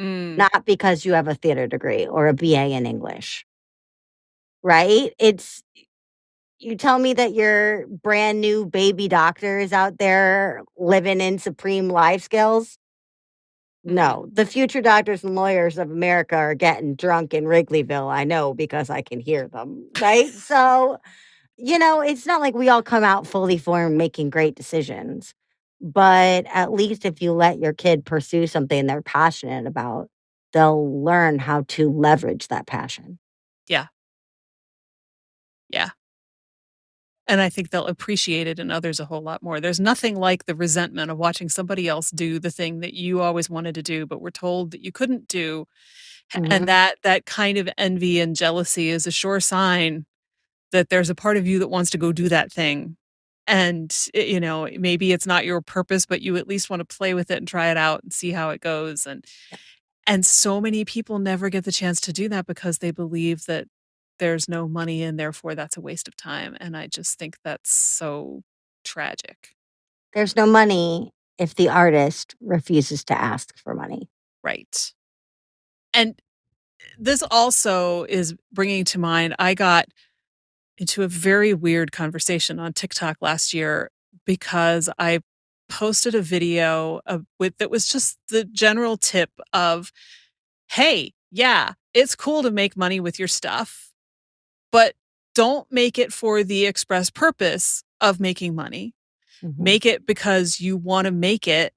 Mm. 0.00 0.36
not 0.36 0.66
because 0.66 1.04
you 1.04 1.12
have 1.14 1.28
a 1.28 1.36
theater 1.36 1.68
degree 1.68 2.06
or 2.06 2.28
a 2.28 2.34
BA 2.34 2.66
in 2.72 2.86
English. 2.86 3.46
Right? 4.62 5.12
It's 5.18 5.62
you 6.60 6.76
tell 6.76 6.98
me 6.98 7.14
that 7.14 7.34
your 7.34 7.86
brand 7.88 8.40
new 8.40 8.66
baby 8.66 9.08
doctor 9.08 9.58
is 9.60 9.72
out 9.72 9.98
there 9.98 10.62
living 10.78 11.20
in 11.20 11.38
supreme 11.38 11.88
life 11.88 12.22
skills. 12.24 12.78
Mm-hmm. 13.86 13.94
No, 13.94 14.28
the 14.32 14.46
future 14.46 14.82
doctors 14.82 15.24
and 15.24 15.34
lawyers 15.34 15.78
of 15.78 15.90
America 15.90 16.36
are 16.36 16.54
getting 16.54 16.94
drunk 16.94 17.32
in 17.34 17.44
Wrigleyville. 17.44 18.10
I 18.12 18.24
know 18.24 18.52
because 18.54 18.90
I 18.90 19.02
can 19.02 19.20
hear 19.20 19.48
them. 19.48 19.88
Right. 20.00 20.28
so, 20.32 20.98
you 21.56 21.78
know, 21.78 22.00
it's 22.00 22.26
not 22.26 22.40
like 22.40 22.54
we 22.54 22.68
all 22.68 22.82
come 22.82 23.04
out 23.04 23.26
fully 23.26 23.58
formed 23.58 23.96
making 23.98 24.30
great 24.30 24.54
decisions. 24.56 25.34
But 25.80 26.46
at 26.52 26.72
least 26.72 27.04
if 27.06 27.22
you 27.22 27.32
let 27.32 27.58
your 27.58 27.72
kid 27.72 28.04
pursue 28.04 28.46
something 28.46 28.86
they're 28.86 29.02
passionate 29.02 29.66
about, 29.66 30.08
they'll 30.52 31.04
learn 31.04 31.38
how 31.38 31.64
to 31.68 31.90
leverage 31.90 32.48
that 32.48 32.66
passion. 32.66 33.18
Yeah. 33.68 33.86
Yeah. 35.70 35.90
And 37.30 37.40
I 37.40 37.48
think 37.48 37.70
they'll 37.70 37.86
appreciate 37.86 38.48
it 38.48 38.58
in 38.58 38.72
others 38.72 39.00
a 39.00 39.06
whole 39.06 39.22
lot 39.22 39.42
more. 39.42 39.60
There's 39.60 39.80
nothing 39.80 40.16
like 40.16 40.46
the 40.46 40.54
resentment 40.56 41.12
of 41.12 41.18
watching 41.18 41.48
somebody 41.48 41.88
else 41.88 42.10
do 42.10 42.40
the 42.40 42.50
thing 42.50 42.80
that 42.80 42.94
you 42.94 43.22
always 43.22 43.48
wanted 43.48 43.76
to 43.76 43.82
do, 43.84 44.06
but 44.06 44.20
were 44.20 44.32
told 44.32 44.72
that 44.72 44.82
you 44.84 44.92
couldn't 44.92 45.28
do. 45.28 45.66
Mhm. 46.34 46.52
And 46.52 46.68
that 46.68 46.96
that 47.04 47.26
kind 47.26 47.58
of 47.58 47.68
envy 47.78 48.20
and 48.20 48.36
jealousy 48.36 48.90
is 48.90 49.06
a 49.06 49.12
sure 49.12 49.40
sign 49.40 50.06
that 50.72 50.90
there's 50.90 51.10
a 51.10 51.14
part 51.16 51.36
of 51.38 51.46
you 51.46 51.58
that 51.60 51.68
wants 51.68 51.90
to 51.92 51.98
go 51.98 52.12
do 52.12 52.28
that 52.30 52.52
thing. 52.52 52.96
And 53.46 53.94
it- 54.14 54.28
you 54.28 54.40
know, 54.40 54.68
maybe 54.78 55.12
it's 55.12 55.26
not 55.26 55.46
your 55.46 55.60
purpose, 55.62 56.06
but 56.06 56.22
you 56.22 56.36
at 56.36 56.48
least 56.48 56.70
want 56.70 56.80
to 56.80 56.96
play 56.96 57.14
with 57.14 57.30
it 57.30 57.38
and 57.38 57.48
try 57.48 57.70
it 57.70 57.76
out 57.78 58.02
and 58.04 58.12
see 58.12 58.32
how 58.32 58.50
it 58.50 58.60
goes. 58.62 59.06
And 59.06 59.24
and 60.06 60.26
so 60.26 60.60
many 60.60 60.84
people 60.84 61.18
never 61.20 61.50
get 61.50 61.64
the 61.64 61.72
chance 61.72 62.00
to 62.02 62.12
do 62.12 62.28
that 62.30 62.46
because 62.46 62.78
they 62.78 62.90
believe 62.92 63.46
that 63.46 63.68
there's 64.20 64.48
no 64.48 64.68
money 64.68 65.02
and 65.02 65.18
therefore 65.18 65.56
that's 65.56 65.76
a 65.76 65.80
waste 65.80 66.06
of 66.06 66.16
time. 66.16 66.56
And 66.60 66.76
I 66.76 66.86
just 66.86 67.18
think 67.18 67.38
that's 67.42 67.72
so 67.72 68.42
tragic. 68.84 69.56
There's 70.12 70.36
no 70.36 70.46
money 70.46 71.10
if 71.38 71.56
the 71.56 71.68
artist 71.68 72.36
refuses 72.40 73.02
to 73.04 73.20
ask 73.20 73.58
for 73.58 73.74
money. 73.74 74.08
Right. 74.44 74.92
And 75.92 76.20
eh, 76.80 76.84
this 76.98 77.24
also 77.30 78.04
is 78.04 78.34
bringing 78.52 78.84
to 78.86 79.00
mind 79.00 79.34
I 79.38 79.54
got 79.54 79.86
into 80.78 81.02
a 81.02 81.08
very 81.08 81.52
weird 81.52 81.90
conversation 81.90 82.58
on 82.58 82.72
TikTok 82.72 83.16
last 83.20 83.52
year 83.52 83.90
because 84.24 84.88
I 84.98 85.20
posted 85.68 86.14
a 86.14 86.22
video 86.22 87.00
of, 87.06 87.24
with 87.38 87.56
that 87.58 87.70
was 87.70 87.88
just 87.88 88.18
the 88.28 88.44
general 88.44 88.96
tip 88.96 89.30
of 89.52 89.92
hey, 90.70 91.12
yeah, 91.32 91.72
it's 91.94 92.14
cool 92.14 92.42
to 92.42 92.50
make 92.50 92.76
money 92.76 93.00
with 93.00 93.18
your 93.18 93.28
stuff, 93.28 93.89
but 94.72 94.94
don't 95.34 95.70
make 95.70 95.98
it 95.98 96.12
for 96.12 96.42
the 96.42 96.66
express 96.66 97.10
purpose 97.10 97.82
of 98.00 98.20
making 98.20 98.54
money. 98.54 98.94
Mhm. 99.42 99.58
Make 99.58 99.86
it 99.86 100.06
because 100.06 100.60
you 100.60 100.76
want 100.76 101.06
to 101.06 101.12
make 101.12 101.46
it 101.48 101.72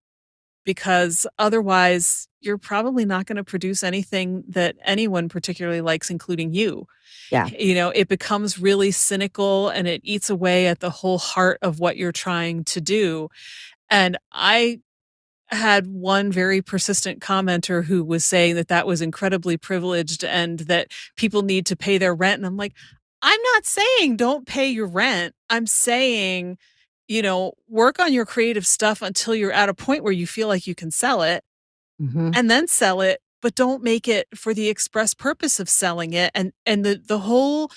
because 0.66 1.28
otherwise 1.38 2.28
you're 2.40 2.58
probably 2.58 3.06
not 3.06 3.26
going 3.26 3.36
to 3.38 3.44
produce 3.44 3.84
anything 3.84 4.44
that 4.50 4.76
anyone 4.84 5.30
particularly 5.30 5.82
likes 5.82 6.10
including 6.10 6.54
you. 6.54 6.86
Yeah. 7.32 7.48
You 7.48 7.76
know, 7.76 7.90
it 7.90 8.08
becomes 8.08 8.60
really 8.60 8.92
cynical 8.92 9.70
and 9.70 9.88
it 9.88 10.02
eats 10.04 10.30
away 10.30 10.68
at 10.68 10.80
the 10.80 10.90
whole 10.90 11.18
heart 11.18 11.58
of 11.62 11.80
what 11.80 11.98
you're 11.98 12.12
trying 12.12 12.64
to 12.66 12.82
do. 12.82 13.30
And 13.90 14.18
I 14.32 14.80
had 15.56 15.88
one 15.88 16.32
very 16.32 16.62
persistent 16.62 17.20
commenter 17.22 17.84
who 17.86 18.04
was 18.04 18.26
saying 18.26 18.56
that 18.56 18.68
that 18.70 18.88
was 18.88 19.02
incredibly 19.02 19.58
privileged 19.58 20.24
and 20.24 20.60
that 20.62 20.90
people 21.16 21.42
need 21.44 21.66
to 21.68 21.76
pay 21.76 21.98
their 21.98 22.14
rent 22.16 22.38
and 22.40 22.46
I'm 22.46 22.58
like 22.58 22.74
I'm 23.22 23.40
not 23.54 23.66
saying 23.66 24.18
don't 24.18 24.46
pay 24.46 24.68
your 24.68 24.88
rent. 24.88 25.34
I'm 25.50 25.68
saying 25.68 26.58
you 27.10 27.22
know, 27.22 27.52
work 27.68 28.00
on 28.00 28.14
your 28.14 28.26
creative 28.26 28.66
stuff 28.66 29.02
until 29.02 29.36
you're 29.36 29.52
at 29.52 29.68
a 29.70 29.74
point 29.74 30.04
where 30.04 30.14
you 30.14 30.26
feel 30.26 30.48
like 30.48 30.66
you 30.66 30.74
can 30.74 30.90
sell 30.90 31.22
it 31.22 31.44
Mhm. 32.02 32.36
and 32.36 32.50
then 32.50 32.66
sell 32.68 33.02
it, 33.02 33.22
but 33.42 33.56
don't 33.56 33.84
make 33.84 34.08
it 34.08 34.28
for 34.34 34.54
the 34.54 34.70
express 34.70 35.14
purpose 35.14 35.60
of 35.60 35.70
selling 35.70 36.14
it. 36.14 36.32
And 36.34 36.54
and 36.66 36.86
the 36.86 36.96
the 37.06 37.20
whole 37.20 37.70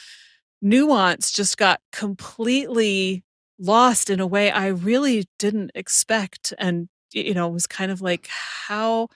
nuance 0.62 1.30
just 1.32 1.58
got 1.58 1.80
completely 1.92 3.24
lost 3.58 4.10
in 4.10 4.20
a 4.20 4.26
way 4.26 4.50
I 4.50 4.68
really 4.68 5.26
didn't 5.38 5.70
expect. 5.74 6.52
And 6.58 6.88
you 7.12 7.34
know, 7.34 7.48
it 7.48 7.52
was 7.52 7.66
kind 7.66 7.90
of 7.90 8.00
like 8.00 8.26
how 8.28 9.08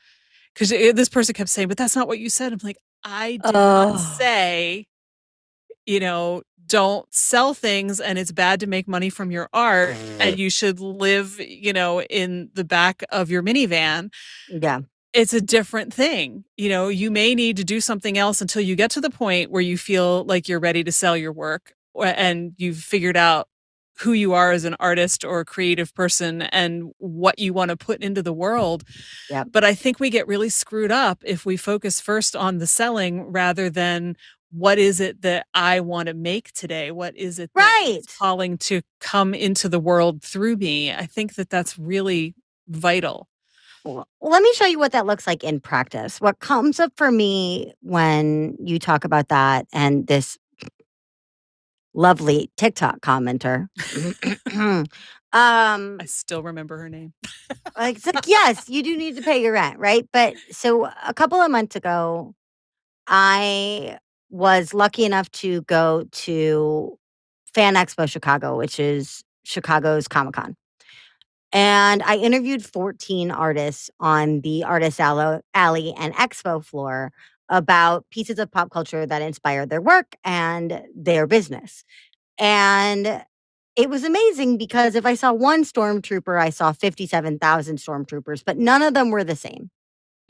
because 0.55 0.71
this 0.71 1.09
person 1.09 1.33
kept 1.35 1.49
saying, 1.51 1.69
but 1.69 1.77
that's 1.77 1.95
not 1.97 2.09
what 2.09 2.19
you 2.19 2.29
said. 2.29 2.53
I'm 2.53 2.59
like, 2.63 2.79
I 3.05 3.33
did 3.33 3.53
not 3.55 3.95
Oh. 3.95 3.97
say, 4.19 4.87
you 5.87 6.01
know, 6.01 6.43
don't 6.67 7.13
sell 7.13 7.53
things 7.55 7.99
and 8.01 8.19
it's 8.19 8.31
bad 8.33 8.61
to 8.61 8.67
make 8.67 8.87
money 8.87 9.11
from 9.11 9.31
your 9.31 9.49
art 9.53 9.95
and 10.21 10.39
you 10.39 10.51
should 10.51 10.79
live, 10.81 11.41
you 11.41 11.73
know, 11.73 12.03
in 12.03 12.51
the 12.55 12.65
back 12.65 13.03
of 13.11 13.31
your 13.31 13.43
minivan 13.43 14.11
Yeah. 14.49 14.81
it's 15.13 15.33
a 15.33 15.41
different 15.41 15.93
thing. 15.93 16.45
You 16.57 16.69
know, 16.69 16.89
you 16.89 17.11
may 17.11 17.35
need 17.35 17.57
to 17.57 17.65
do 17.65 17.81
something 17.81 18.17
else 18.19 18.41
until 18.41 18.63
you 18.63 18.77
get 18.77 18.91
to 18.93 19.01
the 19.01 19.11
point 19.11 19.51
where 19.51 19.63
you 19.63 19.77
feel 19.79 20.25
like 20.25 20.49
you're 20.49 20.61
ready 20.61 20.85
to 20.85 20.93
sell 20.93 21.17
your 21.17 21.33
work 21.33 21.75
and 22.01 22.53
you've 22.57 22.79
figured 22.79 23.17
out 23.17 23.49
who 24.01 24.13
you 24.13 24.33
are 24.33 24.51
as 24.53 24.65
an 24.65 24.77
artist 24.81 25.25
or 25.25 25.41
a 25.41 25.45
creative 25.45 25.95
person 25.95 26.43
and 26.43 26.91
what 26.99 27.39
you 27.39 27.53
want 27.53 27.71
to 27.71 27.77
put 27.77 28.03
into 28.03 28.23
the 28.23 28.33
world. 28.33 28.85
Yep. 29.29 29.49
But 29.53 29.65
I 29.65 29.75
think 29.75 30.01
we 30.01 30.11
get 30.11 30.27
really 30.27 30.49
screwed 30.49 30.91
up 30.91 31.23
if 31.25 31.45
we 31.45 31.57
focus 31.57 32.01
first 32.01 32.35
on 32.35 32.59
the 32.59 32.67
selling 32.67 33.23
rather 33.25 33.69
than 33.71 34.17
what 34.53 34.79
is 34.79 35.01
it 35.01 35.23
that 35.23 35.47
I 35.55 35.81
want 35.81 36.09
to 36.09 36.15
make 36.15 36.53
today? 36.53 36.91
What 36.91 37.17
is 37.17 37.39
it 37.39 37.51
Right. 37.55 38.01
calling 38.19 38.59
to 38.59 38.83
come 39.01 39.33
into 39.35 39.69
the 39.69 39.79
world 39.79 40.23
through 40.23 40.57
me? 40.57 40.93
I 40.93 41.07
think 41.07 41.35
that 41.37 41.51
that's 41.51 41.79
really 41.79 42.35
vital. 42.69 43.29
Well, 43.85 44.07
let 44.21 44.43
me 44.43 44.53
show 44.55 44.67
you 44.67 44.79
what 44.79 44.93
that 44.93 45.07
looks 45.07 45.27
like 45.27 45.43
in 45.45 45.61
practice. 45.61 46.21
What 46.21 46.41
comes 46.41 46.81
up 46.81 46.93
for 46.97 47.11
me 47.11 47.73
when 47.81 48.57
you 48.63 48.79
talk 48.79 49.05
about 49.05 49.29
that 49.29 49.67
and 49.73 50.07
this 50.07 50.37
lovely 51.95 52.51
TikTok 52.57 53.01
commenter. 53.01 53.69
um, 54.53 54.87
I 55.33 56.05
still 56.07 56.43
remember 56.43 56.79
her 56.79 56.89
name. 56.89 57.13
like, 57.77 58.05
like, 58.07 58.27
yes, 58.27 58.69
you 58.69 58.83
do 58.83 58.97
need 58.97 59.17
to 59.17 59.23
pay 59.23 59.43
your 59.43 59.53
rent, 59.53 59.79
right? 59.79 60.07
But 60.13 60.35
so 60.51 60.87
a 61.07 61.15
couple 61.15 61.41
of 61.41 61.51
months 61.51 61.77
ago, 61.77 62.35
I 63.07 63.99
was 64.31 64.73
lucky 64.73 65.05
enough 65.05 65.31
to 65.33 65.63
go 65.63 66.05
to 66.13 66.99
Fan 67.53 67.75
Expo 67.75 68.09
Chicago, 68.09 68.57
which 68.57 68.79
is 68.79 69.25
Chicago's 69.45 70.07
Comic 70.07 70.35
Con. 70.35 70.57
And 71.53 72.03
I 72.05 72.17
interviewed 72.17 72.65
14 72.65 73.33
artists 73.33 73.91
on 73.99 74.41
the 74.43 74.63
Artist 74.63 75.01
Alley 75.01 75.95
and 75.99 76.15
Expo 76.15 76.65
floor 76.65 77.13
about 77.51 78.09
pieces 78.11 78.39
of 78.39 78.51
pop 78.51 78.71
culture 78.71 79.05
that 79.05 79.21
inspired 79.21 79.69
their 79.69 79.83
work 79.83 80.17
and 80.25 80.83
their 80.95 81.27
business. 81.27 81.85
And 82.39 83.23
it 83.77 83.91
was 83.91 84.05
amazing 84.05 84.57
because 84.57 84.95
if 84.95 85.05
I 85.05 85.15
saw 85.15 85.33
one 85.33 85.65
stormtrooper, 85.65 86.41
I 86.41 86.51
saw 86.51 86.73
57,000 86.73 87.77
stormtroopers, 87.77 88.43
but 88.45 88.57
none 88.57 88.83
of 88.83 88.95
them 88.95 89.11
were 89.11 89.25
the 89.25 89.37
same. 89.37 89.71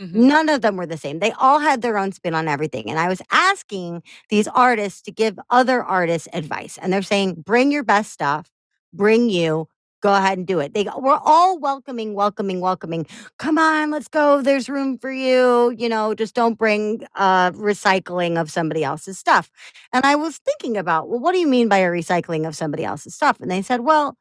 Mm-hmm. 0.01 0.29
None 0.29 0.49
of 0.49 0.63
them 0.63 0.77
were 0.77 0.87
the 0.87 0.97
same. 0.97 1.19
They 1.19 1.33
all 1.33 1.59
had 1.59 1.83
their 1.83 1.99
own 1.99 2.13
spin 2.13 2.35
on 2.35 2.49
everything. 2.49 2.89
And 2.89 2.99
I 2.99 3.09
was 3.09 3.21
asking 3.31 4.03
these 4.31 4.49
artists 4.49 5.03
to 5.03 5.13
give 5.13 5.39
other 5.51 5.83
artists 5.85 6.27
advice. 6.33 6.79
And 6.81 6.91
they're 6.93 7.03
saying, 7.03 7.43
bring 7.45 7.71
your 7.71 7.85
best 7.85 8.11
stuff, 8.11 8.51
bring 8.95 9.29
you, 9.29 9.69
go 10.01 10.15
ahead 10.15 10.39
and 10.39 10.47
do 10.47 10.61
it. 10.61 10.75
They 10.75 10.87
we're 10.97 11.21
all 11.23 11.59
welcoming, 11.59 12.15
welcoming, 12.15 12.61
welcoming. 12.61 13.07
Come 13.39 13.59
on, 13.59 13.91
let's 13.91 14.09
go. 14.09 14.43
There's 14.43 14.69
room 14.69 14.99
for 14.99 15.11
you. 15.13 15.75
You 15.77 15.89
know, 15.89 16.15
just 16.15 16.35
don't 16.35 16.59
bring 16.59 17.07
uh 17.15 17.53
recycling 17.53 18.41
of 18.41 18.51
somebody 18.51 18.85
else's 18.85 19.19
stuff. 19.19 19.51
And 19.93 20.05
I 20.05 20.17
was 20.17 20.39
thinking 20.39 20.77
about, 20.77 21.09
well, 21.09 21.21
what 21.21 21.33
do 21.33 21.39
you 21.39 21.49
mean 21.49 21.69
by 21.69 21.79
a 21.79 21.89
recycling 21.89 22.47
of 22.47 22.57
somebody 22.57 22.85
else's 22.85 23.15
stuff? 23.15 23.41
And 23.41 23.51
they 23.51 23.63
said, 23.63 23.81
well, 23.81 24.17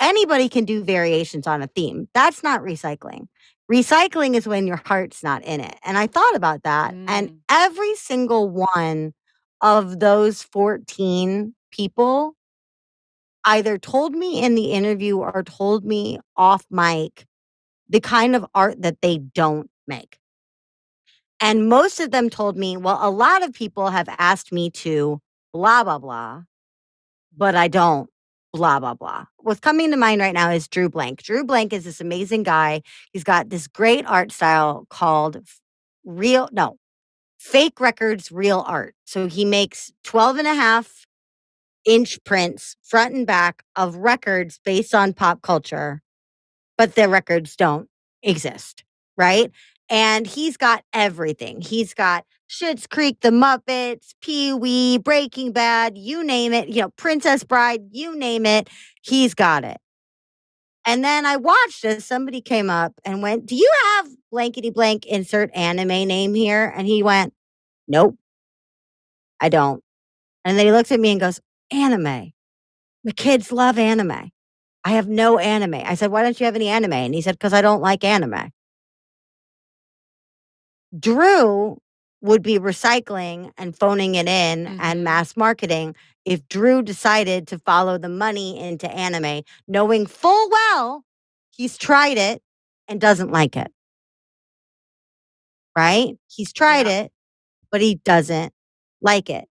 anybody 0.00 0.48
can 0.48 0.64
do 0.64 0.82
variations 0.82 1.46
on 1.46 1.62
a 1.62 1.66
theme. 1.68 2.08
That's 2.14 2.42
not 2.42 2.60
recycling. 2.60 3.26
Recycling 3.70 4.34
is 4.34 4.46
when 4.46 4.66
your 4.66 4.80
heart's 4.84 5.22
not 5.22 5.44
in 5.44 5.60
it. 5.60 5.76
And 5.84 5.98
I 5.98 6.06
thought 6.06 6.36
about 6.36 6.62
that. 6.62 6.94
Mm. 6.94 7.04
And 7.08 7.40
every 7.50 7.94
single 7.96 8.48
one 8.48 9.12
of 9.60 9.98
those 9.98 10.42
14 10.42 11.54
people 11.72 12.35
either 13.46 13.78
told 13.78 14.12
me 14.14 14.42
in 14.42 14.54
the 14.54 14.72
interview 14.72 15.18
or 15.18 15.42
told 15.42 15.84
me 15.84 16.18
off 16.36 16.66
mic 16.70 17.24
the 17.88 18.00
kind 18.00 18.36
of 18.36 18.44
art 18.54 18.82
that 18.82 19.00
they 19.00 19.18
don't 19.18 19.70
make. 19.86 20.18
And 21.40 21.68
most 21.68 22.00
of 22.00 22.10
them 22.10 22.28
told 22.30 22.56
me, 22.56 22.76
well, 22.76 22.98
a 23.00 23.10
lot 23.10 23.42
of 23.44 23.52
people 23.52 23.88
have 23.88 24.08
asked 24.18 24.52
me 24.52 24.70
to 24.70 25.20
blah, 25.52 25.84
blah, 25.84 25.98
blah, 25.98 26.42
but 27.36 27.54
I 27.54 27.68
don't 27.68 28.10
blah, 28.52 28.80
blah, 28.80 28.94
blah. 28.94 29.26
What's 29.38 29.60
coming 29.60 29.90
to 29.90 29.96
mind 29.96 30.20
right 30.20 30.34
now 30.34 30.50
is 30.50 30.66
Drew 30.66 30.88
Blank. 30.88 31.22
Drew 31.22 31.44
Blank 31.44 31.72
is 31.72 31.84
this 31.84 32.00
amazing 32.00 32.42
guy. 32.42 32.82
He's 33.12 33.24
got 33.24 33.50
this 33.50 33.68
great 33.68 34.06
art 34.06 34.32
style 34.32 34.86
called 34.88 35.42
real, 36.04 36.48
no, 36.52 36.78
fake 37.38 37.80
records, 37.80 38.32
real 38.32 38.64
art. 38.66 38.94
So 39.04 39.28
he 39.28 39.44
makes 39.44 39.92
12 40.04 40.38
and 40.38 40.48
a 40.48 40.54
half 40.54 41.05
inch 41.86 42.22
prints 42.24 42.76
front 42.82 43.14
and 43.14 43.26
back 43.26 43.62
of 43.76 43.96
records 43.96 44.60
based 44.64 44.94
on 44.94 45.12
pop 45.12 45.40
culture, 45.42 46.02
but 46.76 46.94
the 46.94 47.08
records 47.08 47.56
don't 47.56 47.88
exist, 48.22 48.84
right? 49.16 49.50
And 49.88 50.26
he's 50.26 50.56
got 50.56 50.84
everything. 50.92 51.60
He's 51.60 51.94
got 51.94 52.24
Schitt's 52.48 52.86
Creek, 52.86 53.18
The 53.22 53.30
Muppets, 53.30 54.14
Pee 54.20 54.52
Wee, 54.52 54.98
Breaking 54.98 55.52
Bad, 55.52 55.96
you 55.96 56.24
name 56.24 56.52
it, 56.52 56.68
you 56.68 56.82
know, 56.82 56.90
Princess 56.96 57.44
Bride, 57.44 57.82
you 57.90 58.16
name 58.16 58.46
it, 58.46 58.68
he's 59.02 59.34
got 59.34 59.64
it. 59.64 59.78
And 60.86 61.04
then 61.04 61.26
I 61.26 61.36
watched 61.36 61.84
as 61.84 62.04
somebody 62.04 62.40
came 62.40 62.70
up 62.70 62.94
and 63.04 63.20
went, 63.20 63.46
Do 63.46 63.56
you 63.56 63.70
have 63.96 64.08
blankety 64.30 64.70
blank 64.70 65.04
insert 65.06 65.50
anime 65.54 65.88
name 65.88 66.34
here? 66.34 66.72
And 66.76 66.86
he 66.86 67.02
went, 67.02 67.32
Nope, 67.88 68.16
I 69.40 69.48
don't. 69.48 69.82
And 70.44 70.56
then 70.56 70.66
he 70.66 70.72
looks 70.72 70.92
at 70.92 71.00
me 71.00 71.10
and 71.10 71.20
goes, 71.20 71.40
anime. 71.70 72.32
The 73.04 73.12
kids 73.12 73.52
love 73.52 73.78
anime. 73.78 74.30
I 74.84 74.90
have 74.90 75.08
no 75.08 75.38
anime. 75.38 75.82
I 75.84 75.94
said, 75.94 76.10
why 76.10 76.22
don't 76.22 76.38
you 76.38 76.46
have 76.46 76.54
any 76.54 76.68
anime? 76.68 76.92
And 76.92 77.14
he 77.14 77.20
said, 77.20 77.34
because 77.34 77.52
I 77.52 77.60
don't 77.60 77.82
like 77.82 78.04
anime. 78.04 78.50
Drew 80.98 81.78
would 82.20 82.42
be 82.42 82.58
recycling 82.58 83.50
and 83.56 83.76
phoning 83.76 84.14
it 84.14 84.28
in 84.28 84.64
mm-hmm. 84.64 84.78
and 84.80 85.04
mass 85.04 85.36
marketing 85.36 85.94
if 86.24 86.46
Drew 86.48 86.82
decided 86.82 87.46
to 87.48 87.58
follow 87.58 87.98
the 87.98 88.08
money 88.08 88.58
into 88.58 88.90
anime, 88.90 89.42
knowing 89.68 90.06
full 90.06 90.50
well 90.50 91.04
he's 91.50 91.78
tried 91.78 92.18
it 92.18 92.42
and 92.88 93.00
doesn't 93.00 93.30
like 93.30 93.56
it. 93.56 93.72
Right? 95.76 96.16
He's 96.28 96.52
tried 96.52 96.86
yeah. 96.86 97.00
it, 97.00 97.12
but 97.70 97.80
he 97.80 97.96
doesn't 97.96 98.52
like 99.00 99.30
it. 99.30 99.48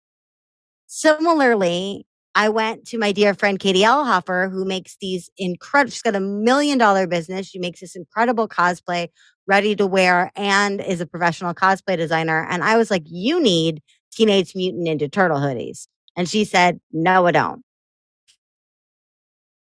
Similarly, 0.88 2.06
I 2.36 2.50
went 2.50 2.86
to 2.88 2.98
my 2.98 3.12
dear 3.12 3.34
friend 3.34 3.60
Katie 3.60 3.82
Elhofer, 3.82 4.52
who 4.52 4.66
makes 4.66 4.98
these 5.00 5.30
incredible, 5.38 5.92
she's 5.92 6.02
got 6.02 6.16
a 6.16 6.20
million 6.20 6.78
dollar 6.78 7.08
business. 7.08 7.48
She 7.48 7.60
makes 7.60 7.80
this 7.80 7.96
incredible 7.96 8.48
cosplay, 8.48 9.08
ready 9.48 9.76
to 9.78 9.88
wear, 9.88 10.32
and 10.36 10.82
is 10.82 11.02
a 11.02 11.06
professional 11.06 11.54
cosplay 11.54 11.98
designer. 11.98 12.46
And 12.50 12.64
I 12.64 12.78
was 12.78 12.92
like, 12.92 13.04
You 13.06 13.42
need 13.42 13.82
Teenage 14.12 14.54
Mutant 14.56 14.86
Ninja 14.86 15.12
Turtle 15.12 15.40
hoodies. 15.40 15.88
And 16.18 16.28
she 16.28 16.44
said, 16.44 16.80
No, 16.92 17.26
I 17.26 17.32
don't. 17.32 17.64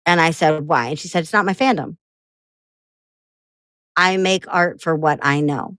And 0.05 0.21
I 0.21 0.31
said, 0.31 0.67
Why? 0.67 0.89
And 0.89 0.99
she 0.99 1.07
said, 1.07 1.23
It's 1.23 1.33
not 1.33 1.45
my 1.45 1.53
fandom. 1.53 1.97
I 3.95 4.17
make 4.17 4.45
art 4.47 4.81
for 4.81 4.95
what 4.95 5.19
I 5.21 5.41
know 5.41 5.75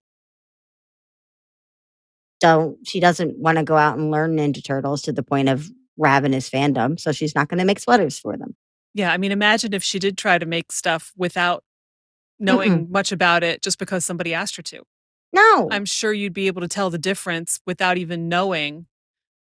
don't 2.40 2.78
she 2.86 3.00
doesn't 3.00 3.38
want 3.38 3.58
to 3.58 3.64
go 3.64 3.76
out 3.76 3.96
and 3.96 4.10
learn 4.10 4.36
Ninja 4.36 4.64
Turtles 4.64 5.02
to 5.02 5.12
the 5.12 5.22
point 5.22 5.48
of 5.48 5.68
ravenous 5.96 6.48
fandom, 6.48 6.98
so 6.98 7.12
she's 7.12 7.34
not 7.34 7.48
going 7.48 7.58
to 7.58 7.64
make 7.64 7.78
sweaters 7.78 8.18
for 8.18 8.36
them. 8.36 8.56
Yeah, 8.94 9.12
I 9.12 9.18
mean, 9.18 9.32
imagine 9.32 9.72
if 9.72 9.82
she 9.82 9.98
did 9.98 10.18
try 10.18 10.38
to 10.38 10.46
make 10.46 10.72
stuff 10.72 11.12
without 11.16 11.62
knowing 12.40 12.86
Mm-mm. 12.86 12.90
much 12.90 13.12
about 13.12 13.44
it 13.44 13.62
just 13.62 13.78
because 13.78 14.04
somebody 14.04 14.34
asked 14.34 14.56
her 14.56 14.62
to. 14.62 14.82
No. 15.32 15.68
I'm 15.70 15.84
sure 15.84 16.12
you'd 16.12 16.32
be 16.32 16.48
able 16.48 16.62
to 16.62 16.68
tell 16.68 16.90
the 16.90 16.98
difference 16.98 17.60
without 17.66 17.98
even 17.98 18.28
knowing 18.28 18.86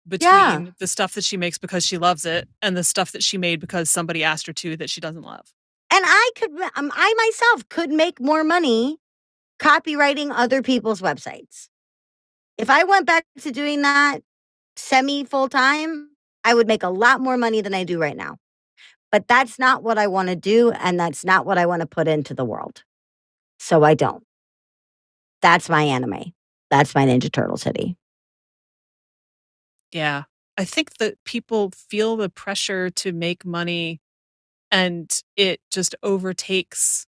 between 0.07 0.31
yeah. 0.31 0.65
the 0.79 0.87
stuff 0.87 1.13
that 1.13 1.23
she 1.23 1.37
makes 1.37 1.57
because 1.57 1.85
she 1.85 1.97
loves 1.97 2.25
it 2.25 2.47
and 2.61 2.75
the 2.75 2.83
stuff 2.83 3.11
that 3.13 3.23
she 3.23 3.37
made 3.37 3.59
because 3.59 3.89
somebody 3.89 4.23
asked 4.23 4.47
her 4.47 4.53
to 4.53 4.77
that 4.77 4.89
she 4.89 5.01
doesn't 5.01 5.21
love. 5.21 5.51
And 5.91 6.03
I 6.05 6.29
could, 6.35 6.51
um, 6.75 6.91
I 6.93 7.13
myself 7.17 7.67
could 7.69 7.89
make 7.89 8.19
more 8.19 8.43
money 8.43 8.97
copywriting 9.59 10.31
other 10.33 10.61
people's 10.61 11.01
websites. 11.01 11.69
If 12.59 12.69
I 12.69 12.83
went 12.83 13.07
back 13.07 13.25
to 13.39 13.51
doing 13.51 13.83
that 13.83 14.19
semi 14.75 15.23
full 15.23 15.47
time, 15.47 16.09
I 16.43 16.53
would 16.53 16.67
make 16.67 16.83
a 16.83 16.89
lot 16.89 17.21
more 17.21 17.37
money 17.37 17.61
than 17.61 17.73
I 17.73 17.85
do 17.85 17.99
right 17.99 18.17
now. 18.17 18.35
But 19.13 19.29
that's 19.29 19.57
not 19.57 19.81
what 19.81 19.97
I 19.97 20.07
want 20.07 20.27
to 20.27 20.35
do. 20.35 20.71
And 20.71 20.99
that's 20.99 21.23
not 21.23 21.45
what 21.45 21.57
I 21.57 21.65
want 21.65 21.79
to 21.79 21.87
put 21.87 22.09
into 22.09 22.33
the 22.33 22.43
world. 22.43 22.83
So 23.59 23.83
I 23.83 23.93
don't. 23.93 24.23
That's 25.41 25.69
my 25.69 25.83
anime. 25.83 26.33
That's 26.69 26.93
my 26.93 27.05
Ninja 27.05 27.31
Turtle 27.31 27.55
City. 27.55 27.95
Yeah. 29.93 30.23
I 30.57 30.65
think 30.65 30.97
that 30.97 31.15
people 31.23 31.71
feel 31.71 32.17
the 32.17 32.29
pressure 32.29 32.89
to 32.89 33.13
make 33.13 33.45
money 33.45 34.01
and 34.69 35.09
it 35.37 35.61
just 35.71 35.95
overtakes 36.03 37.07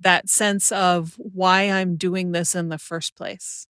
that 0.00 0.30
sense 0.30 0.72
of 0.72 1.14
why 1.18 1.70
I'm 1.70 1.96
doing 1.96 2.32
this 2.32 2.54
in 2.54 2.70
the 2.70 2.78
first 2.78 3.14
place. 3.14 3.66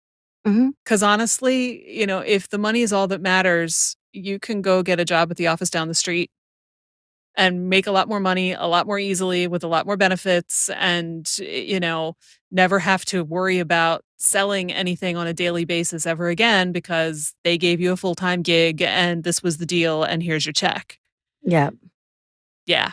Because 0.47 1.03
mm-hmm. 1.03 1.05
honestly, 1.05 1.99
you 1.99 2.07
know, 2.07 2.20
if 2.20 2.49
the 2.49 2.59
money 2.59 2.82
is 2.82 2.92
all 2.92 3.09
that 3.09 3.20
matters, 3.20 3.97
you 4.12 4.38
can 4.38 4.62
go 4.62 4.82
get 4.82 5.01
a 5.01 5.05
job 5.05 5.30
at 5.30 5.36
the 5.36 5.49
office 5.49 5.70
down 5.70 5.88
the 5.88 5.94
street 5.94 6.30
and 7.36 7.68
make 7.68 7.86
a 7.86 7.90
lot 7.90 8.09
more 8.09 8.20
money 8.20 8.53
a 8.53 8.66
lot 8.66 8.86
more 8.86 8.99
easily 8.99 9.49
with 9.49 9.64
a 9.64 9.66
lot 9.66 9.86
more 9.86 9.97
benefits 9.97 10.70
and 10.70 11.36
you 11.38 11.78
know 11.80 12.14
never 12.51 12.78
have 12.78 13.05
to 13.05 13.24
worry 13.24 13.59
about 13.59 14.03
selling 14.18 14.72
anything 14.72 15.16
on 15.16 15.26
a 15.26 15.34
daily 15.34 15.64
basis 15.64 16.07
ever 16.07 16.28
again 16.28 16.72
because 16.72 17.34
they 17.44 17.59
gave 17.59 17.80
you 17.80 17.92
a 17.92 17.97
full-time 17.97 18.40
gig 18.42 18.80
and 18.80 19.24
this 19.24 19.42
was 19.42 19.59
the 19.59 19.66
deal 19.66 20.03
and 20.05 20.22
here's 20.22 20.47
your 20.47 20.53
check. 20.55 20.99
Yeah. 21.42 21.70
Yeah. 22.66 22.92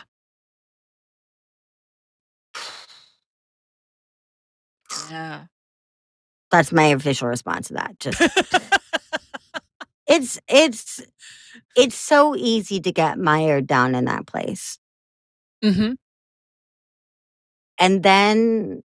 Yeah. 5.10 5.46
That's 6.54 6.70
my 6.70 6.84
official 6.84 7.26
response 7.26 7.66
to 7.66 7.74
that. 7.74 7.98
Just 7.98 8.20
it's 10.06 10.38
it's 10.48 11.02
it's 11.74 11.96
so 11.96 12.36
easy 12.36 12.80
to 12.80 12.92
get 12.92 13.18
mired 13.18 13.66
down 13.66 13.96
in 13.96 14.04
that 14.04 14.28
place. 14.28 14.78
Mm-hmm. 15.64 15.94
And 17.80 18.02
then 18.04 18.84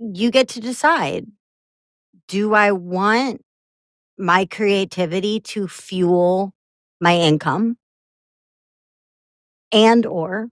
you 0.00 0.32
get 0.32 0.48
to 0.48 0.60
decide 0.60 1.26
do 2.26 2.54
I 2.54 2.72
want 2.72 3.42
my 4.18 4.46
creativity 4.46 5.38
to 5.38 5.68
fuel 5.68 6.52
my 7.00 7.14
income? 7.14 7.76
And 9.70 10.04
or 10.04 10.48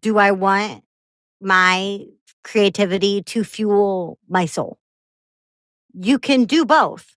do 0.00 0.18
I 0.18 0.32
want 0.32 0.82
my 1.40 2.00
creativity 2.42 3.22
to 3.22 3.44
fuel 3.44 4.18
my 4.28 4.46
soul? 4.46 4.80
You 5.94 6.18
can 6.18 6.44
do 6.44 6.64
both. 6.64 7.14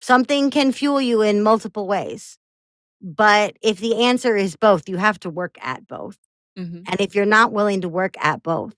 Something 0.00 0.50
can 0.50 0.72
fuel 0.72 1.00
you 1.00 1.22
in 1.22 1.42
multiple 1.42 1.86
ways. 1.86 2.38
But 3.02 3.56
if 3.62 3.78
the 3.80 4.04
answer 4.04 4.36
is 4.36 4.56
both, 4.56 4.88
you 4.88 4.96
have 4.98 5.20
to 5.20 5.30
work 5.30 5.56
at 5.60 5.86
both. 5.88 6.18
Mhm. 6.58 6.84
And 6.90 7.00
if 7.00 7.14
you're 7.14 7.26
not 7.26 7.52
willing 7.52 7.82
to 7.82 7.88
work 7.88 8.16
at 8.24 8.42
both, 8.42 8.74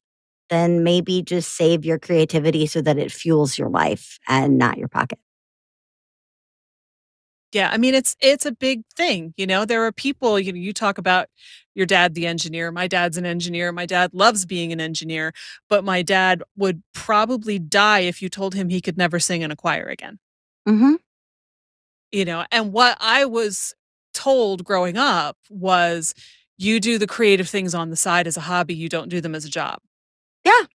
then 0.51 0.85
maybe 0.85 1.23
just 1.23 1.55
save 1.57 1.85
your 1.85 1.99
creativity 1.99 2.67
so 2.67 2.83
that 2.83 2.99
it 2.99 3.13
fuels 3.13 3.59
your 3.59 3.71
life 3.71 4.19
and 4.29 4.59
not 4.59 4.79
your 4.79 4.89
pocket. 4.89 5.19
Yeah, 7.53 7.71
I 7.73 7.79
mean 7.79 7.95
it's 7.95 8.17
it's 8.21 8.47
a 8.47 8.53
big 8.53 8.83
thing, 8.97 9.35
you 9.37 9.47
know. 9.47 9.65
There 9.65 9.85
are 9.85 9.91
people, 9.93 10.39
you 10.39 10.53
know, 10.53 10.59
you 10.59 10.73
talk 10.73 10.99
about 10.99 11.29
your 11.75 11.87
dad 11.87 12.15
the 12.15 12.27
engineer. 12.27 12.71
My 12.71 12.87
dad's 12.87 13.17
an 13.17 13.27
engineer. 13.27 13.73
My 13.73 13.87
dad 13.87 14.11
loves 14.15 14.47
being 14.47 14.73
an 14.73 14.81
engineer, 14.81 15.33
but 15.69 15.83
my 15.85 16.03
dad 16.03 16.43
would 16.57 16.83
probably 16.95 17.59
die 17.59 18.01
if 18.01 18.23
you 18.23 18.29
told 18.29 18.55
him 18.55 18.69
he 18.69 18.81
could 18.81 18.97
never 18.97 19.19
sing 19.19 19.43
in 19.43 19.51
a 19.51 19.57
choir 19.57 19.87
again. 19.89 20.19
Mhm. 20.69 20.99
You 22.13 22.25
know, 22.25 22.45
and 22.51 22.73
what 22.73 22.97
I 23.01 23.25
was 23.25 23.75
told 24.15 24.65
growing 24.65 24.97
up 24.97 25.37
was 25.49 26.13
you 26.59 26.81
do 26.81 26.99
the 26.99 27.07
creative 27.07 27.49
things 27.49 27.75
on 27.75 27.91
the 27.91 27.97
side 27.97 28.27
as 28.27 28.37
a 28.37 28.41
hobby, 28.41 28.75
you 28.75 28.89
don't 28.89 29.09
do 29.09 29.21
them 29.21 29.35
as 29.35 29.45
a 29.45 29.49
job. 29.51 29.79
Yeah. 30.45 30.67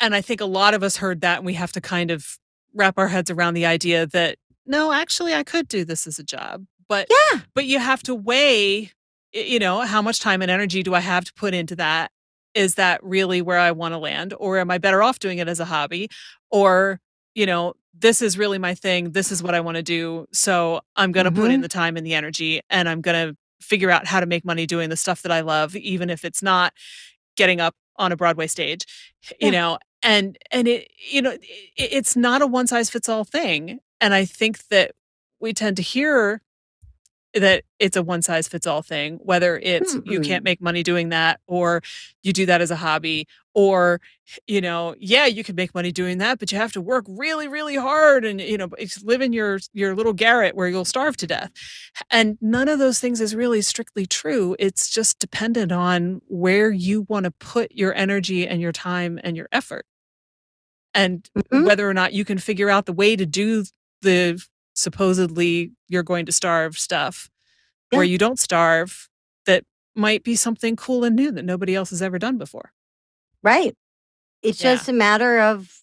And 0.00 0.14
I 0.14 0.20
think 0.22 0.40
a 0.40 0.46
lot 0.46 0.74
of 0.74 0.82
us 0.82 0.98
heard 0.98 1.20
that 1.22 1.38
and 1.38 1.46
we 1.46 1.54
have 1.54 1.72
to 1.72 1.80
kind 1.80 2.10
of 2.10 2.38
wrap 2.74 2.98
our 2.98 3.08
heads 3.08 3.30
around 3.30 3.54
the 3.54 3.66
idea 3.66 4.06
that 4.08 4.38
no, 4.68 4.92
actually 4.92 5.34
I 5.34 5.42
could 5.42 5.66
do 5.68 5.84
this 5.84 6.06
as 6.06 6.18
a 6.18 6.24
job. 6.24 6.64
But 6.88 7.08
Yeah. 7.10 7.40
but 7.54 7.64
you 7.66 7.78
have 7.80 8.02
to 8.04 8.14
weigh 8.14 8.92
you 9.34 9.58
know, 9.58 9.80
how 9.82 10.00
much 10.00 10.20
time 10.20 10.40
and 10.40 10.50
energy 10.50 10.82
do 10.82 10.94
I 10.94 11.00
have 11.00 11.22
to 11.26 11.34
put 11.34 11.52
into 11.52 11.76
that? 11.76 12.10
Is 12.54 12.76
that 12.76 13.04
really 13.04 13.42
where 13.42 13.58
I 13.58 13.72
want 13.72 13.92
to 13.92 13.98
land 13.98 14.32
or 14.38 14.58
am 14.58 14.70
I 14.70 14.78
better 14.78 15.02
off 15.02 15.18
doing 15.18 15.36
it 15.38 15.48
as 15.48 15.60
a 15.60 15.66
hobby 15.66 16.08
or 16.50 16.98
you 17.34 17.44
know, 17.46 17.74
this 17.94 18.22
is 18.22 18.38
really 18.38 18.58
my 18.58 18.74
thing. 18.74 19.10
This 19.12 19.30
is 19.30 19.42
what 19.42 19.54
I 19.54 19.60
want 19.60 19.76
to 19.76 19.82
do. 19.82 20.26
So 20.32 20.80
I'm 20.96 21.12
going 21.12 21.24
to 21.26 21.30
put 21.30 21.50
in 21.50 21.60
Mhm. 21.60 21.62
the 21.62 21.68
time 21.68 21.96
and 21.96 22.06
the 22.06 22.14
energy 22.14 22.60
and 22.70 22.88
I'm 22.88 23.00
going 23.00 23.28
to 23.28 23.36
figure 23.60 23.90
out 23.90 24.06
how 24.06 24.18
to 24.20 24.26
make 24.26 24.44
money 24.46 24.66
doing 24.66 24.88
the 24.88 24.96
stuff 24.96 25.22
that 25.22 25.30
I 25.32 25.40
love, 25.40 25.76
even 25.76 26.08
if 26.10 26.24
it's 26.24 26.42
not 26.42 26.72
getting 27.36 27.60
up 27.60 27.74
on 27.96 28.12
a 28.12 28.16
Broadway 28.16 28.46
stage, 28.46 28.86
Yeah. 29.30 29.46
you 29.46 29.52
know, 29.52 29.78
and, 30.02 30.38
and 30.50 30.66
it, 30.68 30.88
you 31.10 31.20
know, 31.22 31.32
it, 31.32 31.40
it's 31.76 32.16
not 32.16 32.40
a 32.40 32.46
one 32.46 32.66
size 32.66 32.88
fits 32.88 33.08
all 33.08 33.24
thing. 33.24 33.78
And 34.00 34.14
I 34.14 34.24
think 34.24 34.68
that 34.68 34.92
we 35.40 35.52
tend 35.52 35.76
to 35.76 35.82
hear 35.82 36.42
that 37.34 37.62
it's 37.78 37.96
a 37.96 38.02
one 38.02 38.22
size 38.22 38.48
fits 38.48 38.66
all 38.66 38.82
thing, 38.82 39.18
whether 39.22 39.58
it's 39.58 39.98
you 40.04 40.18
Mm-mm. 40.18 40.24
can't 40.26 40.44
make 40.44 40.60
money 40.62 40.82
doing 40.82 41.10
that 41.10 41.40
or 41.46 41.82
you 42.22 42.32
do 42.32 42.46
that 42.46 42.60
as 42.60 42.70
a 42.70 42.76
hobby 42.76 43.28
or 43.54 44.00
you 44.46 44.60
know, 44.60 44.94
yeah, 44.98 45.26
you 45.26 45.44
can 45.44 45.54
make 45.54 45.74
money 45.74 45.92
doing 45.92 46.18
that, 46.18 46.38
but 46.38 46.50
you 46.50 46.58
have 46.58 46.72
to 46.72 46.80
work 46.80 47.04
really 47.08 47.46
really 47.46 47.76
hard 47.76 48.24
and 48.24 48.40
you 48.40 48.56
know, 48.56 48.68
it's 48.78 49.02
live 49.04 49.20
in 49.20 49.32
your 49.32 49.58
your 49.74 49.94
little 49.94 50.14
garret 50.14 50.56
where 50.56 50.68
you'll 50.68 50.84
starve 50.86 51.16
to 51.18 51.26
death. 51.26 51.50
And 52.10 52.38
none 52.40 52.68
of 52.68 52.78
those 52.78 52.98
things 53.00 53.20
is 53.20 53.34
really 53.34 53.62
strictly 53.62 54.06
true. 54.06 54.56
It's 54.58 54.90
just 54.90 55.18
dependent 55.18 55.70
on 55.72 56.22
where 56.28 56.70
you 56.70 57.02
want 57.08 57.24
to 57.24 57.30
put 57.32 57.72
your 57.72 57.94
energy 57.94 58.48
and 58.48 58.60
your 58.60 58.72
time 58.72 59.20
and 59.22 59.36
your 59.36 59.48
effort. 59.52 59.86
And 60.94 61.28
Mhm. 61.34 61.64
whether 61.64 61.88
or 61.88 61.94
not 61.94 62.12
you 62.12 62.24
can 62.24 62.38
figure 62.38 62.70
out 62.70 62.86
the 62.86 62.92
way 62.92 63.16
to 63.16 63.26
do 63.26 63.64
the 64.02 64.42
supposedly 64.74 65.72
you're 65.88 66.02
going 66.02 66.26
to 66.26 66.32
starve 66.32 66.78
stuff 66.78 67.30
where 67.90 68.04
you 68.04 68.18
don't 68.18 68.38
starve 68.40 69.08
that 69.46 69.64
might 69.96 70.24
be 70.24 70.36
something 70.36 70.76
cool 70.76 71.04
and 71.04 71.16
new 71.16 71.32
that 71.32 71.44
nobody 71.44 71.74
else 71.74 71.90
has 71.90 72.02
ever 72.02 72.18
done 72.18 72.38
before. 72.38 72.72
Right. 73.42 73.74
It's 74.42 74.60
Yeah. 74.60 74.72
just 74.74 74.88
a 74.88 74.92
matter 74.92 75.40
of 75.40 75.82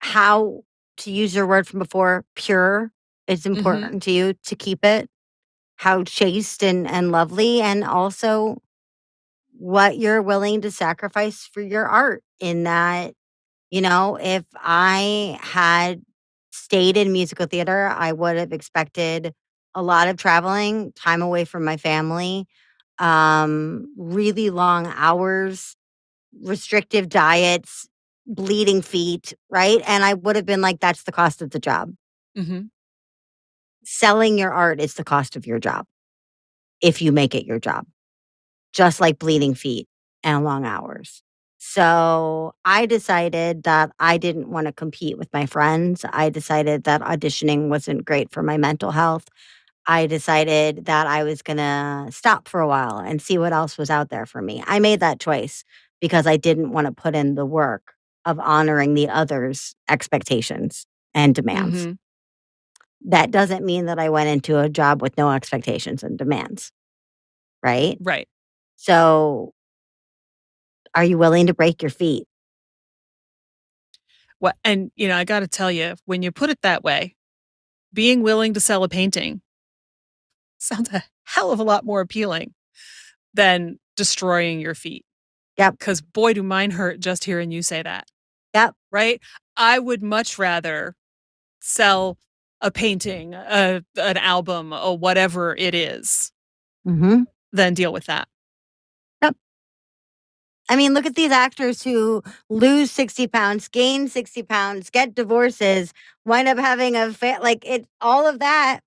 how 0.00 0.62
to 0.98 1.10
use 1.10 1.34
your 1.34 1.46
word 1.46 1.66
from 1.66 1.78
before, 1.78 2.24
pure 2.34 2.92
is 3.26 3.44
Mhm. 3.44 3.52
important 3.52 4.02
to 4.04 4.10
you 4.10 4.34
to 4.44 4.56
keep 4.56 4.84
it, 4.84 5.08
how 5.76 6.04
chaste 6.04 6.62
and, 6.64 6.88
and 6.88 7.12
lovely, 7.12 7.60
and 7.62 7.84
also 7.84 8.58
what 9.58 9.98
you're 9.98 10.22
willing 10.22 10.62
to 10.62 10.70
sacrifice 10.70 11.48
for 11.52 11.60
your 11.62 11.86
art. 11.86 12.22
In 12.40 12.64
that, 12.64 13.14
you 13.70 13.80
know, 13.82 14.18
if 14.20 14.44
I 14.56 15.38
had 15.42 16.02
stayed 16.58 16.96
in 16.96 17.12
musical 17.12 17.46
theater, 17.46 17.88
I 17.88 18.12
would 18.12 18.36
have 18.36 18.52
expected 18.52 19.34
a 19.74 19.82
lot 19.82 20.08
of 20.08 20.16
traveling, 20.16 20.92
time 20.92 21.22
away 21.22 21.44
from 21.44 21.64
my 21.64 21.76
family, 21.76 22.46
um, 22.98 23.92
really 23.96 24.50
long 24.50 24.86
hours, 24.96 25.76
restrictive 26.42 27.08
diets, 27.08 27.88
bleeding 28.26 28.82
feet, 28.82 29.34
right? 29.50 29.82
And 29.86 30.04
I 30.04 30.14
would 30.14 30.36
have 30.36 30.46
been 30.46 30.60
like, 30.60 30.80
that's 30.80 31.04
the 31.04 31.12
cost 31.12 31.42
of 31.42 31.50
the 31.50 31.58
job. 31.60 31.94
Mhm. 32.36 32.70
Selling 33.84 34.38
your 34.38 34.52
art 34.52 34.80
is 34.80 34.94
the 34.94 35.04
cost 35.04 35.36
of 35.36 35.46
your 35.46 35.58
job 35.58 35.86
if 36.82 37.02
you 37.02 37.12
make 37.12 37.34
it 37.34 37.46
your 37.46 37.58
job, 37.58 37.86
just 38.72 39.00
like 39.00 39.18
bleeding 39.18 39.54
feet 39.54 39.88
and 40.24 40.44
long 40.44 40.64
hours. 40.66 41.22
So 41.58 42.54
I 42.64 42.86
decided 42.86 43.64
that 43.64 43.90
I 43.98 44.16
didn't 44.16 44.48
want 44.48 44.66
to 44.66 44.72
compete 44.72 45.18
with 45.18 45.32
my 45.32 45.44
friends. 45.46 46.04
I 46.12 46.30
decided 46.30 46.84
that 46.84 47.00
auditioning 47.02 47.68
wasn't 47.68 48.04
great 48.04 48.30
for 48.30 48.42
my 48.42 48.56
mental 48.56 48.92
health. 48.92 49.26
I 49.86 50.06
decided 50.06 50.86
that 50.86 51.06
I 51.06 51.24
was 51.24 51.42
going 51.42 51.58
to 51.58 52.08
stop 52.12 52.48
for 52.48 52.60
a 52.60 52.68
while 52.68 52.98
and 52.98 53.22
see 53.22 53.38
what 53.38 53.52
else 53.52 53.78
was 53.78 53.90
out 53.90 54.10
there 54.10 54.26
for 54.26 54.42
me. 54.42 54.62
I 54.66 54.80
made 54.80 55.00
that 55.00 55.20
choice 55.20 55.64
because 56.00 56.26
I 56.26 56.36
didn't 56.36 56.72
want 56.72 56.86
to 56.86 56.92
put 56.92 57.16
in 57.16 57.34
the 57.36 57.46
work 57.46 57.94
of 58.24 58.38
honoring 58.40 58.94
the 58.94 59.08
others' 59.08 59.74
expectations 59.88 60.86
and 61.14 61.34
demands. 61.34 61.86
Mhm. 61.86 61.98
That 63.06 63.30
doesn't 63.30 63.64
mean 63.64 63.86
that 63.86 63.98
I 63.98 64.08
went 64.10 64.28
into 64.28 64.58
a 64.58 64.68
job 64.68 65.00
with 65.02 65.16
no 65.16 65.30
expectations 65.30 66.02
and 66.02 66.18
demands, 66.18 66.72
right? 67.62 67.98
Right. 68.00 68.28
So, 68.76 69.52
are 70.98 71.04
you 71.04 71.16
willing 71.16 71.46
to 71.46 71.54
break 71.54 71.80
your 71.80 71.90
feet? 71.90 72.26
What 74.40 74.56
and 74.64 74.90
you 74.96 75.06
know, 75.06 75.16
I 75.16 75.22
got 75.24 75.40
to 75.40 75.46
tell 75.48 75.70
you, 75.70 75.94
when 76.06 76.22
you 76.22 76.32
put 76.32 76.50
it 76.50 76.60
that 76.62 76.82
way, 76.82 77.14
being 77.92 78.22
willing 78.22 78.52
to 78.54 78.60
sell 78.60 78.82
a 78.82 78.88
painting 78.88 79.40
sounds 80.58 80.92
a 80.92 81.04
hell 81.22 81.52
of 81.52 81.60
a 81.60 81.64
lot 81.64 81.84
more 81.84 82.00
appealing 82.00 82.52
than 83.32 83.78
destroying 83.96 84.58
your 84.58 84.74
feet. 84.74 85.04
Yep. 85.56 85.78
Cuz 85.78 86.00
boy 86.00 86.32
do 86.32 86.42
mine 86.42 86.72
hurt 86.72 86.98
just 86.98 87.24
hearing 87.24 87.52
you 87.52 87.62
say 87.62 87.80
that. 87.80 88.08
Yep. 88.54 88.74
Right? 88.90 89.20
I 89.56 89.78
would 89.78 90.02
much 90.02 90.36
rather 90.36 90.96
sell 91.60 92.18
a 92.60 92.72
painting, 92.72 93.34
a, 93.34 93.82
an 93.96 94.16
album, 94.16 94.72
or 94.72 94.98
whatever 94.98 95.54
it 95.54 95.76
is 95.76 96.32
Mm-hmm. 96.86 97.22
than 97.52 97.74
deal 97.74 97.92
with 97.92 98.06
that. 98.06 98.26
I 100.68 100.76
mean, 100.76 100.92
look 100.92 101.06
at 101.06 101.14
these 101.14 101.32
actors 101.32 101.82
who 101.82 102.22
lose 102.50 102.90
60 102.90 103.26
pounds, 103.26 103.68
gain 103.68 104.08
60 104.08 104.42
pounds, 104.42 104.90
get 104.90 105.14
divorces, 105.14 105.94
wind 106.24 106.48
up 106.48 106.58
having 106.58 106.94
a 106.94 107.12
fa- 107.12 107.38
like 107.40 107.66
it 107.66 107.86
all 108.00 108.26
of 108.26 108.38
that. 108.40 108.80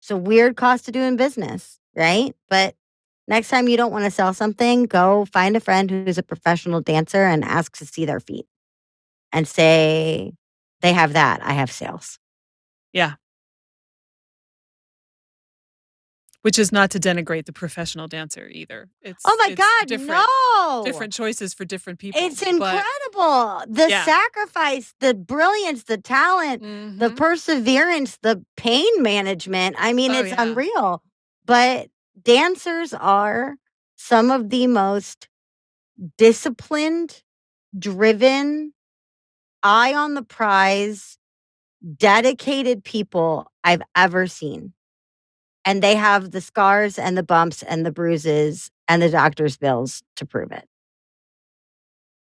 It's 0.00 0.10
a 0.10 0.16
weird 0.16 0.56
cost 0.56 0.86
to 0.86 0.92
doing 0.92 1.16
business, 1.16 1.78
right? 1.94 2.34
But 2.48 2.74
next 3.28 3.48
time 3.48 3.68
you 3.68 3.76
don't 3.76 3.92
want 3.92 4.04
to 4.04 4.10
sell 4.10 4.32
something, 4.34 4.84
go 4.84 5.24
find 5.26 5.56
a 5.56 5.60
friend 5.60 5.90
who's 5.90 6.18
a 6.18 6.22
professional 6.22 6.80
dancer 6.80 7.24
and 7.24 7.44
ask 7.44 7.76
to 7.78 7.86
see 7.86 8.04
their 8.04 8.20
feet 8.20 8.46
and 9.32 9.48
say, 9.48 10.32
they 10.80 10.92
have 10.92 11.14
that. 11.14 11.40
I 11.42 11.54
have 11.54 11.70
sales. 11.70 12.18
Which 16.44 16.58
is 16.58 16.70
not 16.72 16.90
to 16.90 17.00
denigrate 17.00 17.46
the 17.46 17.54
professional 17.54 18.06
dancer 18.06 18.46
either. 18.52 18.90
It's 19.00 19.22
Oh 19.24 19.34
my 19.40 19.52
it's 19.52 19.58
God, 19.58 19.88
different, 19.88 20.20
no. 20.58 20.82
different 20.84 21.14
choices 21.14 21.54
for 21.54 21.64
different 21.64 21.98
people. 21.98 22.20
It's 22.22 22.38
but- 22.40 22.48
incredible. 22.48 23.64
The 23.66 23.88
Yeah. 23.88 24.04
sacrifice, 24.04 24.92
the 25.00 25.14
brilliance, 25.14 25.84
the 25.84 25.96
talent, 25.96 26.60
the 27.00 27.08
Mhm. 27.08 27.16
perseverance, 27.16 28.18
the 28.20 28.44
pain 28.58 28.90
management. 29.02 29.76
I 29.78 29.94
mean, 29.94 30.10
Oh, 30.10 30.18
it's 30.20 30.28
yeah. 30.32 30.42
unreal. 30.42 31.02
But 31.46 31.88
dancers 32.22 32.92
are 32.92 33.56
some 33.96 34.30
of 34.30 34.50
the 34.50 34.66
most 34.66 35.28
disciplined, 36.18 37.22
driven, 37.78 38.74
eye 39.62 39.94
on 39.94 40.12
the 40.12 40.22
prize, 40.22 41.16
dedicated 41.96 42.84
people 42.84 43.50
I've 43.64 43.82
ever 43.96 44.26
seen. 44.26 44.74
And 45.64 45.82
they 45.82 45.94
have 45.96 46.30
the 46.30 46.40
scars 46.40 46.98
and 46.98 47.16
the 47.16 47.22
bumps 47.22 47.62
and 47.62 47.86
the 47.86 47.92
bruises 47.92 48.70
and 48.86 49.00
the 49.00 49.08
doctor's 49.08 49.56
bills 49.56 50.02
to 50.16 50.26
prove 50.26 50.52
it 50.52 50.68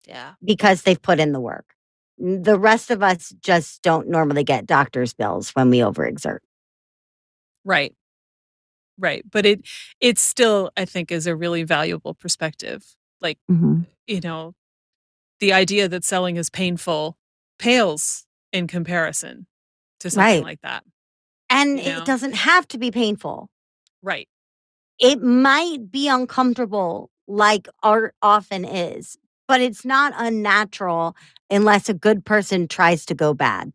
yeah. 0.10 0.34
because 0.44 0.82
they've 0.82 1.02
put 1.02 1.20
in 1.20 1.32
the 1.32 1.40
work. 1.40 1.76
The 2.18 2.60
rest 2.60 2.92
of 2.92 3.02
us 3.02 3.34
just 3.42 3.82
don't 3.82 4.10
normally 4.10 4.44
get 4.44 4.66
doctor's 4.66 5.14
bills 5.14 5.52
when 5.52 5.70
we 5.70 5.78
overexert. 5.78 6.40
Right. 7.64 7.96
Right. 8.98 9.24
But 9.30 9.46
it 9.46 9.62
it 10.02 10.18
still, 10.18 10.72
I 10.76 10.84
think, 10.84 11.12
is 11.12 11.28
a 11.28 11.36
really 11.36 11.64
valuable 11.64 12.14
perspective. 12.14 12.84
Like, 13.22 13.38
mm-hmm. 13.50 13.82
you 14.08 14.20
know, 14.20 14.54
the 15.40 15.54
idea 15.54 15.88
that 15.88 16.04
selling 16.04 16.36
is 16.36 16.50
painful 16.50 17.18
pales 17.58 18.26
in 18.52 18.68
comparison 18.68 19.48
to 20.02 20.10
something 20.10 20.24
right. 20.24 20.44
like 20.44 20.62
that. 20.62 20.84
And 21.50 21.80
you 21.80 21.86
know? 21.86 21.98
it 22.00 22.06
doesn't 22.06 22.36
have 22.36 22.68
to 22.70 22.78
be 22.78 22.92
painful. 22.92 23.50
Right. 24.02 24.28
It 25.00 25.22
might 25.22 25.92
be 25.92 26.08
uncomfortable, 26.08 27.10
like 27.28 27.68
art 27.82 28.16
often 28.22 28.66
is, 28.66 29.18
but 29.48 29.62
it's 29.62 29.86
not 29.86 30.14
unnatural 30.18 31.16
unless 31.50 31.90
a 31.90 31.94
good 31.94 32.26
person 32.26 32.68
tries 32.68 33.06
to 33.08 33.16
go 33.16 33.34
bad. 33.34 33.72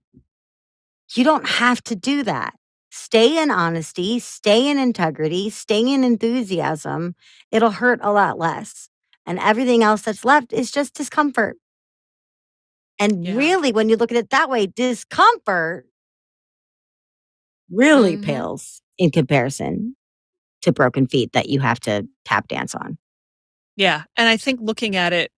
You 1.14 1.24
don't 1.24 1.46
have 1.46 1.82
to 1.84 1.96
do 1.96 2.22
that. 2.24 2.54
Stay 2.90 3.42
in 3.42 3.50
honesty, 3.50 4.20
stay 4.20 4.68
in 4.68 4.78
integrity, 4.78 5.50
stay 5.50 5.80
in 5.92 6.04
enthusiasm. 6.04 7.16
It'll 7.50 7.72
hurt 7.72 7.98
a 8.02 8.12
lot 8.12 8.38
less. 8.38 8.88
And 9.26 9.38
everything 9.38 9.82
else 9.82 10.02
that's 10.02 10.24
left 10.24 10.52
is 10.52 10.70
just 10.70 10.94
discomfort. 10.94 11.56
And 12.98 13.24
yeah. 13.26 13.34
really, 13.34 13.72
when 13.72 13.88
you 13.88 13.96
look 13.96 14.12
at 14.12 14.18
it 14.18 14.30
that 14.30 14.48
way, 14.48 14.66
discomfort 14.66 15.86
really 17.74 18.14
mm-hmm. 18.14 18.24
pales 18.24 18.80
in 18.98 19.10
comparison 19.10 19.96
to 20.62 20.72
broken 20.72 21.06
feet 21.06 21.32
that 21.32 21.48
you 21.48 21.60
have 21.60 21.80
to 21.80 22.06
tap 22.24 22.48
dance 22.48 22.74
on. 22.74 22.96
Yeah. 23.76 24.04
And 24.16 24.28
I 24.28 24.36
think 24.36 24.60
looking 24.62 24.96
at 24.96 25.12
it 25.12 25.30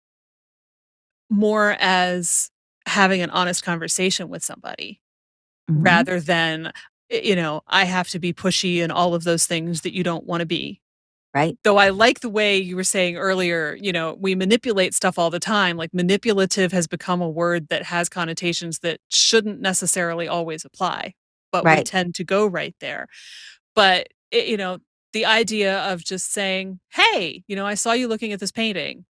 more 1.30 1.76
as 1.80 2.52
having 2.86 3.22
an 3.22 3.30
honest 3.32 3.64
conversation 3.64 4.30
with 4.30 4.44
somebody 4.44 5.02
mm-hmm. 5.70 5.82
rather 5.82 6.20
than, 6.20 6.72
you 7.10 7.36
know, 7.36 7.62
I 7.68 7.86
have 7.86 8.10
to 8.10 8.20
be 8.20 8.34
pushy 8.34 8.84
and 8.84 8.92
all 8.92 9.16
of 9.16 9.24
those 9.24 9.46
things 9.46 9.82
that 9.82 9.94
you 9.94 10.04
don't 10.04 10.26
want 10.26 10.42
to 10.42 10.46
be. 10.46 10.82
Right. 11.34 11.58
Though 11.64 11.78
I 11.78 11.90
like 11.90 12.22
the 12.22 12.30
way 12.30 12.58
you 12.58 12.78
were 12.78 12.86
saying 12.86 13.18
earlier, 13.18 13.78
you 13.82 13.92
know, 13.92 14.16
we 14.18 14.36
manipulate 14.36 14.94
stuff 14.94 15.20
all 15.20 15.30
the 15.30 15.40
time. 15.40 15.76
Like 15.76 15.94
manipulative 15.94 16.72
has 16.72 16.88
become 16.88 17.22
a 17.22 17.30
word 17.30 17.68
that 17.68 17.84
has 17.84 18.08
connotations 18.08 18.80
that 18.80 19.02
shouldn't 19.10 19.60
necessarily 19.60 20.30
always 20.30 20.64
apply, 20.64 21.14
but 21.64 21.66
right. 21.66 21.78
we 21.80 21.84
tend 21.84 22.16
to 22.16 22.24
go 22.24 22.46
right 22.46 22.76
there. 22.80 23.08
But, 23.76 24.08
it, 24.32 24.48
you 24.48 24.58
know, 24.58 24.80
the 25.14 25.26
idea 25.26 25.80
of 25.92 26.04
just 26.04 26.32
saying, 26.32 26.80
hey, 26.92 27.44
you 27.48 27.56
know, 27.56 27.66
I 27.66 27.76
saw 27.76 27.94
you 27.94 28.08
looking 28.08 28.32
at 28.32 28.40
this 28.40 28.52
painting. 28.52 29.06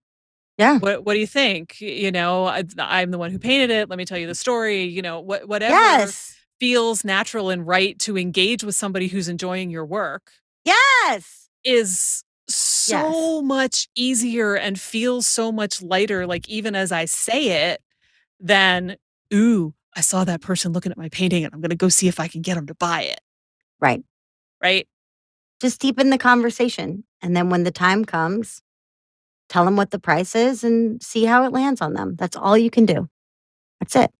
Yeah. 0.59 0.79
What 0.79 1.05
What 1.05 1.15
do 1.15 1.21
you 1.21 1.27
think? 1.27 1.81
You 1.81 2.13
know, 2.13 2.45
I, 2.45 2.63
am 3.03 3.11
the 3.11 3.19
one 3.19 3.31
who 3.31 3.39
painted 3.39 3.71
it. 3.71 3.89
Let 3.89 3.99
me 3.99 4.05
tell 4.05 4.19
you 4.19 4.27
the 4.27 4.35
story. 4.35 4.85
You 4.85 5.03
know, 5.03 5.21
what 5.21 5.49
whatever 5.49 5.73
yes. 5.73 6.37
feels 6.61 7.05
natural 7.05 7.51
and 7.51 7.67
right 7.67 7.99
to 8.01 8.17
engage 8.17 8.63
with 8.63 8.77
somebody 8.77 9.09
who's 9.09 9.29
enjoying 9.29 9.71
your 9.71 9.85
work. 9.85 10.31
Yes 10.65 11.45
is 11.65 12.23
so 12.47 13.41
yes. 13.41 13.45
much 13.45 13.89
easier 13.97 14.55
and 14.55 14.79
feels 14.79 15.27
so 15.27 15.51
much 15.51 15.83
lighter, 15.83 16.27
like 16.27 16.49
even 16.49 16.77
as 16.77 16.93
I 16.93 17.07
say 17.07 17.71
it, 17.71 17.81
than, 18.39 18.97
ooh, 19.33 19.73
I 19.97 20.01
saw 20.01 20.25
that 20.25 20.41
person 20.41 20.73
looking 20.73 20.93
at 20.93 20.99
my 20.99 21.09
painting 21.09 21.45
and 21.45 21.55
I'm 21.55 21.61
going 21.61 21.71
to 21.71 21.77
go 21.77 21.89
see 21.89 22.09
if 22.09 22.21
I 22.21 22.29
can 22.29 22.43
get 22.43 22.55
them 22.55 22.67
to 22.67 22.75
buy 22.75 23.03
it. 23.03 23.21
Right. 23.81 24.03
Right. 24.63 24.89
Just 25.61 25.81
deepen 25.81 26.11
the 26.11 26.19
conversation. 26.19 27.05
And 27.23 27.37
then 27.37 27.51
when 27.51 27.65
the 27.65 27.71
time 27.73 28.05
comes, 28.05 28.63
tell 29.49 29.65
them 29.65 29.77
what 29.77 29.91
the 29.91 29.99
price 29.99 30.35
is 30.35 30.65
and 30.65 31.03
see 31.03 31.25
how 31.25 31.45
it 31.45 31.53
lands 31.53 31.81
on 31.81 31.95
them. 31.95 32.17
That's 32.17 32.37
all 32.37 32.59
you 32.59 32.71
can 32.71 32.87
do. 32.87 33.09
That's 33.81 33.97
it. 33.97 34.13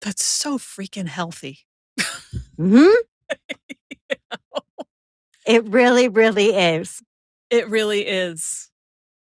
That's 0.00 0.24
so 0.24 0.58
freaking 0.58 1.06
healthy. 1.08 1.60
hmm 2.56 2.90
It 5.46 5.64
really, 5.68 6.08
really 6.08 6.54
is. 6.54 7.02
It 7.50 7.68
really 7.68 8.06
is. 8.06 8.70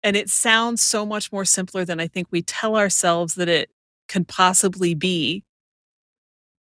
And 0.04 0.16
it 0.16 0.30
sounds 0.30 0.82
so 0.82 1.06
much 1.06 1.32
more 1.32 1.46
simpler 1.46 1.86
than 1.86 2.00
I 2.00 2.08
think 2.08 2.28
we 2.32 2.42
tell 2.42 2.78
ourselves 2.78 3.36
that 3.36 3.50
it 3.50 3.70
can 4.08 4.26
possibly 4.26 4.94
be. 4.94 5.44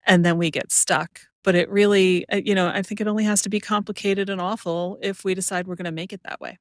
And 0.06 0.26
then 0.26 0.38
we 0.38 0.52
get 0.52 0.72
stuck. 0.72 1.22
But 1.44 1.56
it 1.56 1.70
really, 1.70 2.26
uh, 2.30 2.42
you 2.44 2.56
know, 2.56 2.68
I 2.68 2.82
think 2.82 3.02
it 3.02 3.08
only 3.08 3.26
has 3.26 3.42
to 3.42 3.50
be 3.50 3.60
complicated 3.60 4.30
and 4.30 4.40
awful 4.40 4.98
if 5.02 5.26
we 5.26 5.34
decide 5.34 5.68
we're 5.68 5.76
going 5.76 5.86
to 5.86 5.92
make 5.92 6.14
it 6.14 6.22
that 6.24 6.40
way. 6.40 6.58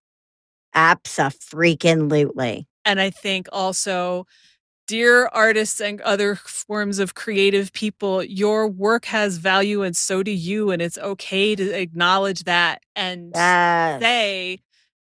Absolutely. 0.74 2.66
And 2.84 3.00
I 3.00 3.10
think 3.10 3.48
also 3.52 4.26
dear 4.88 5.26
artists 5.32 5.80
and 5.80 6.00
other 6.00 6.34
forms 6.34 6.98
of 6.98 7.14
creative 7.14 7.72
people, 7.72 8.22
your 8.24 8.68
work 8.68 9.04
has 9.06 9.38
value 9.38 9.82
and 9.82 9.96
so 9.96 10.22
do 10.22 10.32
you. 10.32 10.70
And 10.70 10.82
it's 10.82 10.98
okay 10.98 11.54
to 11.54 11.80
acknowledge 11.80 12.44
that 12.44 12.82
and 12.96 13.32
yes. 13.34 14.02
say, 14.02 14.58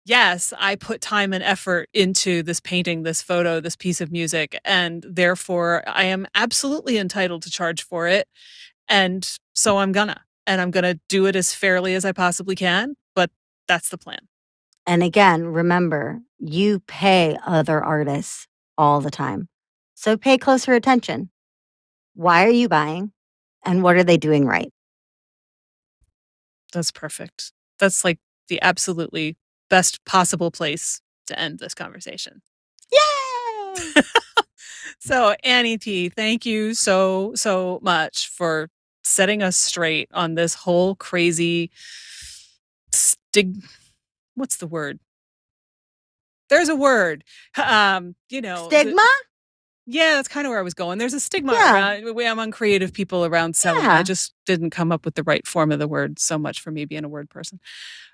yes, 0.09 0.53
I 0.57 0.75
put 0.75 1.01
time 1.01 1.33
and 1.33 1.43
effort 1.43 1.87
into 1.93 2.41
this 2.41 2.59
painting, 2.59 3.03
this 3.03 3.21
photo, 3.21 3.59
this 3.59 3.75
piece 3.75 4.01
of 4.01 4.11
music, 4.11 4.59
and 4.65 5.05
therefore 5.07 5.83
I 5.87 6.05
am 6.05 6.25
absolutely 6.33 6.97
entitled 6.97 7.43
to 7.43 7.51
charge 7.51 7.83
for 7.83 8.07
it. 8.07 8.27
And 8.89 9.29
so 9.53 9.77
I'm 9.77 9.91
gonna, 9.91 10.19
and 10.47 10.59
I'm 10.59 10.71
gonna 10.71 10.99
do 11.09 11.27
it 11.27 11.35
as 11.35 11.53
fairly 11.53 11.93
as 11.93 12.05
I 12.05 12.11
possibly 12.11 12.55
can. 12.55 12.95
But 13.15 13.29
that's 13.67 13.89
the 13.89 13.99
plan. 13.99 14.21
And 14.87 15.03
again, 15.03 15.45
remember, 15.45 16.21
you 16.39 16.79
pay 16.87 17.37
other 17.45 17.83
artists 17.83 18.47
all 18.77 19.01
the 19.01 19.11
time. 19.11 19.47
So 19.93 20.17
pay 20.17 20.39
closer 20.39 20.73
attention. 20.73 21.29
Why 22.15 22.45
are 22.45 22.49
you 22.51 22.69
buying? 22.69 23.11
And 23.65 23.83
what 23.83 23.95
are 23.97 24.03
they 24.03 24.17
doing 24.17 24.45
right? 24.45 24.71
That's 26.73 26.91
perfect. 26.91 27.53
That's 27.79 28.03
like 28.03 28.19
the 28.47 28.61
absolutely 28.61 29.37
best 29.69 30.03
possible 30.05 30.51
place 30.51 31.01
to 31.27 31.39
end 31.39 31.59
this 31.59 31.73
conversation. 31.73 32.41
Yay! 32.91 34.01
so, 34.99 35.35
Annie 35.43 35.77
P, 35.77 36.09
thank 36.09 36.45
you 36.45 36.73
so, 36.73 37.33
so 37.35 37.79
much 37.81 38.29
for 38.29 38.69
setting 39.03 39.41
us 39.41 39.57
straight 39.57 40.09
on 40.13 40.35
this 40.35 40.53
whole 40.53 40.95
crazy 40.95 41.71
stig. 42.91 43.57
What's 44.35 44.57
the 44.57 44.67
word? 44.67 44.99
There's 46.49 46.69
a 46.69 46.75
word. 46.75 47.23
Um, 47.57 48.15
you 48.29 48.41
know, 48.41 48.67
stigma. 48.67 48.95
The, 48.95 49.28
yeah, 49.91 50.15
that's 50.15 50.27
kind 50.27 50.45
of 50.45 50.51
where 50.51 50.59
I 50.59 50.63
was 50.63 50.75
going. 50.75 50.99
There's 50.99 51.15
a 51.15 51.19
stigma 51.19 51.53
yeah. 51.53 51.73
around 51.73 52.19
among 52.27 52.51
creative 52.51 52.93
people 52.93 53.25
around 53.25 53.55
selling. 53.55 53.83
Yeah. 53.83 53.97
I 53.97 54.03
just 54.03 54.35
didn't 54.45 54.69
come 54.69 54.91
up 54.91 55.03
with 55.03 55.15
the 55.15 55.23
right 55.23 55.45
form 55.47 55.71
of 55.71 55.79
the 55.79 55.87
word 55.87 56.19
so 56.19 56.37
much 56.37 56.59
for 56.59 56.69
me 56.69 56.85
being 56.85 57.03
a 57.03 57.09
word 57.09 57.27
person. 57.27 57.59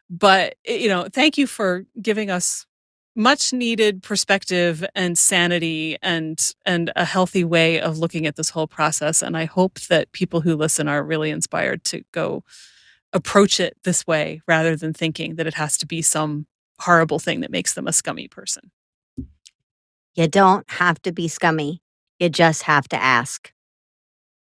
But, 0.09 0.55
you 0.65 0.87
know, 0.87 1.09
thank 1.11 1.37
you 1.37 1.47
for 1.47 1.85
giving 2.01 2.29
us 2.29 2.65
much 3.13 3.51
needed 3.51 4.03
perspective 4.03 4.85
and 4.95 5.17
sanity 5.17 5.97
and 6.01 6.53
and 6.65 6.91
a 6.95 7.03
healthy 7.03 7.43
way 7.43 7.79
of 7.79 7.97
looking 7.97 8.25
at 8.25 8.35
this 8.35 8.49
whole 8.49 8.67
process 8.67 9.21
and 9.21 9.37
I 9.37 9.45
hope 9.45 9.79
that 9.81 10.11
people 10.11 10.41
who 10.41 10.53
listen 10.53 10.89
are 10.89 11.01
really 11.01 11.29
inspired 11.29 11.85
to 11.85 12.03
go 12.11 12.43
approach 13.13 13.61
it 13.61 13.77
this 13.85 14.05
way 14.05 14.41
rather 14.49 14.75
than 14.75 14.93
thinking 14.93 15.35
that 15.35 15.47
it 15.47 15.53
has 15.53 15.77
to 15.77 15.85
be 15.85 16.01
some 16.01 16.45
horrible 16.81 17.19
thing 17.19 17.39
that 17.39 17.51
makes 17.51 17.73
them 17.73 17.87
a 17.87 17.93
scummy 17.93 18.27
person. 18.27 18.71
You 20.15 20.27
don't 20.27 20.69
have 20.71 21.01
to 21.03 21.11
be 21.11 21.27
scummy. 21.27 21.81
You 22.19 22.29
just 22.29 22.63
have 22.63 22.87
to 22.89 23.01
ask. 23.01 23.51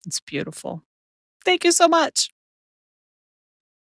It's 0.06 0.20
beautiful. 0.20 0.82
Thank 1.44 1.64
you 1.64 1.72
so 1.72 1.88
much. 1.88 2.30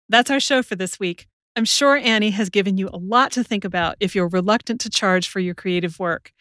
That's 0.09 0.29
our 0.29 0.41
show 0.41 0.61
for 0.61 0.75
this 0.75 0.99
week. 0.99 1.27
I'm 1.55 1.65
sure 1.65 1.97
Annie 1.97 2.29
has 2.31 2.49
given 2.49 2.77
you 2.77 2.89
a 2.89 2.97
lot 2.97 3.31
to 3.33 3.43
think 3.43 3.65
about 3.65 3.95
if 3.99 4.15
you're 4.15 4.27
reluctant 4.27 4.79
to 4.81 4.89
charge 4.89 5.27
for 5.27 5.39
your 5.39 5.53
creative 5.53 5.99
work. 5.99 6.31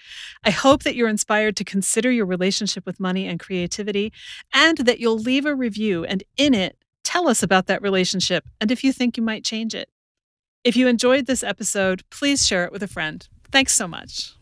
I 0.45 0.51
hope 0.51 0.85
that 0.85 0.95
you're 0.95 1.09
inspired 1.09 1.57
to 1.57 1.65
consider 1.65 2.11
your 2.11 2.27
relationship 2.27 2.87
with 2.87 3.01
money 3.01 3.27
and 3.27 3.41
creativity, 3.41 4.13
and 4.53 4.79
that 4.79 5.01
you'll 5.01 5.19
leave 5.19 5.47
a 5.47 5.55
review 5.55 6.05
and 6.05 6.23
in 6.37 6.55
it, 6.55 6.77
tell 7.03 7.29
us 7.29 7.43
about 7.43 7.67
that 7.67 7.83
relationship 7.83 8.45
and 8.61 8.71
if 8.71 8.85
you 8.85 8.93
think 8.93 9.17
you 9.17 9.23
might 9.23 9.45
change 9.45 9.75
it. 9.75 9.89
If 10.63 10.77
you 10.77 10.87
enjoyed 10.87 11.27
this 11.27 11.43
episode, 11.43 12.03
please 12.11 12.47
share 12.47 12.65
it 12.65 12.73
with 12.73 12.83
a 12.83 12.89
friend. 12.89 13.27
Thanks 13.51 13.73
so 13.73 13.89
much. 13.89 14.35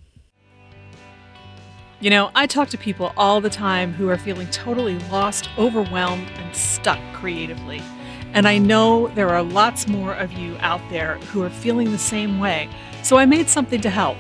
You 2.01 2.11
know, 2.11 2.31
I 2.33 2.47
talk 2.47 2.69
to 2.69 2.79
people 2.79 3.13
all 3.17 3.41
the 3.41 3.51
time 3.51 3.93
who 3.93 4.09
are 4.09 4.17
feeling 4.17 4.47
totally 4.51 5.01
lost, 5.11 5.49
overwhelmed, 5.59 6.31
and 6.37 6.55
stuck 6.55 7.01
creatively. 7.13 7.83
And 8.35 8.47
I 8.47 8.59
know 8.59 9.09
there 9.17 9.31
are 9.31 9.43
lots 9.43 9.89
more 9.89 10.15
of 10.15 10.33
you 10.33 10.57
out 10.61 10.81
there 10.91 11.17
who 11.33 11.43
are 11.43 11.51
feeling 11.51 11.91
the 11.91 11.99
same 11.99 12.39
way. 12.39 12.71
So 13.03 13.19
I 13.19 13.27
made 13.27 13.49
something 13.49 13.81
to 13.81 13.91
help. 13.91 14.17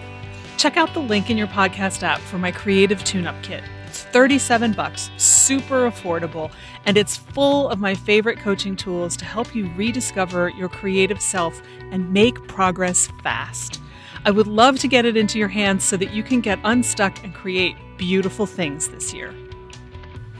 Check 0.57 0.77
out 0.77 0.93
the 0.93 0.99
link 0.99 1.31
in 1.31 1.39
your 1.39 1.47
podcast 1.47 2.03
app 2.03 2.19
for 2.19 2.37
my 2.37 2.51
creative 2.51 3.05
tune-up 3.05 3.41
kit. 3.45 3.63
It's 3.87 4.03
37 4.03 4.73
bucks, 4.73 5.09
super 5.17 5.89
affordable, 5.89 6.51
and 6.85 6.97
it's 6.97 7.17
full 7.17 7.69
of 7.69 7.79
my 7.79 7.95
favorite 7.95 8.41
coaching 8.41 8.75
tools 8.75 9.17
to 9.19 9.25
help 9.25 9.55
you 9.55 9.71
rediscover 9.77 10.49
your 10.49 10.69
creative 10.69 11.23
self 11.23 11.63
and 11.93 12.13
make 12.13 12.49
progress 12.49 13.09
fast. 13.23 13.81
I 14.25 14.31
would 14.31 14.47
love 14.47 14.79
to 14.81 14.89
get 14.89 15.05
it 15.05 15.17
into 15.17 15.39
your 15.39 15.49
hands 15.49 15.85
so 15.85 15.97
that 15.97 16.13
you 16.13 16.23
can 16.23 16.41
get 16.41 16.59
unstuck 16.65 17.23
and 17.23 17.35
create 17.35 17.77
beautiful 17.97 18.47
things 18.47 18.89
this 18.89 19.15
year. 19.15 19.35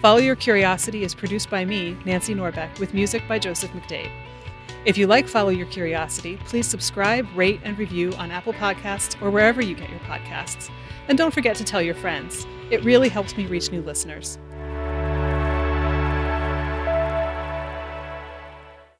Follow 0.03 0.19
Your 0.19 0.37
Curiosity 0.37 1.05
is 1.05 1.15
produced 1.15 1.51
by 1.51 1.65
me, 1.65 1.97
Nancy 2.05 2.35
Norbeck, 2.35 2.79
with 2.79 2.95
music 2.95 3.23
by 3.29 3.39
Joseph 3.39 3.71
McDade. 3.71 4.11
If 4.85 4.97
you 4.97 5.07
like 5.07 5.29
Follow 5.29 5.51
Your 5.51 5.67
Curiosity, 5.67 6.39
please 6.45 6.67
subscribe, 6.67 7.27
rate, 7.35 7.61
and 7.65 7.77
review 7.79 8.13
on 8.15 8.31
Apple 8.31 8.53
Podcasts 8.53 9.21
or 9.21 9.31
wherever 9.31 9.61
you 9.61 9.75
get 9.75 9.91
your 9.91 9.99
podcasts. 10.01 10.71
And 11.09 11.19
don't 11.19 11.35
forget 11.35 11.57
to 11.57 11.65
tell 11.65 11.83
your 11.83 11.95
friends. 11.95 12.47
It 12.71 12.85
really 12.85 13.09
helps 13.09 13.37
me 13.37 13.47
reach 13.47 13.73
new 13.73 13.83
listeners. 13.83 14.39